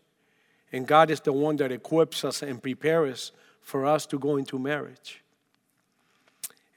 And 0.71 0.87
God 0.87 1.11
is 1.11 1.19
the 1.19 1.31
one 1.31 1.55
that 1.57 1.71
equips 1.71 2.23
us 2.23 2.41
and 2.41 2.61
prepares 2.61 3.13
us 3.13 3.31
for 3.61 3.85
us 3.85 4.05
to 4.07 4.19
go 4.19 4.37
into 4.37 4.57
marriage. 4.59 5.23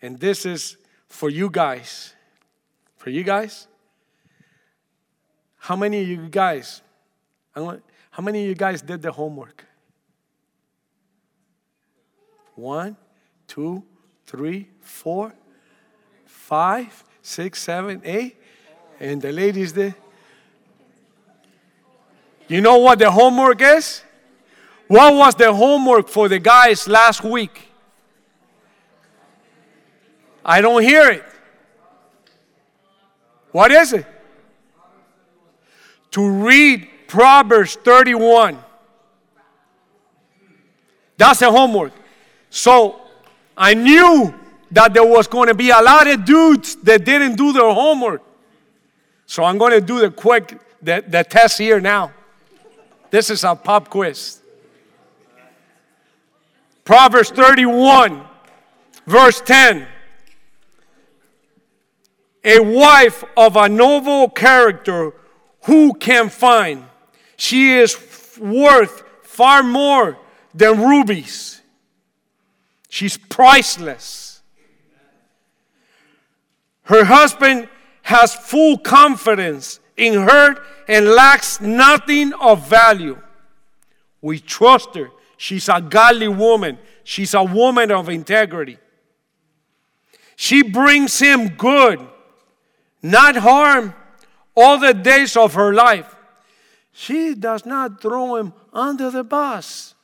And 0.03 0.21
this 0.21 0.47
is 0.47 0.77
for 1.09 1.31
you 1.31 1.51
guys. 1.51 2.15
For 2.97 3.11
you 3.11 3.25
guys? 3.25 3.67
How 5.57 5.77
many 5.77 6.03
of 6.03 6.09
you 6.09 6.29
guys? 6.29 6.83
How 7.55 8.23
many 8.23 8.43
of 8.43 8.49
you 8.49 8.55
guys 8.55 8.83
did 8.83 9.03
the 9.03 9.11
homework? 9.11 9.65
One, 12.55 12.97
two, 13.47 13.83
three, 14.27 14.69
four, 14.81 15.35
five, 16.25 17.05
six, 17.23 17.63
seven, 17.63 18.01
eight. 18.05 18.37
And 19.01 19.21
the 19.21 19.33
ladies 19.33 19.73
did. 19.73 19.95
You 22.49 22.61
know 22.61 22.79
what 22.79 22.99
the 22.99 23.11
homework 23.11 23.61
is? 23.61 24.03
What 24.89 25.15
was 25.15 25.35
the 25.35 25.53
homework 25.53 26.09
for 26.09 26.29
the 26.29 26.39
guys 26.39 26.87
last 26.87 27.25
week? 27.25 27.69
I 30.45 30.61
don't 30.61 30.83
hear 30.83 31.11
it. 31.11 31.25
What 33.51 33.73
is 33.73 33.93
it? 33.93 34.07
To 36.13 36.29
read 36.29 36.89
Proverbs 37.09 37.75
31. 37.75 38.59
That's 41.17 41.41
the 41.41 41.51
homework. 41.51 41.93
So 42.51 43.01
I 43.57 43.75
knew 43.75 44.33
that 44.71 44.95
there 44.95 45.07
was 45.07 45.27
going 45.27 45.49
to 45.49 45.55
be 45.55 45.71
a 45.71 45.81
lot 45.81 46.07
of 46.07 46.25
dudes 46.25 46.77
that 46.77 47.05
didn't 47.05 47.37
do 47.37 47.53
their 47.53 47.73
homework. 47.73 48.23
So 49.27 49.43
I'm 49.43 49.59
going 49.59 49.73
to 49.73 49.81
do 49.81 50.01
the 50.01 50.11
quick 50.11 50.61
the, 50.81 51.05
the 51.07 51.25
test 51.25 51.59
here 51.59 51.81
now. 51.81 52.13
This 53.11 53.31
is 53.31 53.45
a 53.45 53.55
pop 53.55 53.89
quiz. 53.89 54.41
Proverbs 56.85 57.31
31, 57.31 58.23
verse 59.07 59.41
10. 59.41 59.87
A 62.45 62.61
wife 62.61 63.25
of 63.37 63.57
a 63.57 63.69
noble 63.69 64.29
character, 64.29 65.13
who 65.65 65.95
can 65.95 66.29
find? 66.29 66.85
She 67.37 67.73
is 67.73 67.99
worth 68.39 69.03
far 69.25 69.63
more 69.65 70.17
than 70.55 70.81
rubies. 70.81 71.61
She's 72.89 73.17
priceless. 73.17 74.41
Her 76.85 77.05
husband 77.05 77.69
has 78.03 78.33
full 78.33 78.79
confidence 78.79 79.81
in 79.97 80.15
her 80.15 80.57
and 80.89 81.07
lacks 81.07 81.61
nothing 81.61 82.33
of 82.35 82.69
value. 82.69 83.21
We 84.21 84.41
trust 84.41 84.95
her. 84.95 85.11
She's 85.37 85.69
a 85.69 85.81
godly 85.81 86.29
woman. 86.29 86.79
She's 87.05 87.35
a 87.35 87.43
woman 87.43 87.91
of 87.91 88.09
integrity. 88.09 88.79
She 90.35 90.63
brings 90.63 91.19
him 91.19 91.49
good, 91.49 92.01
not 93.03 93.37
harm, 93.37 93.95
all 94.55 94.79
the 94.79 94.93
days 94.93 95.37
of 95.37 95.55
her 95.55 95.73
life. 95.73 96.15
She 96.93 97.35
does 97.35 97.65
not 97.67 98.01
throw 98.01 98.37
him 98.37 98.53
under 98.73 99.11
the 99.11 99.25
bus. 99.25 99.95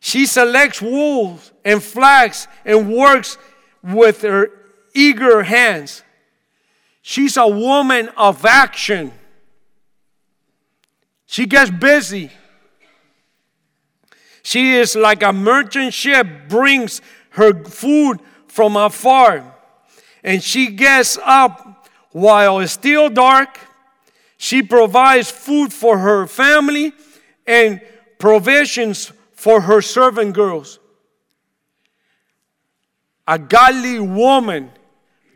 She 0.00 0.26
selects 0.26 0.80
wool 0.80 1.40
and 1.64 1.82
flax 1.82 2.48
and 2.64 2.92
works 2.92 3.38
with 3.82 4.22
her 4.22 4.50
eager 4.94 5.42
hands. 5.42 6.02
She's 7.10 7.38
a 7.38 7.48
woman 7.48 8.10
of 8.18 8.44
action. 8.44 9.12
She 11.24 11.46
gets 11.46 11.70
busy. 11.70 12.30
She 14.42 14.74
is 14.74 14.94
like 14.94 15.22
a 15.22 15.32
merchant 15.32 15.94
ship 15.94 16.26
brings 16.50 17.00
her 17.30 17.64
food 17.64 18.20
from 18.46 18.76
afar. 18.76 19.54
And 20.22 20.42
she 20.42 20.66
gets 20.66 21.16
up 21.24 21.88
while 22.10 22.60
it's 22.60 22.72
still 22.72 23.08
dark. 23.08 23.58
She 24.36 24.62
provides 24.62 25.30
food 25.30 25.72
for 25.72 25.96
her 25.96 26.26
family 26.26 26.92
and 27.46 27.80
provisions 28.18 29.12
for 29.32 29.62
her 29.62 29.80
servant 29.80 30.34
girls. 30.34 30.78
A 33.26 33.38
godly 33.38 33.98
woman 33.98 34.72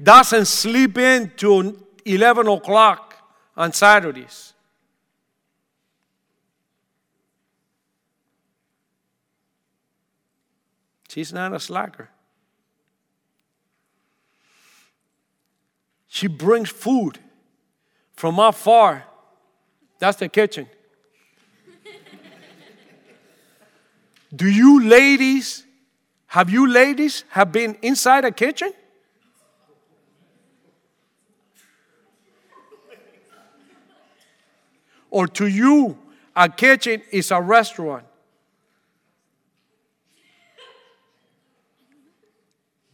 doesn't 0.02 0.46
sleep 0.46 0.98
in 0.98 1.32
till 1.36 1.76
11 2.04 2.48
o'clock 2.48 3.14
on 3.56 3.72
Saturdays. 3.72 4.52
She's 11.08 11.32
not 11.32 11.52
a 11.52 11.60
slacker. 11.60 12.08
She 16.08 16.26
brings 16.26 16.70
food 16.70 17.18
from 18.14 18.38
afar. 18.38 19.04
That's 19.98 20.16
the 20.16 20.28
kitchen. 20.28 20.68
Do 24.34 24.48
you 24.48 24.82
ladies, 24.82 25.66
have 26.28 26.48
you 26.48 26.66
ladies 26.66 27.24
have 27.28 27.52
been 27.52 27.76
inside 27.82 28.24
a 28.24 28.32
kitchen? 28.32 28.72
Or 35.12 35.28
to 35.28 35.46
you, 35.46 35.98
a 36.34 36.48
kitchen 36.48 37.02
is 37.10 37.30
a 37.30 37.38
restaurant? 37.38 38.06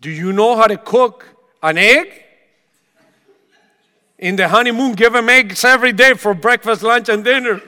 Do 0.01 0.11
you 0.11 0.33
know 0.33 0.57
how 0.57 0.67
to 0.67 0.77
cook 0.77 1.27
an 1.63 1.79
egg? 1.79 2.25
In 4.19 4.35
the 4.35 4.49
honeymoon, 4.49 4.95
give 4.95 5.13
them 5.13 5.29
eggs 5.29 5.65
every 5.65 5.93
day 5.93 6.15
for 6.15 6.35
breakfast, 6.35 6.83
lunch, 6.83 7.09
and 7.09 7.23
dinner. 7.23 7.63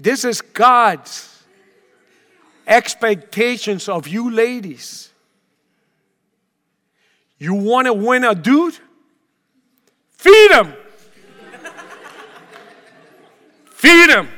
This 0.00 0.24
is 0.24 0.40
God's 0.40 1.44
expectations 2.66 3.86
of 3.86 4.08
you 4.08 4.30
ladies. 4.30 5.07
You 7.38 7.54
want 7.54 7.86
to 7.86 7.92
win 7.92 8.24
a 8.24 8.34
dude? 8.34 8.76
Feed 10.10 10.50
him. 10.50 10.74
Feed 13.66 14.10
him. 14.10 14.28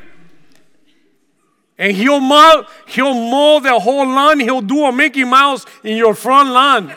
And 1.79 1.97
he'll 1.97 2.21
mow, 2.21 2.67
he'll 2.87 3.15
mow 3.15 3.59
the 3.59 3.81
whole 3.81 4.07
lawn. 4.07 4.39
He'll 4.39 4.61
do 4.61 4.85
a 4.85 4.93
Mickey 4.93 5.25
Mouse 5.25 5.65
in 5.83 5.97
your 5.97 6.15
front 6.15 6.51
lawn. 6.51 6.95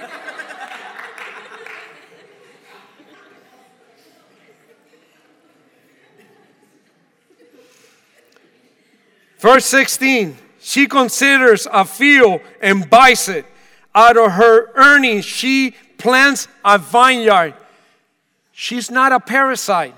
Verse 9.39 9.65
16, 9.65 10.37
she 10.59 10.87
considers 10.87 11.67
a 11.71 11.83
field 11.85 12.41
and 12.61 12.89
buys 12.89 13.27
it. 13.27 13.45
Out 13.95 14.17
of 14.17 14.31
her 14.31 14.71
earnings, 14.75 15.25
she 15.25 15.75
plants 16.03 16.49
a 16.65 16.77
vineyard. 16.77 17.55
She's 18.51 18.91
not 18.91 19.13
a 19.13 19.19
parasite 19.21 19.95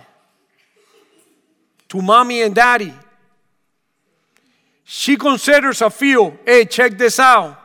to 1.89 1.99
mommy 2.01 2.43
and 2.43 2.53
daddy. 2.53 2.93
She 4.83 5.17
considers 5.17 5.81
a 5.81 5.89
field. 5.89 6.37
Hey, 6.45 6.65
check 6.65 6.99
this 6.99 7.19
out. 7.19 7.59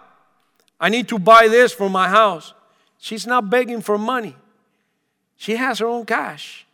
I 0.81 0.89
need 0.89 1.07
to 1.09 1.19
buy 1.19 1.49
this 1.49 1.73
for 1.73 1.91
my 1.91 2.09
house. 2.09 2.55
She's 2.99 3.27
not 3.27 3.51
begging 3.51 3.83
for 3.83 3.99
money, 3.99 4.35
she 5.37 5.57
has 5.57 5.79
her 5.79 5.87
own 5.87 6.07
cash. 6.07 6.67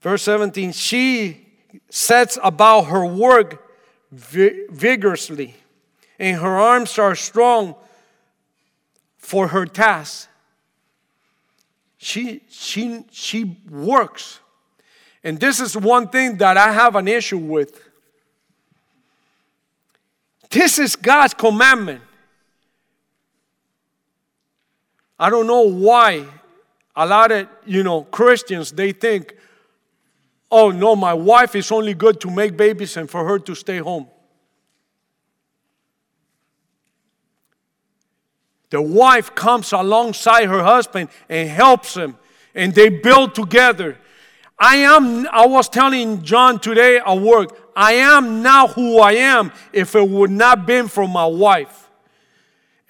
Verse 0.00 0.22
17, 0.22 0.72
she 0.72 1.46
sets 1.90 2.38
about 2.42 2.82
her 2.82 3.04
work 3.04 3.62
vigorously, 4.12 5.56
and 6.18 6.36
her 6.38 6.56
arms 6.56 6.98
are 6.98 7.14
strong 7.14 7.74
for 9.18 9.48
her 9.48 9.66
task. 9.66 10.28
She, 11.98 12.42
she, 12.48 13.04
she 13.10 13.58
works. 13.68 14.40
And 15.24 15.40
this 15.40 15.60
is 15.60 15.76
one 15.76 16.08
thing 16.08 16.36
that 16.36 16.56
I 16.56 16.72
have 16.72 16.94
an 16.94 17.08
issue 17.08 17.38
with. 17.38 17.80
This 20.50 20.78
is 20.78 20.94
God's 20.94 21.34
commandment. 21.34 22.02
I 25.18 25.30
don't 25.30 25.46
know 25.46 25.62
why 25.62 26.24
a 26.94 27.06
lot 27.06 27.32
of, 27.32 27.48
you 27.64 27.82
know, 27.82 28.02
Christians 28.02 28.70
they 28.70 28.92
think 28.92 29.36
oh 30.50 30.70
no, 30.70 30.96
my 30.96 31.14
wife 31.14 31.54
is 31.54 31.70
only 31.72 31.94
good 31.94 32.20
to 32.20 32.30
make 32.30 32.56
babies 32.56 32.96
and 32.96 33.10
for 33.10 33.24
her 33.26 33.38
to 33.38 33.54
stay 33.54 33.78
home. 33.78 34.08
The 38.76 38.82
wife 38.82 39.34
comes 39.34 39.72
alongside 39.72 40.48
her 40.48 40.62
husband 40.62 41.08
and 41.30 41.48
helps 41.48 41.96
him, 41.96 42.18
and 42.54 42.74
they 42.74 42.90
build 42.90 43.34
together. 43.34 43.96
I 44.58 44.76
am, 44.76 45.26
I 45.28 45.46
was 45.46 45.70
telling 45.70 46.22
John 46.22 46.60
today 46.60 46.98
at 46.98 47.18
work, 47.18 47.58
I 47.74 47.94
am 47.94 48.42
now 48.42 48.66
who 48.66 48.98
I 48.98 49.12
am 49.12 49.50
if 49.72 49.94
it 49.94 50.06
would 50.06 50.30
not 50.30 50.66
been 50.66 50.88
for 50.88 51.08
my 51.08 51.24
wife. 51.24 51.88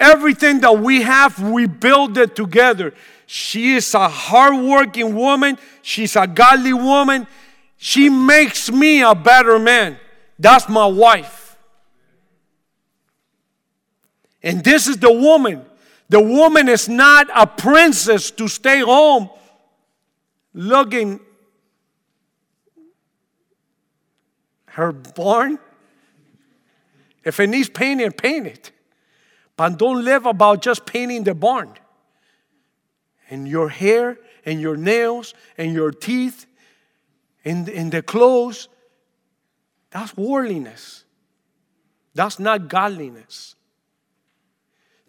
Everything 0.00 0.58
that 0.62 0.76
we 0.76 1.02
have, 1.02 1.40
we 1.40 1.68
build 1.68 2.18
it 2.18 2.34
together. 2.34 2.92
She 3.26 3.74
is 3.74 3.94
a 3.94 4.08
hardworking 4.08 5.14
woman, 5.14 5.56
she's 5.82 6.16
a 6.16 6.26
godly 6.26 6.72
woman, 6.72 7.28
she 7.76 8.08
makes 8.08 8.72
me 8.72 9.02
a 9.02 9.14
better 9.14 9.56
man. 9.60 10.00
That's 10.36 10.68
my 10.68 10.86
wife. 10.86 11.56
And 14.42 14.64
this 14.64 14.88
is 14.88 14.96
the 14.96 15.12
woman. 15.12 15.64
The 16.08 16.20
woman 16.20 16.68
is 16.68 16.88
not 16.88 17.28
a 17.34 17.46
princess 17.46 18.30
to 18.32 18.48
stay 18.48 18.80
home 18.80 19.28
looking 20.54 21.20
her 24.66 24.92
barn. 24.92 25.58
If 27.24 27.40
it 27.40 27.48
needs 27.48 27.68
painting, 27.68 28.12
paint 28.12 28.46
it. 28.46 28.70
But 29.56 29.78
don't 29.78 30.04
live 30.04 30.26
about 30.26 30.62
just 30.62 30.86
painting 30.86 31.24
the 31.24 31.34
barn. 31.34 31.72
And 33.28 33.48
your 33.48 33.68
hair 33.68 34.18
and 34.44 34.60
your 34.60 34.76
nails 34.76 35.34
and 35.58 35.72
your 35.72 35.90
teeth 35.90 36.46
in, 37.42 37.68
in 37.68 37.90
the 37.90 38.02
clothes, 38.02 38.68
that's 39.90 40.16
worldliness. 40.16 41.04
That's 42.14 42.38
not 42.38 42.68
godliness. 42.68 43.55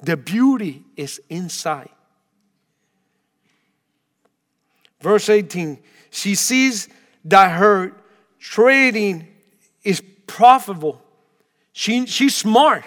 The 0.01 0.17
beauty 0.17 0.83
is 0.95 1.21
inside. 1.29 1.89
Verse 5.01 5.29
18 5.29 5.79
she 6.09 6.35
sees 6.35 6.87
that 7.25 7.57
her 7.59 7.91
trading 8.39 9.27
is 9.83 10.01
profitable. 10.25 11.01
She, 11.73 12.05
she's 12.07 12.35
smart. 12.35 12.85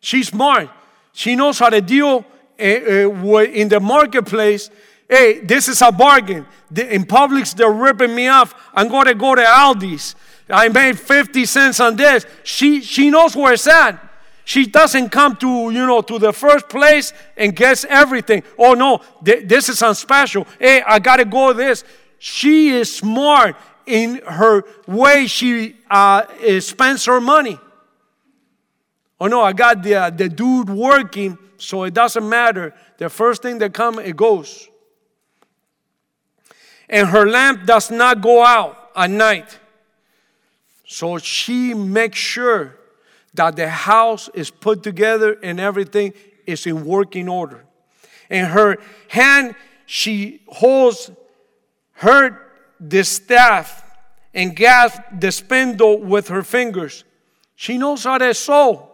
She's 0.00 0.28
smart. 0.28 0.70
She 1.12 1.36
knows 1.36 1.58
how 1.58 1.68
to 1.68 1.80
deal 1.80 2.24
uh, 2.58 2.62
uh, 2.62 3.42
in 3.44 3.68
the 3.68 3.78
marketplace 3.78 4.70
Hey, 5.08 5.40
this 5.40 5.68
is 5.68 5.80
a 5.80 5.90
bargain. 5.90 6.46
In 6.70 7.04
Publix, 7.04 7.54
they're 7.54 7.70
ripping 7.70 8.14
me 8.14 8.28
off. 8.28 8.54
I'm 8.74 8.88
going 8.88 9.06
to 9.06 9.14
go 9.14 9.34
to 9.34 9.42
Aldi's. 9.42 10.14
I 10.50 10.68
made 10.68 10.98
50 10.98 11.46
cents 11.46 11.80
on 11.80 11.96
this. 11.96 12.26
She, 12.42 12.82
she 12.82 13.08
knows 13.08 13.34
where 13.34 13.54
it's 13.54 13.66
at. 13.66 13.98
She 14.48 14.64
doesn't 14.64 15.10
come 15.10 15.36
to, 15.36 15.70
you 15.70 15.86
know, 15.86 16.00
to 16.00 16.18
the 16.18 16.32
first 16.32 16.70
place 16.70 17.12
and 17.36 17.54
gets 17.54 17.84
everything. 17.84 18.42
Oh 18.58 18.72
no, 18.72 19.02
th- 19.22 19.46
this 19.46 19.68
is 19.68 19.82
on 19.82 19.94
special. 19.94 20.46
Hey, 20.58 20.80
I 20.80 20.98
got 21.00 21.16
to 21.16 21.26
go 21.26 21.52
this. 21.52 21.84
She 22.18 22.70
is 22.70 22.96
smart 22.96 23.56
in 23.84 24.22
her 24.26 24.64
way 24.86 25.26
she 25.26 25.76
uh, 25.90 26.24
spends 26.60 27.04
her 27.04 27.20
money. 27.20 27.58
Oh 29.20 29.26
no, 29.26 29.42
I 29.42 29.52
got 29.52 29.82
the, 29.82 29.94
uh, 29.94 30.08
the 30.08 30.30
dude 30.30 30.70
working, 30.70 31.36
so 31.58 31.84
it 31.84 31.92
doesn't 31.92 32.26
matter. 32.26 32.74
The 32.96 33.10
first 33.10 33.42
thing 33.42 33.58
that 33.58 33.74
comes, 33.74 33.98
it 33.98 34.16
goes 34.16 34.70
and 36.88 37.08
her 37.08 37.28
lamp 37.28 37.66
does 37.66 37.90
not 37.90 38.22
go 38.22 38.42
out 38.42 38.92
at 38.96 39.10
night. 39.10 39.58
So 40.86 41.18
she 41.18 41.74
makes 41.74 42.18
sure 42.18 42.77
that 43.34 43.56
the 43.56 43.68
house 43.68 44.28
is 44.34 44.50
put 44.50 44.82
together 44.82 45.38
and 45.42 45.60
everything 45.60 46.12
is 46.46 46.66
in 46.66 46.84
working 46.84 47.28
order. 47.28 47.64
In 48.30 48.46
her 48.46 48.78
hand, 49.08 49.54
she 49.86 50.42
holds 50.46 51.10
her 51.92 52.40
the 52.80 53.04
staff 53.04 53.84
and 54.34 54.56
grasps 54.56 55.00
the 55.18 55.32
spindle 55.32 55.98
with 55.98 56.28
her 56.28 56.42
fingers. 56.42 57.04
She 57.56 57.78
knows 57.78 58.04
how 58.04 58.18
to 58.18 58.32
sew. 58.34 58.90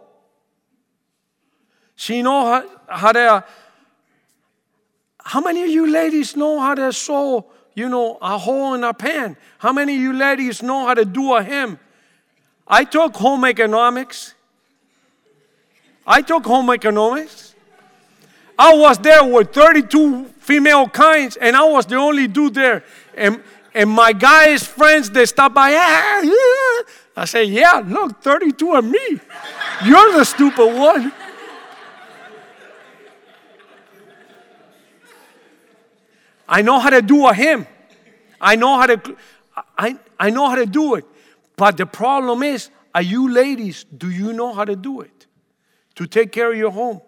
She 1.95 2.21
knows 2.21 2.45
how, 2.45 2.97
how 2.97 3.11
to 3.11 3.45
How 5.19 5.41
many 5.41 5.63
of 5.63 5.69
you 5.69 5.91
ladies 5.91 6.35
know 6.35 6.59
how 6.59 6.75
to 6.75 6.91
sew, 6.91 7.45
you 7.73 7.89
know, 7.89 8.17
a 8.21 8.37
hole 8.37 8.73
in 8.73 8.83
a 8.83 8.93
pan? 8.93 9.37
How 9.59 9.71
many 9.71 9.95
of 9.95 10.01
you 10.01 10.13
ladies 10.13 10.63
know 10.63 10.85
how 10.85 10.93
to 10.93 11.05
do 11.05 11.33
a 11.33 11.43
hem? 11.43 11.79
I 12.67 12.83
took 12.83 13.15
home 13.15 13.45
economics. 13.45 14.33
I 16.05 16.21
took 16.21 16.45
home 16.45 16.69
economics. 16.69 17.55
I 18.57 18.75
was 18.75 18.97
there 18.99 19.23
with 19.23 19.53
32 19.53 20.25
female 20.39 20.87
kinds, 20.87 21.35
and 21.35 21.55
I 21.55 21.63
was 21.63 21.85
the 21.85 21.95
only 21.95 22.27
dude 22.27 22.53
there. 22.53 22.83
And, 23.15 23.41
and 23.73 23.89
my 23.89 24.13
guys' 24.13 24.63
friends, 24.63 25.09
they 25.09 25.25
stop 25.25 25.53
by. 25.53 25.73
Ah, 25.75 26.21
yeah. 26.21 26.93
I 27.17 27.25
say, 27.25 27.43
yeah, 27.45 27.83
look, 27.85 28.21
32 28.21 28.73
of 28.73 28.85
me. 28.85 29.19
You're 29.85 30.13
the 30.13 30.23
stupid 30.23 30.77
one. 30.77 31.11
I 36.47 36.61
know 36.61 36.79
how 36.79 36.89
to 36.89 37.01
do 37.01 37.27
a 37.27 37.33
hymn. 37.33 37.65
I 38.39 38.55
know 38.55 38.79
how 38.79 38.85
to 38.85 39.17
I, 39.77 39.97
I 40.19 40.29
know 40.29 40.47
how 40.49 40.55
to 40.55 40.65
do 40.65 40.95
it. 40.95 41.05
But 41.57 41.77
the 41.77 41.85
problem 41.85 42.43
is, 42.43 42.69
are 42.93 43.01
you 43.01 43.31
ladies, 43.31 43.85
do 43.85 44.09
you 44.09 44.33
know 44.33 44.53
how 44.53 44.65
to 44.65 44.75
do 44.75 45.01
it? 45.01 45.27
To 45.95 46.05
take 46.05 46.31
care 46.31 46.51
of 46.51 46.57
your 46.57 46.71
home. 46.71 47.01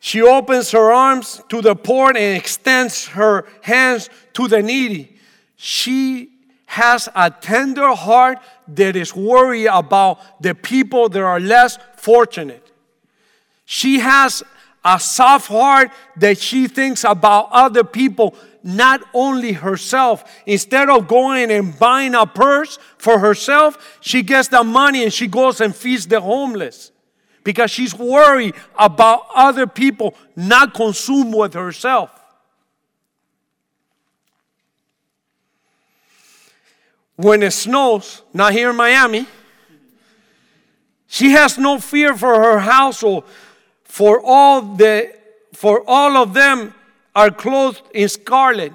She 0.00 0.22
opens 0.22 0.70
her 0.70 0.92
arms 0.92 1.42
to 1.50 1.60
the 1.60 1.76
poor 1.76 2.08
and 2.08 2.36
extends 2.36 3.06
her 3.08 3.46
hands 3.60 4.08
to 4.32 4.48
the 4.48 4.62
needy. 4.62 5.16
She 5.56 6.30
has 6.66 7.08
a 7.14 7.30
tender 7.30 7.94
heart 7.94 8.38
that 8.68 8.96
is 8.96 9.14
worried 9.14 9.66
about 9.66 10.42
the 10.42 10.54
people 10.54 11.08
that 11.08 11.20
are 11.20 11.40
less 11.40 11.78
fortunate. 11.96 12.70
She 13.64 13.98
has 13.98 14.42
a 14.84 14.98
soft 14.98 15.48
heart 15.48 15.90
that 16.16 16.38
she 16.38 16.66
thinks 16.66 17.04
about 17.04 17.48
other 17.50 17.84
people, 17.84 18.34
not 18.62 19.02
only 19.14 19.52
herself. 19.52 20.24
Instead 20.46 20.88
of 20.88 21.08
going 21.08 21.50
and 21.50 21.78
buying 21.78 22.14
a 22.14 22.26
purse 22.26 22.78
for 22.98 23.18
herself, 23.18 23.98
she 24.00 24.22
gets 24.22 24.48
the 24.48 24.62
money 24.64 25.02
and 25.02 25.12
she 25.12 25.26
goes 25.26 25.60
and 25.60 25.74
feeds 25.74 26.06
the 26.06 26.20
homeless 26.20 26.92
because 27.44 27.70
she's 27.70 27.94
worried 27.94 28.54
about 28.78 29.26
other 29.34 29.66
people 29.66 30.14
not 30.36 30.74
consumed 30.74 31.34
with 31.34 31.54
herself. 31.54 32.10
When 37.16 37.42
it 37.42 37.50
snows, 37.50 38.22
not 38.32 38.52
here 38.52 38.70
in 38.70 38.76
Miami, 38.76 39.26
she 41.06 41.32
has 41.32 41.58
no 41.58 41.78
fear 41.78 42.16
for 42.16 42.34
her 42.34 42.60
household, 42.60 43.24
for 43.84 44.22
all 44.24 44.62
the 44.62 45.12
for 45.52 45.82
all 45.86 46.16
of 46.16 46.32
them 46.32 46.72
are 47.14 47.30
clothed 47.30 47.82
in 47.94 48.08
scarlet. 48.08 48.72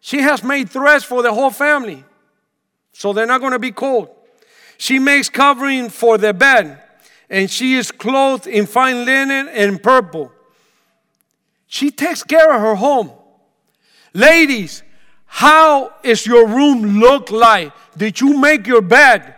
She 0.00 0.20
has 0.20 0.42
made 0.42 0.70
threads 0.70 1.04
for 1.04 1.22
the 1.22 1.32
whole 1.32 1.50
family, 1.50 2.04
so 2.92 3.12
they're 3.12 3.26
not 3.26 3.40
going 3.40 3.52
to 3.52 3.58
be 3.58 3.72
cold. 3.72 4.08
She 4.76 4.98
makes 4.98 5.28
covering 5.28 5.88
for 5.88 6.18
the 6.18 6.32
bed 6.32 6.82
and 7.30 7.50
she 7.50 7.74
is 7.74 7.90
clothed 7.90 8.46
in 8.46 8.66
fine 8.66 9.04
linen 9.04 9.48
and 9.48 9.82
purple. 9.82 10.32
She 11.66 11.90
takes 11.90 12.22
care 12.22 12.52
of 12.52 12.60
her 12.60 12.74
home. 12.74 13.10
Ladies, 14.14 14.82
how 15.26 15.92
is 16.02 16.26
your 16.26 16.46
room 16.48 17.00
look 17.00 17.30
like? 17.30 17.72
Did 17.96 18.20
you 18.20 18.38
make 18.38 18.66
your 18.66 18.80
bed? 18.80 19.34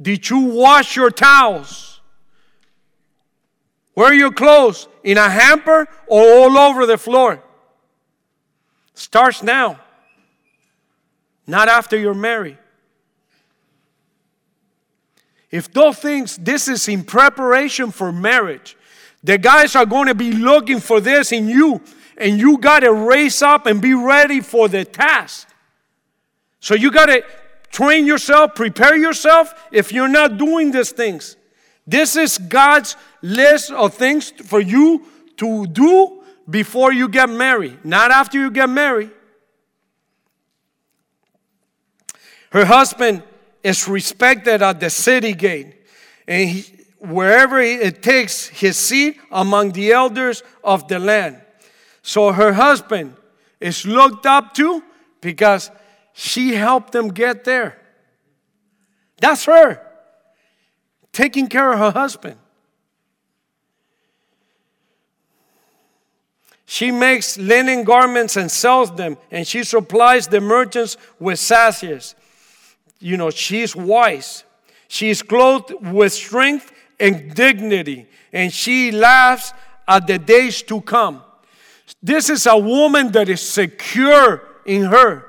Did 0.00 0.28
you 0.28 0.40
wash 0.40 0.96
your 0.96 1.10
towels? 1.10 1.93
Where 3.94 4.12
your 4.12 4.32
clothes? 4.32 4.88
In 5.02 5.18
a 5.18 5.28
hamper 5.28 5.86
or 6.06 6.22
all 6.22 6.58
over 6.58 6.86
the 6.86 6.98
floor? 6.98 7.42
Starts 8.94 9.42
now, 9.42 9.80
not 11.46 11.68
after 11.68 11.96
you're 11.96 12.14
married. 12.14 12.58
If 15.50 15.72
those 15.72 15.98
things, 15.98 16.36
this 16.36 16.68
is 16.68 16.88
in 16.88 17.04
preparation 17.04 17.90
for 17.90 18.12
marriage, 18.12 18.76
the 19.22 19.38
guys 19.38 19.74
are 19.76 19.86
going 19.86 20.08
to 20.08 20.14
be 20.14 20.32
looking 20.32 20.80
for 20.80 21.00
this 21.00 21.32
in 21.32 21.48
you, 21.48 21.80
and 22.16 22.38
you 22.38 22.58
got 22.58 22.80
to 22.80 22.92
raise 22.92 23.42
up 23.42 23.66
and 23.66 23.80
be 23.80 23.94
ready 23.94 24.40
for 24.40 24.68
the 24.68 24.84
task. 24.84 25.48
So 26.60 26.74
you 26.74 26.90
got 26.90 27.06
to 27.06 27.24
train 27.70 28.06
yourself, 28.06 28.54
prepare 28.54 28.96
yourself 28.96 29.54
if 29.72 29.92
you're 29.92 30.08
not 30.08 30.38
doing 30.38 30.70
these 30.70 30.92
things. 30.92 31.36
This 31.86 32.16
is 32.16 32.38
God's 32.38 32.96
list 33.24 33.70
of 33.70 33.94
things 33.94 34.30
for 34.30 34.60
you 34.60 35.02
to 35.38 35.66
do 35.66 36.22
before 36.48 36.92
you 36.92 37.08
get 37.08 37.30
married, 37.30 37.82
not 37.84 38.10
after 38.10 38.38
you 38.38 38.50
get 38.50 38.68
married. 38.68 39.10
Her 42.50 42.66
husband 42.66 43.22
is 43.62 43.88
respected 43.88 44.62
at 44.62 44.78
the 44.78 44.90
city 44.90 45.32
gate, 45.32 45.74
and 46.28 46.50
he, 46.50 46.84
wherever 46.98 47.58
it 47.58 48.02
takes 48.02 48.46
his 48.46 48.76
seat 48.76 49.18
among 49.30 49.72
the 49.72 49.92
elders 49.92 50.42
of 50.62 50.86
the 50.86 50.98
land. 50.98 51.40
So 52.02 52.30
her 52.30 52.52
husband 52.52 53.16
is 53.58 53.86
looked 53.86 54.26
up 54.26 54.52
to 54.54 54.82
because 55.22 55.70
she 56.12 56.54
helped 56.54 56.92
them 56.92 57.08
get 57.08 57.44
there. 57.44 57.80
That's 59.16 59.46
her 59.46 59.80
taking 61.12 61.46
care 61.46 61.72
of 61.72 61.78
her 61.78 61.90
husband. 61.92 62.36
She 66.66 66.90
makes 66.90 67.36
linen 67.36 67.84
garments 67.84 68.36
and 68.36 68.50
sells 68.50 68.94
them, 68.94 69.18
and 69.30 69.46
she 69.46 69.64
supplies 69.64 70.28
the 70.28 70.40
merchants 70.40 70.96
with 71.18 71.38
sashes 71.38 72.14
you 73.04 73.18
know, 73.18 73.28
she's 73.28 73.76
wise. 73.76 74.44
She's 74.88 75.22
clothed 75.22 75.74
with 75.92 76.10
strength 76.10 76.72
and 76.98 77.34
dignity, 77.34 78.06
and 78.32 78.50
she 78.50 78.92
laughs 78.92 79.52
at 79.86 80.06
the 80.06 80.18
days 80.18 80.62
to 80.62 80.80
come. 80.80 81.22
This 82.02 82.30
is 82.30 82.46
a 82.46 82.56
woman 82.56 83.12
that 83.12 83.28
is 83.28 83.42
secure 83.42 84.42
in 84.64 84.84
her. 84.84 85.26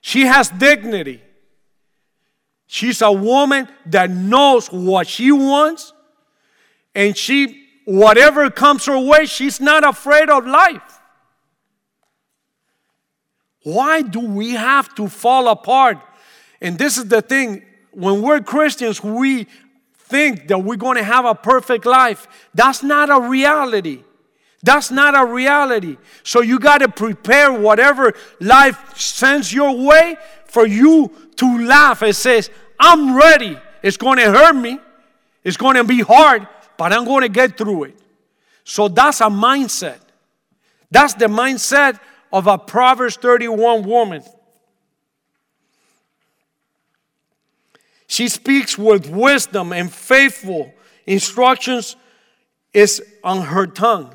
She 0.00 0.22
has 0.22 0.48
dignity. 0.48 1.22
She's 2.66 3.02
a 3.02 3.12
woman 3.12 3.68
that 3.86 4.10
knows 4.10 4.66
what 4.66 5.06
she 5.06 5.30
wants, 5.30 5.92
and 6.92 7.16
she, 7.16 7.61
whatever 7.84 8.50
comes 8.50 8.86
her 8.86 8.98
way, 8.98 9.26
she's 9.26 9.60
not 9.60 9.86
afraid 9.86 10.30
of 10.30 10.46
life. 10.46 11.00
Why 13.64 14.02
do 14.02 14.20
we 14.20 14.52
have 14.52 14.94
to 14.96 15.08
fall 15.08 15.48
apart 15.48 15.98
and 16.62 16.78
this 16.78 16.96
is 16.96 17.06
the 17.06 17.20
thing 17.20 17.64
when 17.90 18.22
we're 18.22 18.40
Christians, 18.40 19.02
we 19.02 19.48
think 19.96 20.46
that 20.48 20.58
we're 20.58 20.76
going 20.76 20.96
to 20.96 21.02
have 21.02 21.24
a 21.24 21.34
perfect 21.34 21.84
life. 21.84 22.28
That's 22.54 22.84
not 22.84 23.10
a 23.10 23.28
reality. 23.28 24.04
That's 24.62 24.92
not 24.92 25.20
a 25.20 25.26
reality. 25.26 25.96
So 26.22 26.40
you 26.40 26.60
got 26.60 26.78
to 26.78 26.88
prepare 26.88 27.52
whatever 27.52 28.14
life 28.40 28.96
sends 28.96 29.52
your 29.52 29.76
way 29.76 30.16
for 30.46 30.66
you 30.66 31.10
to 31.36 31.66
laugh. 31.66 32.02
It 32.04 32.14
says, 32.14 32.48
I'm 32.78 33.16
ready. 33.16 33.58
It's 33.82 33.96
going 33.96 34.18
to 34.18 34.30
hurt 34.30 34.54
me. 34.54 34.78
It's 35.42 35.56
going 35.56 35.74
to 35.74 35.84
be 35.84 36.00
hard, 36.00 36.46
but 36.76 36.92
I'm 36.92 37.04
going 37.04 37.22
to 37.22 37.28
get 37.28 37.56
through 37.56 37.84
it. 37.84 37.98
So 38.64 38.88
that's 38.88 39.20
a 39.20 39.24
mindset. 39.24 39.98
That's 40.90 41.14
the 41.14 41.26
mindset 41.26 41.98
of 42.32 42.46
a 42.46 42.58
Proverbs 42.58 43.16
31 43.16 43.84
woman. 43.84 44.22
She 48.06 48.28
speaks 48.28 48.76
with 48.76 49.08
wisdom 49.08 49.72
and 49.72 49.90
faithful 49.90 50.72
instructions 51.06 51.96
is 52.72 53.02
on 53.24 53.42
her 53.42 53.66
tongue. 53.66 54.14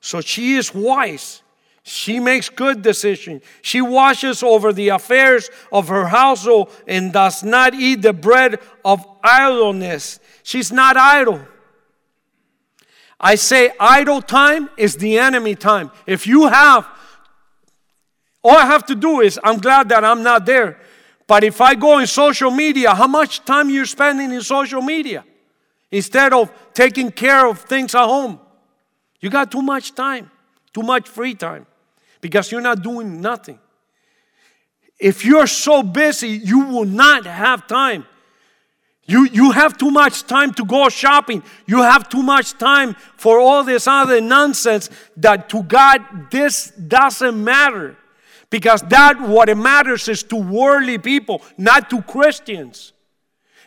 So 0.00 0.20
she 0.20 0.54
is 0.54 0.74
wise. 0.74 1.42
She 1.84 2.20
makes 2.20 2.48
good 2.48 2.82
decisions. 2.82 3.42
She 3.60 3.80
watches 3.80 4.42
over 4.42 4.72
the 4.72 4.90
affairs 4.90 5.50
of 5.72 5.88
her 5.88 6.06
household 6.06 6.70
and 6.86 7.12
does 7.12 7.42
not 7.42 7.74
eat 7.74 8.02
the 8.02 8.12
bread 8.12 8.60
of 8.84 9.04
idleness. 9.22 10.20
She's 10.44 10.70
not 10.70 10.96
idle. 10.96 11.44
I 13.22 13.36
say 13.36 13.70
idle 13.78 14.20
time 14.20 14.68
is 14.76 14.96
the 14.96 15.18
enemy 15.18 15.54
time. 15.54 15.92
If 16.06 16.26
you 16.26 16.48
have, 16.48 16.88
all 18.42 18.56
I 18.56 18.66
have 18.66 18.84
to 18.86 18.96
do 18.96 19.20
is, 19.20 19.38
I'm 19.44 19.58
glad 19.58 19.88
that 19.90 20.04
I'm 20.04 20.24
not 20.24 20.44
there. 20.44 20.80
But 21.28 21.44
if 21.44 21.60
I 21.60 21.76
go 21.76 21.98
in 21.98 22.08
social 22.08 22.50
media, 22.50 22.94
how 22.94 23.06
much 23.06 23.44
time 23.44 23.70
you're 23.70 23.86
spending 23.86 24.32
in 24.32 24.40
social 24.42 24.82
media 24.82 25.24
instead 25.90 26.32
of 26.32 26.52
taking 26.74 27.12
care 27.12 27.46
of 27.46 27.60
things 27.60 27.94
at 27.94 28.04
home? 28.04 28.40
You 29.20 29.30
got 29.30 29.52
too 29.52 29.62
much 29.62 29.94
time, 29.94 30.30
too 30.74 30.82
much 30.82 31.08
free 31.08 31.34
time 31.34 31.66
because 32.20 32.50
you're 32.50 32.60
not 32.60 32.82
doing 32.82 33.20
nothing. 33.20 33.60
If 34.98 35.24
you're 35.24 35.46
so 35.46 35.84
busy, 35.84 36.28
you 36.28 36.66
will 36.66 36.84
not 36.84 37.24
have 37.24 37.68
time. 37.68 38.04
You, 39.04 39.28
you 39.32 39.50
have 39.50 39.76
too 39.76 39.90
much 39.90 40.24
time 40.24 40.54
to 40.54 40.64
go 40.64 40.88
shopping. 40.88 41.42
You 41.66 41.82
have 41.82 42.08
too 42.08 42.22
much 42.22 42.52
time 42.52 42.94
for 43.16 43.40
all 43.40 43.64
this 43.64 43.86
other 43.86 44.20
nonsense 44.20 44.90
that 45.16 45.48
to 45.50 45.62
God 45.64 46.30
this 46.30 46.70
doesn't 46.70 47.42
matter. 47.42 47.96
Because 48.48 48.82
that 48.82 49.20
what 49.20 49.48
it 49.48 49.56
matters 49.56 50.08
is 50.08 50.22
to 50.24 50.36
worldly 50.36 50.98
people, 50.98 51.42
not 51.56 51.90
to 51.90 52.02
Christians. 52.02 52.92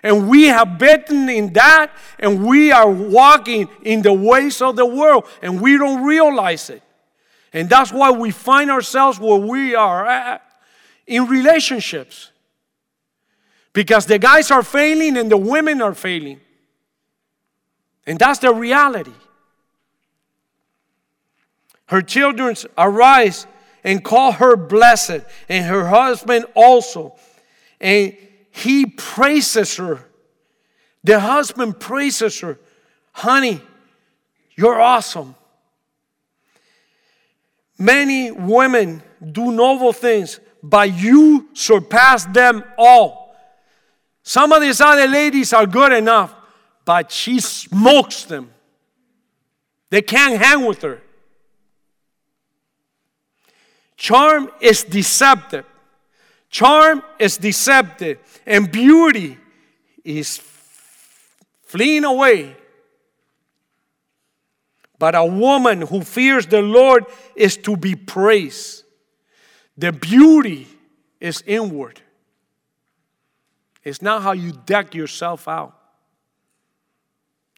And 0.03 0.29
we 0.29 0.43
have 0.43 0.77
bitten 0.77 1.27
in 1.29 1.51
that, 1.53 1.91
and 2.19 2.45
we 2.45 2.71
are 2.71 2.87
walking 2.87 3.67
in 3.81 4.03
the 4.03 4.13
ways 4.13 4.61
of 4.61 4.75
the 4.75 4.85
world, 4.85 5.25
and 5.41 5.59
we 5.59 5.79
don't 5.79 6.03
realize 6.03 6.69
it. 6.69 6.83
And 7.51 7.67
that's 7.67 7.91
why 7.91 8.11
we 8.11 8.29
find 8.29 8.69
ourselves 8.69 9.19
where 9.19 9.39
we 9.39 9.73
are 9.73 10.05
at 10.05 10.43
in 11.07 11.25
relationships. 11.25 12.31
Because 13.75 14.05
the 14.05 14.17
guys 14.17 14.51
are 14.51 14.63
failing 14.63 15.17
and 15.17 15.29
the 15.29 15.35
women 15.35 15.81
are 15.81 15.93
failing. 15.93 16.39
And 18.07 18.17
that's 18.17 18.39
the 18.39 18.53
reality. 18.53 19.11
Her 21.87 22.01
children 22.01 22.55
arise 22.77 23.45
and 23.83 24.01
call 24.01 24.31
her 24.31 24.55
blessed, 24.55 25.19
and 25.49 25.65
her 25.65 25.87
husband 25.87 26.45
also. 26.55 27.15
And 27.81 28.15
he 28.49 28.85
praises 28.85 29.75
her. 29.75 29.99
The 31.03 31.19
husband 31.19 31.77
praises 31.77 32.39
her. 32.39 32.57
Honey, 33.11 33.61
you're 34.55 34.79
awesome. 34.79 35.35
Many 37.77 38.31
women 38.31 39.03
do 39.33 39.51
noble 39.51 39.91
things, 39.91 40.39
but 40.63 40.93
you 40.93 41.49
surpass 41.51 42.23
them 42.25 42.63
all. 42.77 43.24
Some 44.27 44.51
of 44.51 44.59
these 44.59 44.81
other 44.81 45.07
ladies 45.07 45.53
are 45.53 45.67
good 45.67 45.93
enough, 45.93 46.33
but 46.83 47.11
she 47.11 47.39
smokes 47.39 48.23
them. 48.23 48.49
They 49.91 50.01
can't 50.01 50.41
hang 50.41 50.65
with 50.65 50.81
her. 50.81 51.03
Charm 53.95 54.49
is 54.59 54.83
deceptive. 54.83 55.63
Charm 56.49 57.03
is 57.19 57.37
deceptive, 57.37 58.17
and 58.47 58.71
beauty 58.71 59.37
is 60.03 60.41
fleeing 61.61 62.03
away. 62.03 62.55
But 64.97 65.13
a 65.13 65.23
woman 65.23 65.81
who 65.81 66.01
fears 66.01 66.47
the 66.47 66.63
Lord 66.63 67.05
is 67.35 67.57
to 67.57 67.77
be 67.77 67.95
praised. 67.95 68.85
The 69.77 69.91
beauty 69.91 70.67
is 71.19 71.43
inward. 71.45 72.01
It's 73.85 74.01
not 74.01 74.23
how 74.23 74.31
you 74.31 74.51
deck 74.51 74.95
yourself 74.95 75.47
out, 75.47 75.77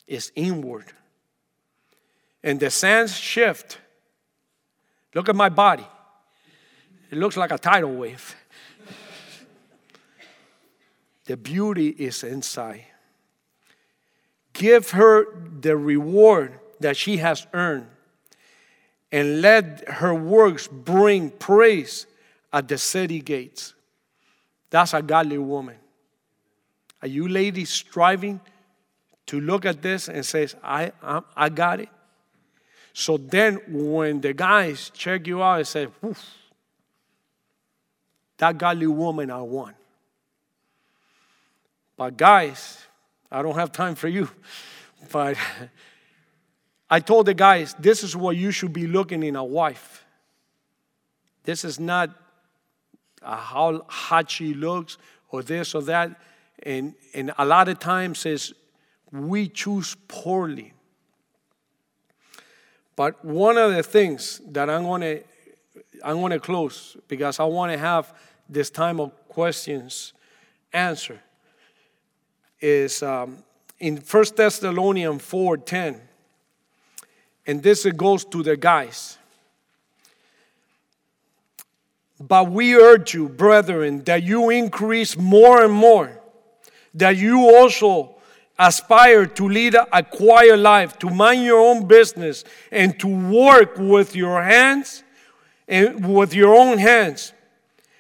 it's 0.05 0.31
inward. 0.35 0.85
And 2.43 2.59
the 2.59 2.69
sands 2.69 3.17
shift. 3.17 3.79
Look 5.15 5.27
at 5.27 5.35
my 5.35 5.49
body. 5.49 5.87
It 7.09 7.17
looks 7.17 7.35
like 7.35 7.51
a 7.51 7.57
tidal 7.57 7.95
wave. 7.95 8.35
The 11.25 11.35
beauty 11.35 11.89
is 11.89 12.23
inside. 12.23 12.85
Give 14.53 14.91
her 14.91 15.25
the 15.59 15.75
reward 15.75 16.59
that 16.79 16.95
she 16.95 17.17
has 17.17 17.47
earned, 17.53 17.87
and 19.11 19.41
let 19.41 19.87
her 19.89 20.13
works 20.13 20.67
bring 20.67 21.31
praise 21.31 22.05
at 22.53 22.67
the 22.67 22.77
city 22.77 23.19
gates. 23.19 23.73
That's 24.69 24.93
a 24.93 25.01
godly 25.01 25.37
woman. 25.37 25.75
Are 27.01 27.07
you 27.07 27.27
ladies 27.27 27.69
striving 27.69 28.39
to 29.27 29.39
look 29.39 29.65
at 29.65 29.81
this 29.81 30.07
and 30.09 30.25
says, 30.25 30.55
I, 30.63 30.91
I, 31.01 31.21
I 31.35 31.49
got 31.49 31.79
it? 31.79 31.89
So 32.93 33.17
then 33.17 33.61
when 33.67 34.21
the 34.21 34.33
guys 34.33 34.89
check 34.93 35.27
you 35.27 35.43
out 35.43 35.59
and 35.59 35.67
say, 35.67 35.87
that 38.37 38.57
godly 38.57 38.87
woman 38.87 39.29
I 39.29 39.41
want. 39.41 39.75
But 41.95 42.17
guys, 42.17 42.79
I 43.31 43.41
don't 43.41 43.55
have 43.55 43.71
time 43.71 43.95
for 43.95 44.07
you. 44.07 44.29
But 45.11 45.37
I 46.89 46.99
told 47.01 47.27
the 47.27 47.35
guys, 47.35 47.75
this 47.77 48.03
is 48.03 48.15
what 48.15 48.35
you 48.35 48.49
should 48.49 48.73
be 48.73 48.87
looking 48.87 49.21
in 49.21 49.35
a 49.35 49.43
wife. 49.43 50.03
This 51.43 51.63
is 51.63 51.79
not 51.79 52.09
how 53.21 53.85
hot 53.87 54.31
she 54.31 54.55
looks 54.55 54.97
or 55.29 55.43
this 55.43 55.75
or 55.75 55.83
that. 55.83 56.19
And, 56.63 56.93
and 57.13 57.33
a 57.37 57.45
lot 57.45 57.69
of 57.69 57.79
times 57.79 58.25
is 58.25 58.53
we 59.11 59.47
choose 59.47 59.95
poorly. 60.07 60.73
But 62.95 63.23
one 63.23 63.57
of 63.57 63.73
the 63.73 63.83
things 63.83 64.41
that 64.49 64.69
I'm 64.69 64.83
going 64.83 65.01
to 65.01 65.23
I'm 66.03 66.17
going 66.17 66.31
to 66.31 66.39
close 66.39 66.95
because 67.07 67.39
I 67.39 67.43
want 67.45 67.71
to 67.71 67.77
have 67.77 68.13
this 68.49 68.69
time 68.69 68.99
of 68.99 69.11
questions 69.27 70.13
answered 70.71 71.19
is 72.59 73.03
um, 73.03 73.43
in 73.79 73.97
1 73.97 74.25
Thessalonians 74.35 75.21
4:10. 75.21 75.99
And 77.45 77.63
this 77.63 77.85
goes 77.85 78.25
to 78.25 78.43
the 78.43 78.57
guys. 78.57 79.17
But 82.19 82.49
we 82.49 82.75
urge 82.75 83.13
you, 83.13 83.29
brethren, 83.29 84.03
that 84.05 84.23
you 84.23 84.49
increase 84.49 85.15
more 85.15 85.63
and 85.63 85.71
more, 85.71 86.16
that 86.93 87.17
you 87.17 87.55
also 87.55 88.15
aspire 88.59 89.25
to 89.25 89.47
lead 89.47 89.75
a 89.75 90.03
quiet 90.03 90.57
life, 90.57 90.97
to 90.99 91.09
mind 91.09 91.43
your 91.43 91.59
own 91.59 91.87
business, 91.87 92.43
and 92.71 92.99
to 92.99 93.07
work 93.07 93.77
with 93.77 94.15
your 94.15 94.41
hands 94.41 95.03
and 95.67 96.15
with 96.15 96.33
your 96.33 96.55
own 96.55 96.77
hands, 96.77 97.33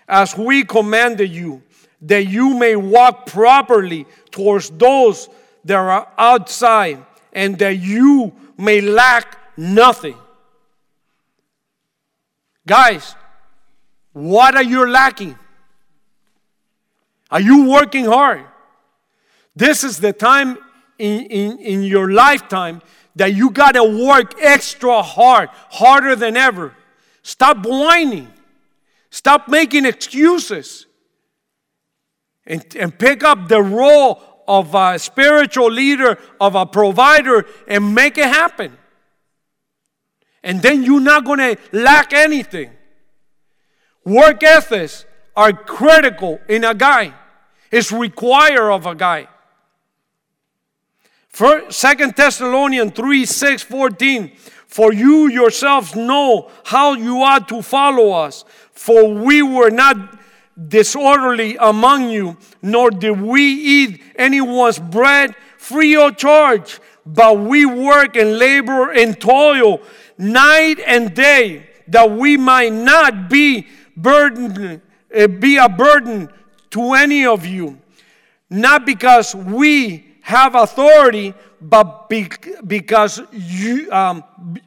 as 0.07 0.37
we 0.37 0.63
commanded 0.63 1.29
you 1.29 1.61
that 2.01 2.25
you 2.25 2.53
may 2.53 2.75
walk 2.75 3.25
properly 3.25 4.05
towards 4.31 4.69
those 4.69 5.29
that 5.65 5.75
are 5.75 6.07
outside, 6.17 7.03
and 7.33 7.59
that 7.59 7.77
you 7.77 8.31
may 8.57 8.81
lack 8.81 9.37
nothing. 9.57 10.15
Guys, 12.65 13.15
what 14.13 14.55
are 14.55 14.63
you 14.63 14.87
lacking? 14.87 15.37
Are 17.29 17.41
you 17.41 17.69
working 17.69 18.05
hard? 18.05 18.45
This 19.57 19.83
is 19.83 19.97
the 19.97 20.13
time 20.13 20.59
in, 20.99 21.21
in, 21.25 21.57
in 21.57 21.83
your 21.83 22.11
lifetime 22.11 22.83
that 23.15 23.33
you 23.33 23.49
got 23.49 23.71
to 23.71 23.83
work 23.83 24.35
extra 24.39 25.01
hard, 25.01 25.49
harder 25.71 26.15
than 26.15 26.37
ever. 26.37 26.75
Stop 27.23 27.65
whining. 27.65 28.31
Stop 29.09 29.47
making 29.47 29.85
excuses 29.85 30.85
and, 32.45 32.63
and 32.75 32.97
pick 32.99 33.23
up 33.23 33.47
the 33.47 33.61
role 33.61 34.21
of 34.47 34.75
a 34.75 34.99
spiritual 34.99 35.71
leader, 35.71 36.19
of 36.39 36.53
a 36.53 36.67
provider, 36.67 37.43
and 37.67 37.95
make 37.95 38.19
it 38.19 38.27
happen. 38.27 38.77
And 40.43 40.61
then 40.61 40.83
you're 40.83 41.01
not 41.01 41.25
going 41.25 41.39
to 41.39 41.57
lack 41.71 42.13
anything. 42.13 42.69
Work 44.05 44.43
ethics 44.43 45.05
are 45.35 45.51
critical 45.51 46.39
in 46.47 46.63
a 46.63 46.75
guy. 46.75 47.15
It's 47.71 47.91
required 47.91 48.71
of 48.71 48.85
a 48.85 48.93
guy. 48.93 49.27
For 51.29 51.69
Second 51.71 52.15
Thessalonians 52.15 52.93
3 52.93 53.25
6 53.25 53.63
14. 53.63 54.31
For 54.67 54.93
you 54.93 55.27
yourselves 55.27 55.95
know 55.95 56.51
how 56.65 56.93
you 56.93 57.21
ought 57.23 57.47
to 57.49 57.61
follow 57.61 58.11
us. 58.11 58.43
For 58.73 59.13
we 59.13 59.41
were 59.41 59.69
not 59.69 60.19
disorderly 60.67 61.55
among 61.57 62.09
you, 62.09 62.37
nor 62.61 62.91
did 62.91 63.21
we 63.21 63.41
eat 63.41 64.01
anyone's 64.15 64.79
bread 64.79 65.35
free 65.57 65.95
of 65.95 66.17
charge, 66.17 66.79
but 67.05 67.39
we 67.39 67.65
work 67.65 68.15
and 68.15 68.37
labor 68.37 68.91
and 68.91 69.19
toil 69.19 69.81
night 70.17 70.79
and 70.85 71.13
day, 71.13 71.69
that 71.87 72.11
we 72.11 72.37
might 72.37 72.73
not 72.73 73.29
be 73.29 73.67
burdened, 73.95 74.81
uh, 75.15 75.27
be 75.27 75.57
a 75.57 75.69
burden 75.69 76.29
to 76.71 76.93
any 76.93 77.25
of 77.25 77.45
you, 77.45 77.79
not 78.49 78.85
because 78.85 79.35
we 79.35 80.06
have 80.27 80.55
authority, 80.55 81.33
but 81.61 82.09
be, 82.09 82.29
because 82.65 83.21
you, 83.31 83.89
um, 83.93 84.21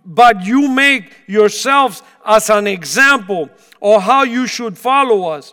but 0.07 0.43
you 0.43 0.67
make 0.69 1.13
yourselves 1.27 2.03
as 2.25 2.49
an 2.49 2.67
example 2.67 3.51
of 3.83 4.01
how 4.01 4.23
you 4.23 4.47
should 4.47 4.79
follow 4.79 5.29
us. 5.29 5.53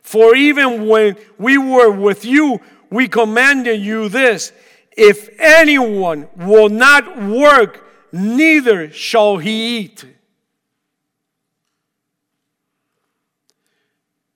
For 0.00 0.36
even 0.36 0.86
when 0.86 1.16
we 1.38 1.58
were 1.58 1.90
with 1.90 2.24
you, 2.24 2.60
we 2.88 3.08
commanded 3.08 3.80
you 3.80 4.08
this 4.08 4.52
if 4.96 5.28
anyone 5.40 6.28
will 6.36 6.68
not 6.68 7.20
work, 7.20 7.84
neither 8.12 8.92
shall 8.92 9.38
he 9.38 9.78
eat. 9.78 10.04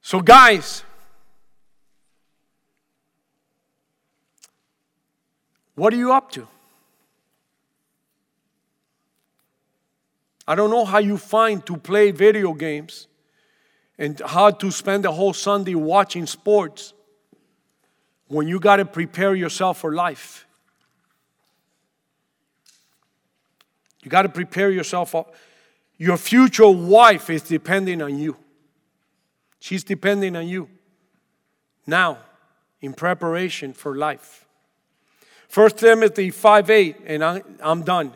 So, 0.02 0.18
guys, 0.18 0.82
What 5.78 5.94
are 5.94 5.96
you 5.96 6.12
up 6.12 6.32
to? 6.32 6.48
I 10.48 10.56
don't 10.56 10.70
know 10.70 10.84
how 10.84 10.98
you 10.98 11.16
find 11.16 11.64
to 11.66 11.76
play 11.76 12.10
video 12.10 12.52
games 12.52 13.06
and 13.96 14.20
how 14.26 14.50
to 14.50 14.72
spend 14.72 15.04
the 15.04 15.12
whole 15.12 15.32
Sunday 15.32 15.76
watching 15.76 16.26
sports 16.26 16.94
when 18.26 18.48
you 18.48 18.58
got 18.58 18.78
to 18.78 18.84
prepare 18.84 19.36
yourself 19.36 19.78
for 19.78 19.94
life. 19.94 20.48
You 24.02 24.10
got 24.10 24.22
to 24.22 24.28
prepare 24.28 24.72
yourself. 24.72 25.10
For, 25.10 25.26
your 25.96 26.16
future 26.16 26.68
wife 26.68 27.30
is 27.30 27.42
depending 27.42 28.02
on 28.02 28.18
you. 28.18 28.36
She's 29.60 29.84
depending 29.84 30.34
on 30.34 30.48
you 30.48 30.68
now 31.86 32.18
in 32.80 32.94
preparation 32.94 33.72
for 33.74 33.96
life. 33.96 34.47
1 35.52 35.70
Timothy 35.70 36.30
5 36.30 36.70
8, 36.70 36.96
and 37.06 37.24
I, 37.24 37.42
I'm 37.60 37.82
done. 37.82 38.12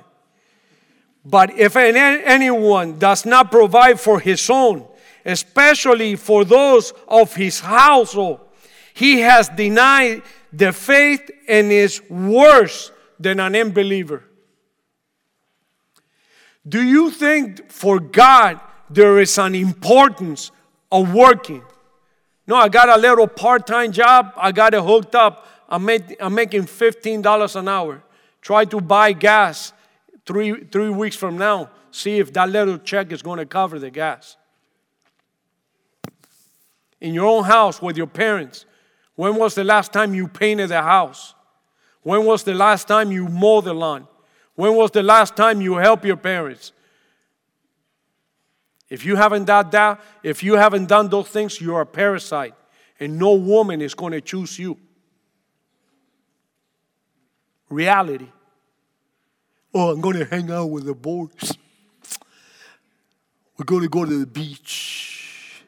But 1.24 1.58
if 1.58 1.76
anyone 1.76 2.98
does 2.98 3.24
not 3.24 3.50
provide 3.50 4.00
for 4.00 4.18
his 4.18 4.50
own, 4.50 4.86
especially 5.24 6.16
for 6.16 6.44
those 6.44 6.92
of 7.06 7.34
his 7.34 7.60
household, 7.60 8.40
he 8.92 9.20
has 9.20 9.48
denied 9.48 10.22
the 10.52 10.72
faith 10.72 11.30
and 11.48 11.70
is 11.72 12.02
worse 12.10 12.90
than 13.18 13.40
an 13.40 13.54
unbeliever. 13.54 14.24
Do 16.68 16.82
you 16.82 17.10
think 17.10 17.70
for 17.70 17.98
God 17.98 18.60
there 18.90 19.18
is 19.20 19.38
an 19.38 19.54
importance 19.54 20.50
of 20.90 21.14
working? 21.14 21.62
No, 22.46 22.56
I 22.56 22.68
got 22.68 22.88
a 22.88 23.00
little 23.00 23.26
part 23.26 23.66
time 23.66 23.92
job, 23.92 24.32
I 24.36 24.52
got 24.52 24.74
it 24.74 24.82
hooked 24.82 25.14
up. 25.14 25.46
I'm, 25.72 25.88
I'm 26.20 26.34
making 26.34 26.64
$15 26.64 27.56
an 27.56 27.66
hour. 27.66 28.02
Try 28.42 28.66
to 28.66 28.80
buy 28.80 29.14
gas 29.14 29.72
three, 30.26 30.64
three 30.64 30.90
weeks 30.90 31.16
from 31.16 31.38
now, 31.38 31.70
see 31.90 32.18
if 32.18 32.30
that 32.34 32.50
little 32.50 32.76
check 32.76 33.10
is 33.10 33.22
going 33.22 33.38
to 33.38 33.46
cover 33.46 33.78
the 33.78 33.90
gas. 33.90 34.36
In 37.00 37.14
your 37.14 37.26
own 37.26 37.44
house 37.44 37.80
with 37.80 37.96
your 37.96 38.06
parents, 38.06 38.66
when 39.16 39.36
was 39.36 39.54
the 39.54 39.64
last 39.64 39.94
time 39.94 40.14
you 40.14 40.28
painted 40.28 40.68
the 40.68 40.82
house? 40.82 41.34
When 42.02 42.26
was 42.26 42.44
the 42.44 42.54
last 42.54 42.86
time 42.86 43.10
you 43.10 43.26
mowed 43.26 43.64
the 43.64 43.72
lawn? 43.72 44.06
When 44.54 44.74
was 44.74 44.90
the 44.90 45.02
last 45.02 45.36
time 45.36 45.62
you 45.62 45.76
helped 45.76 46.04
your 46.04 46.18
parents? 46.18 46.72
If 48.90 49.06
you 49.06 49.16
haven't 49.16 49.46
done 49.46 49.70
that, 49.70 50.00
if 50.22 50.42
you 50.42 50.54
haven't 50.54 50.86
done 50.86 51.08
those 51.08 51.28
things, 51.28 51.62
you're 51.62 51.80
a 51.80 51.86
parasite, 51.86 52.54
and 53.00 53.18
no 53.18 53.32
woman 53.32 53.80
is 53.80 53.94
going 53.94 54.12
to 54.12 54.20
choose 54.20 54.58
you. 54.58 54.76
Reality. 57.72 58.28
Oh, 59.72 59.92
I'm 59.92 60.02
going 60.02 60.18
to 60.18 60.26
hang 60.26 60.50
out 60.50 60.66
with 60.66 60.84
the 60.84 60.94
boys. 60.94 61.56
We're 63.56 63.64
going 63.64 63.80
to 63.80 63.88
go 63.88 64.04
to 64.04 64.18
the 64.18 64.26
beach. 64.26 65.64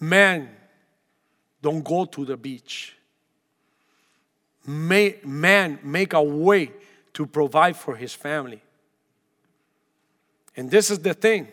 Man, 0.00 0.48
don't 1.60 1.84
go 1.84 2.06
to 2.06 2.24
the 2.24 2.38
beach. 2.38 2.96
May, 4.66 5.18
man, 5.22 5.78
make 5.82 6.14
a 6.14 6.22
way 6.22 6.72
to 7.12 7.26
provide 7.26 7.76
for 7.76 7.96
his 7.96 8.14
family. 8.14 8.62
And 10.56 10.70
this 10.70 10.90
is 10.90 11.00
the 11.00 11.12
thing. 11.12 11.48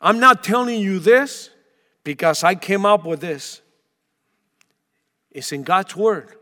I'm 0.00 0.18
not 0.18 0.42
telling 0.42 0.80
you 0.80 0.98
this 0.98 1.50
because 2.02 2.42
I 2.42 2.56
came 2.56 2.84
up 2.84 3.06
with 3.06 3.20
this. 3.20 3.62
It's 5.36 5.52
in 5.52 5.62
God's 5.62 5.94
Word 5.94 6.36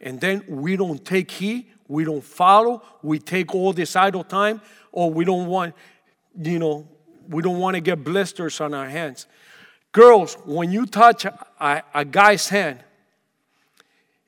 and 0.00 0.20
then 0.20 0.44
we 0.48 0.76
don't 0.76 1.04
take 1.04 1.30
heed, 1.30 1.66
we 1.88 2.04
don't 2.04 2.22
follow, 2.22 2.82
we 3.02 3.18
take 3.18 3.54
all 3.54 3.72
this 3.72 3.96
idle 3.96 4.24
time, 4.24 4.60
or 4.92 5.10
we 5.10 5.24
don't 5.24 5.46
want, 5.46 5.74
you 6.40 6.58
know, 6.58 6.86
we 7.28 7.42
don't 7.42 7.58
want 7.58 7.74
to 7.74 7.80
get 7.80 8.04
blisters 8.04 8.60
on 8.60 8.74
our 8.74 8.88
hands. 8.88 9.26
Girls, 9.92 10.34
when 10.44 10.70
you 10.70 10.86
touch 10.86 11.24
a, 11.24 11.82
a 11.94 12.04
guy's 12.04 12.48
hand 12.48 12.80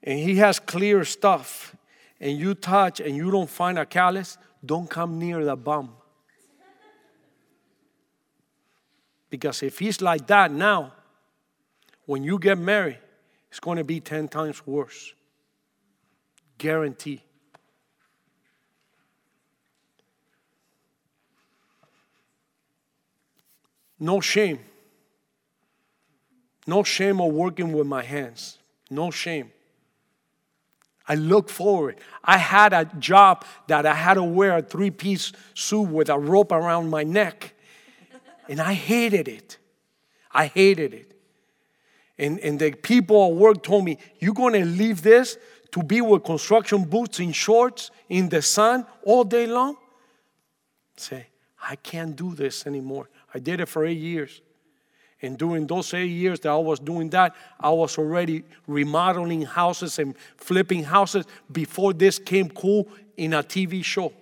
and 0.02 0.18
he 0.18 0.36
has 0.36 0.58
clear 0.58 1.04
stuff, 1.04 1.76
and 2.22 2.38
you 2.38 2.54
touch 2.54 3.00
and 3.00 3.16
you 3.16 3.30
don't 3.30 3.48
find 3.48 3.78
a 3.78 3.86
callus, 3.86 4.36
don't 4.64 4.90
come 4.90 5.18
near 5.18 5.42
the 5.42 5.56
bum. 5.56 5.90
Because 9.30 9.62
if 9.62 9.78
he's 9.78 10.02
like 10.02 10.26
that 10.26 10.52
now, 10.52 10.92
when 12.10 12.24
you 12.24 12.40
get 12.40 12.58
married, 12.58 12.98
it's 13.50 13.60
going 13.60 13.78
to 13.78 13.84
be 13.84 14.00
10 14.00 14.26
times 14.26 14.66
worse. 14.66 15.14
Guarantee. 16.58 17.22
No 24.00 24.20
shame. 24.20 24.58
No 26.66 26.82
shame 26.82 27.20
of 27.20 27.32
working 27.32 27.72
with 27.72 27.86
my 27.86 28.02
hands. 28.02 28.58
No 28.90 29.12
shame. 29.12 29.52
I 31.06 31.14
look 31.14 31.48
forward. 31.48 32.00
I 32.24 32.38
had 32.38 32.72
a 32.72 32.86
job 32.98 33.44
that 33.68 33.86
I 33.86 33.94
had 33.94 34.14
to 34.14 34.24
wear 34.24 34.56
a 34.56 34.62
three 34.62 34.90
piece 34.90 35.30
suit 35.54 35.82
with 35.82 36.08
a 36.08 36.18
rope 36.18 36.50
around 36.50 36.90
my 36.90 37.04
neck. 37.04 37.54
And 38.48 38.60
I 38.60 38.72
hated 38.72 39.28
it. 39.28 39.58
I 40.32 40.46
hated 40.46 40.92
it. 40.92 41.09
And, 42.20 42.38
and 42.40 42.58
the 42.58 42.72
people 42.72 43.28
at 43.28 43.32
work 43.32 43.62
told 43.62 43.86
me, 43.86 43.96
You're 44.18 44.34
going 44.34 44.52
to 44.52 44.64
leave 44.64 45.00
this 45.00 45.38
to 45.72 45.82
be 45.82 46.02
with 46.02 46.22
construction 46.22 46.84
boots 46.84 47.18
in 47.18 47.32
shorts 47.32 47.90
in 48.10 48.28
the 48.28 48.42
sun 48.42 48.86
all 49.04 49.24
day 49.24 49.46
long? 49.46 49.76
Say, 50.96 51.28
I 51.62 51.76
can't 51.76 52.14
do 52.14 52.34
this 52.34 52.66
anymore. 52.66 53.08
I 53.34 53.38
did 53.38 53.60
it 53.60 53.66
for 53.66 53.86
eight 53.86 53.98
years. 53.98 54.42
And 55.22 55.38
during 55.38 55.66
those 55.66 55.94
eight 55.94 56.10
years 56.10 56.40
that 56.40 56.50
I 56.50 56.56
was 56.56 56.78
doing 56.78 57.08
that, 57.10 57.34
I 57.58 57.70
was 57.70 57.96
already 57.96 58.44
remodeling 58.66 59.42
houses 59.42 59.98
and 59.98 60.14
flipping 60.36 60.84
houses 60.84 61.24
before 61.50 61.94
this 61.94 62.18
came 62.18 62.50
cool 62.50 62.86
in 63.16 63.32
a 63.32 63.42
TV 63.42 63.82
show. 63.82 64.12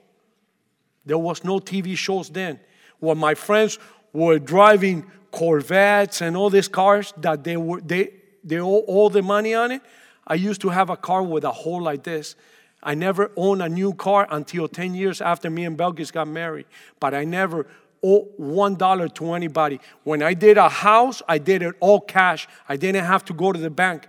There 1.04 1.18
was 1.18 1.42
no 1.42 1.58
TV 1.58 1.96
shows 1.96 2.30
then. 2.30 2.60
When 3.00 3.18
my 3.18 3.34
friends 3.34 3.78
were 4.12 4.38
driving 4.38 5.04
Corvettes 5.30 6.20
and 6.20 6.36
all 6.36 6.50
these 6.50 6.68
cars 6.68 7.12
that 7.18 7.44
they 7.44 7.56
were 7.56 7.80
they 7.80 8.10
they 8.44 8.58
owe 8.60 8.80
all 8.86 9.10
the 9.10 9.22
money 9.22 9.54
on 9.54 9.72
it, 9.72 9.82
I 10.26 10.34
used 10.34 10.60
to 10.62 10.68
have 10.70 10.90
a 10.90 10.96
car 10.96 11.22
with 11.22 11.44
a 11.44 11.50
hole 11.50 11.82
like 11.82 12.02
this. 12.02 12.36
I 12.82 12.94
never 12.94 13.30
owned 13.36 13.62
a 13.62 13.68
new 13.68 13.92
car 13.92 14.26
until 14.30 14.68
10 14.68 14.94
years 14.94 15.20
after 15.20 15.50
me 15.50 15.64
and 15.64 15.76
Belkis 15.76 16.12
got 16.12 16.28
married. 16.28 16.66
But 17.00 17.12
I 17.12 17.24
never 17.24 17.66
owed 18.02 18.28
one 18.36 18.76
dollar 18.76 19.08
to 19.08 19.32
anybody. 19.32 19.80
When 20.04 20.22
I 20.22 20.34
did 20.34 20.56
a 20.56 20.68
house, 20.68 21.20
I 21.28 21.38
did 21.38 21.62
it 21.62 21.74
all 21.80 22.00
cash. 22.00 22.46
I 22.68 22.76
didn't 22.76 23.04
have 23.04 23.24
to 23.26 23.32
go 23.32 23.52
to 23.52 23.58
the 23.58 23.70
bank. 23.70 24.08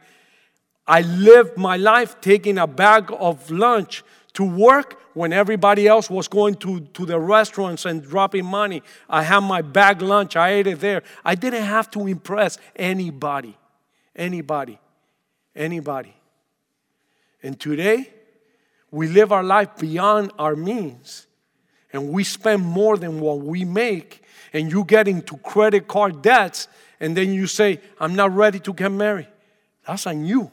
I 0.85 1.01
lived 1.01 1.57
my 1.57 1.77
life 1.77 2.19
taking 2.21 2.57
a 2.57 2.67
bag 2.67 3.11
of 3.17 3.49
lunch 3.49 4.03
to 4.39 4.43
work 4.43 4.99
when 5.13 5.31
everybody 5.31 5.87
else 5.87 6.09
was 6.09 6.27
going 6.27 6.55
to, 6.55 6.79
to 6.79 7.05
the 7.05 7.19
restaurants 7.19 7.85
and 7.85 8.03
dropping 8.03 8.45
money. 8.45 8.81
I 9.07 9.23
had 9.23 9.41
my 9.41 9.61
bag 9.61 10.01
lunch, 10.01 10.35
I 10.35 10.49
ate 10.49 10.67
it 10.67 10.79
there. 10.79 11.03
I 11.23 11.35
didn't 11.35 11.65
have 11.65 11.91
to 11.91 12.07
impress 12.07 12.57
anybody. 12.75 13.55
Anybody 14.15 14.79
anybody. 15.59 16.13
And 17.43 17.59
today, 17.59 18.11
we 18.91 19.07
live 19.07 19.31
our 19.31 19.43
life 19.43 19.77
beyond 19.77 20.31
our 20.39 20.55
means. 20.55 21.27
And 21.93 22.09
we 22.09 22.23
spend 22.23 22.63
more 22.63 22.97
than 22.97 23.19
what 23.19 23.39
we 23.39 23.65
make. 23.65 24.23
And 24.53 24.71
you 24.71 24.83
get 24.83 25.07
into 25.07 25.37
credit 25.37 25.87
card 25.87 26.21
debts. 26.21 26.67
And 26.99 27.15
then 27.15 27.33
you 27.33 27.45
say, 27.47 27.79
I'm 27.99 28.15
not 28.15 28.35
ready 28.35 28.59
to 28.59 28.73
get 28.73 28.91
married. 28.91 29.27
That's 29.85 30.07
on 30.07 30.25
you 30.25 30.51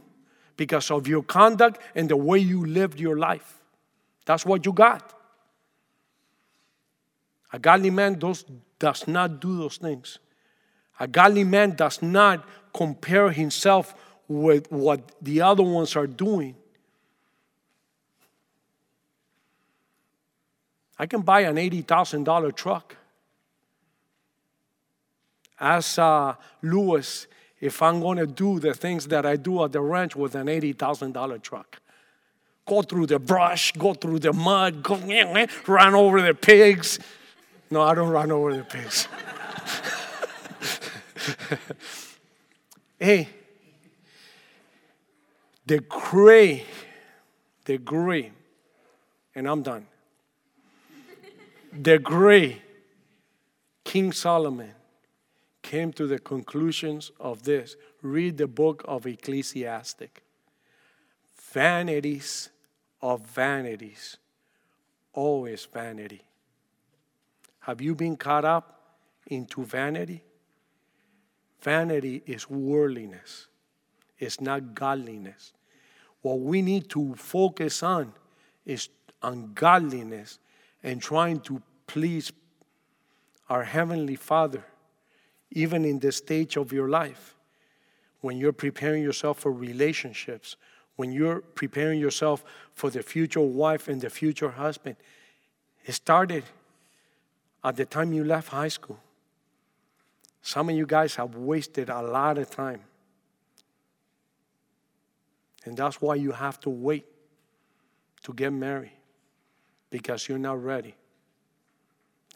because 0.57 0.91
of 0.91 1.07
your 1.07 1.23
conduct 1.23 1.81
and 1.95 2.09
the 2.09 2.17
way 2.17 2.39
you 2.39 2.65
lived 2.65 3.01
your 3.01 3.19
life. 3.19 3.56
That's 4.27 4.45
what 4.45 4.67
you 4.67 4.73
got. 4.73 5.15
A 7.53 7.59
godly 7.59 7.91
man 7.91 8.19
does, 8.19 8.45
does 8.79 9.09
not 9.09 9.41
do 9.41 9.57
those 9.57 9.79
things. 9.79 10.19
A 11.01 11.07
godly 11.07 11.45
man 11.45 11.71
does 11.75 12.03
not 12.03 12.47
compare 12.75 13.31
himself 13.31 13.95
with 14.29 14.71
what 14.71 15.13
the 15.23 15.41
other 15.41 15.63
ones 15.63 15.97
are 15.97 16.07
doing. 16.07 16.57
I 20.99 21.07
can 21.07 21.23
buy 21.23 21.43
an 21.43 21.57
$80,000 21.57 22.55
truck. 22.57 22.97
Ask 25.61 25.99
uh, 25.99 26.35
Lewis 26.63 27.27
if 27.61 27.81
I'm 27.81 28.01
going 28.01 28.19
to 28.19 28.27
do 28.27 28.59
the 28.59 28.75
things 28.75 29.07
that 29.09 29.25
I 29.25 29.37
do 29.37 29.63
at 29.65 29.73
the 29.73 29.81
ranch 29.81 30.17
with 30.17 30.35
an 30.35 30.47
$80,000 30.47 31.43
truck. 31.43 31.81
Go 32.67 32.83
through 32.83 33.07
the 33.07 33.19
brush, 33.19 33.73
go 33.73 33.95
through 33.95 34.19
the 34.19 34.33
mud, 34.33 34.83
go, 34.83 34.97
eh, 34.97 35.25
eh, 35.25 35.47
run 35.67 35.95
over 35.95 36.21
the 36.21 36.35
pigs. 36.35 36.99
No, 37.71 37.83
I 37.83 37.95
don't 37.95 38.11
run 38.11 38.33
over 38.33 38.55
the 38.55 38.65
pigs. 38.65 39.09
hey, 42.99 43.29
The 45.67 45.81
great, 45.81 46.65
the 47.65 47.77
great, 47.79 48.33
and 49.35 49.49
I'm 49.49 49.63
done. 49.63 49.89
The 51.73 51.99
great 51.99 52.63
King 53.83 54.13
Solomon 54.13 54.73
came 55.63 55.93
to 55.95 56.07
the 56.07 56.21
conclusions 56.21 57.11
of 57.19 57.43
this. 57.43 57.75
Read 58.01 58.39
the 58.39 58.47
book 58.47 58.85
of 58.87 59.07
Ecclesiastes. 59.07 60.07
Vanities 61.53 62.51
of 63.07 63.21
vanities, 63.21 64.17
always 65.13 65.65
vanity. 65.65 66.23
Have 67.61 67.81
you 67.81 67.95
been 67.95 68.17
caught 68.17 68.45
up 68.45 68.81
into 69.29 69.65
vanity? 69.65 70.25
Vanity 71.61 72.25
is 72.27 72.51
worldliness, 72.51 73.47
it's 74.19 74.41
not 74.41 74.75
godliness. 74.75 75.53
What 76.23 76.41
we 76.41 76.63
need 76.63 76.91
to 76.91 77.15
focus 77.15 77.85
on 77.85 78.13
is 78.65 78.89
ungodliness 79.23 80.41
and 80.83 81.01
trying 81.01 81.39
to 81.43 81.63
please 81.87 82.33
our 83.49 83.63
Heavenly 83.63 84.17
Father, 84.17 84.65
even 85.53 85.85
in 85.85 86.01
the 86.01 86.11
stage 86.11 86.57
of 86.57 86.73
your 86.73 86.89
life, 86.89 87.37
when 88.21 88.37
you're 88.37 88.53
preparing 88.53 89.05
yourself 89.05 89.39
for 89.39 89.53
relationships, 89.53 90.57
when 90.97 91.13
you're 91.13 91.41
preparing 91.41 92.01
yourself 92.01 92.43
for 92.75 92.91
the 92.91 93.03
future 93.03 93.41
wife 93.41 93.89
and 93.89 94.01
the 94.01 94.11
future 94.11 94.51
husband. 94.51 94.97
It 95.85 95.93
started 95.93 96.45
at 97.63 97.77
the 97.77 97.85
time 97.85 98.13
you 98.13 98.25
left 98.25 98.49
high 98.49 98.69
school. 98.69 98.99
Some 100.43 100.69
of 100.69 100.77
you 100.77 100.87
guys 100.87 101.15
have 101.17 101.35
wasted 101.35 101.89
a 101.91 102.01
lot 102.03 102.39
of 102.39 102.51
time. 102.51 102.81
And 105.65 105.77
that's 105.77 106.01
why 106.01 106.15
you 106.15 106.33
have 106.33 106.61
to 106.61 106.71
wait 106.71 107.05
to 108.23 108.33
get 108.33 108.53
married 108.53 108.93
because 109.91 110.29
you're 110.29 110.39
not 110.39 110.63
ready. 110.63 110.95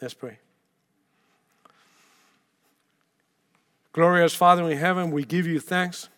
Let's 0.01 0.13
pray. 0.13 0.39
Glorious 3.93 4.33
Father 4.33 4.69
in 4.69 4.77
heaven, 4.77 5.11
we 5.11 5.23
give 5.23 5.45
you 5.47 5.59
thanks. 5.59 6.09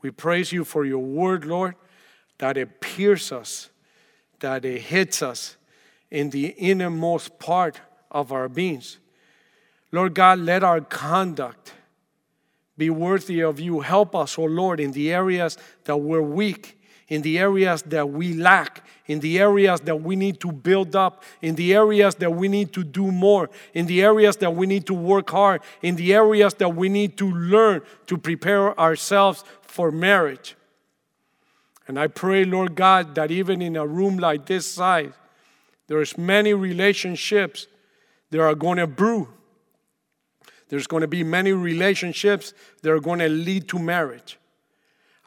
We 0.00 0.10
praise 0.10 0.52
you 0.52 0.64
for 0.64 0.84
your 0.84 0.98
word, 0.98 1.44
Lord, 1.44 1.74
that 2.38 2.56
it 2.56 2.80
pierces 2.80 3.32
us, 3.32 3.70
that 4.40 4.64
it 4.64 4.82
hits 4.82 5.22
us 5.22 5.56
in 6.10 6.30
the 6.30 6.48
innermost 6.48 7.38
part 7.38 7.80
of 8.10 8.32
our 8.32 8.48
beings. 8.48 8.98
Lord 9.92 10.14
God, 10.14 10.38
let 10.38 10.62
our 10.62 10.80
conduct 10.80 11.74
be 12.76 12.90
worthy 12.90 13.40
of 13.40 13.58
you. 13.58 13.80
Help 13.80 14.14
us, 14.14 14.38
O 14.38 14.42
oh 14.42 14.46
Lord, 14.46 14.80
in 14.80 14.92
the 14.92 15.12
areas 15.12 15.58
that 15.84 15.96
we're 15.96 16.22
weak 16.22 16.78
in 17.08 17.22
the 17.22 17.38
areas 17.38 17.82
that 17.82 18.08
we 18.08 18.34
lack, 18.34 18.86
in 19.06 19.20
the 19.20 19.38
areas 19.38 19.80
that 19.80 19.96
we 19.96 20.14
need 20.14 20.38
to 20.40 20.52
build 20.52 20.94
up, 20.94 21.22
in 21.40 21.54
the 21.54 21.74
areas 21.74 22.14
that 22.16 22.30
we 22.30 22.48
need 22.48 22.72
to 22.74 22.84
do 22.84 23.10
more, 23.10 23.48
in 23.72 23.86
the 23.86 24.02
areas 24.02 24.36
that 24.36 24.54
we 24.54 24.66
need 24.66 24.86
to 24.86 24.94
work 24.94 25.30
hard, 25.30 25.62
in 25.82 25.96
the 25.96 26.14
areas 26.14 26.54
that 26.54 26.68
we 26.68 26.88
need 26.88 27.16
to 27.16 27.30
learn 27.30 27.80
to 28.06 28.18
prepare 28.18 28.78
ourselves 28.78 29.42
for 29.62 29.90
marriage. 29.90 30.54
And 31.88 31.98
I 31.98 32.06
pray, 32.06 32.44
Lord 32.44 32.74
God, 32.74 33.14
that 33.14 33.30
even 33.30 33.62
in 33.62 33.74
a 33.74 33.86
room 33.86 34.18
like 34.18 34.44
this 34.44 34.70
size, 34.70 35.12
there's 35.86 36.18
many 36.18 36.52
relationships 36.52 37.66
that 38.30 38.40
are 38.40 38.54
going 38.54 38.76
to 38.76 38.86
brew. 38.86 39.28
There's 40.68 40.86
going 40.86 41.00
to 41.00 41.08
be 41.08 41.24
many 41.24 41.52
relationships 41.52 42.52
that 42.82 42.92
are 42.92 43.00
going 43.00 43.20
to 43.20 43.28
lead 43.30 43.68
to 43.68 43.78
marriage. 43.78 44.38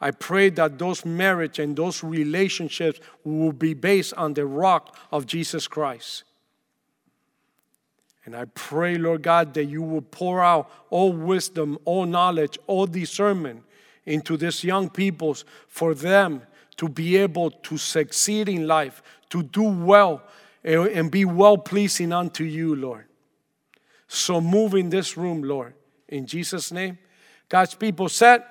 I 0.00 0.12
pray 0.12 0.50
that 0.50 0.78
those 0.78 1.04
marriage 1.04 1.58
and 1.58 1.76
those 1.76 2.04
relationships 2.04 3.00
will 3.24 3.52
be 3.52 3.74
based 3.74 4.14
on 4.14 4.34
the 4.34 4.46
rock 4.46 4.96
of 5.10 5.26
Jesus 5.26 5.66
Christ. 5.66 6.22
And 8.24 8.36
I 8.36 8.44
pray, 8.44 8.98
Lord 8.98 9.22
God, 9.22 9.52
that 9.54 9.64
you 9.64 9.82
will 9.82 10.02
pour 10.02 10.40
out 10.40 10.70
all 10.90 11.12
wisdom, 11.12 11.76
all 11.84 12.06
knowledge, 12.06 12.56
all 12.68 12.86
discernment 12.86 13.64
into 14.04 14.36
these 14.36 14.62
young 14.62 14.88
peoples 14.88 15.44
for 15.66 15.92
them 15.92 16.42
to 16.76 16.88
be 16.88 17.16
able 17.16 17.50
to 17.50 17.76
succeed 17.76 18.48
in 18.48 18.66
life, 18.66 19.02
to 19.30 19.42
do 19.42 19.62
well, 19.62 20.22
eh, 20.64 20.78
and 20.94 21.10
be 21.10 21.24
well 21.24 21.58
pleasing 21.58 22.12
unto 22.12 22.44
you, 22.44 22.74
Lord. 22.74 23.06
So 24.08 24.40
move 24.40 24.74
in 24.74 24.90
this 24.90 25.16
room, 25.16 25.42
Lord. 25.42 25.74
In 26.08 26.26
Jesus' 26.26 26.70
name. 26.72 26.98
God's 27.48 27.74
people 27.74 28.08
said, 28.08 28.44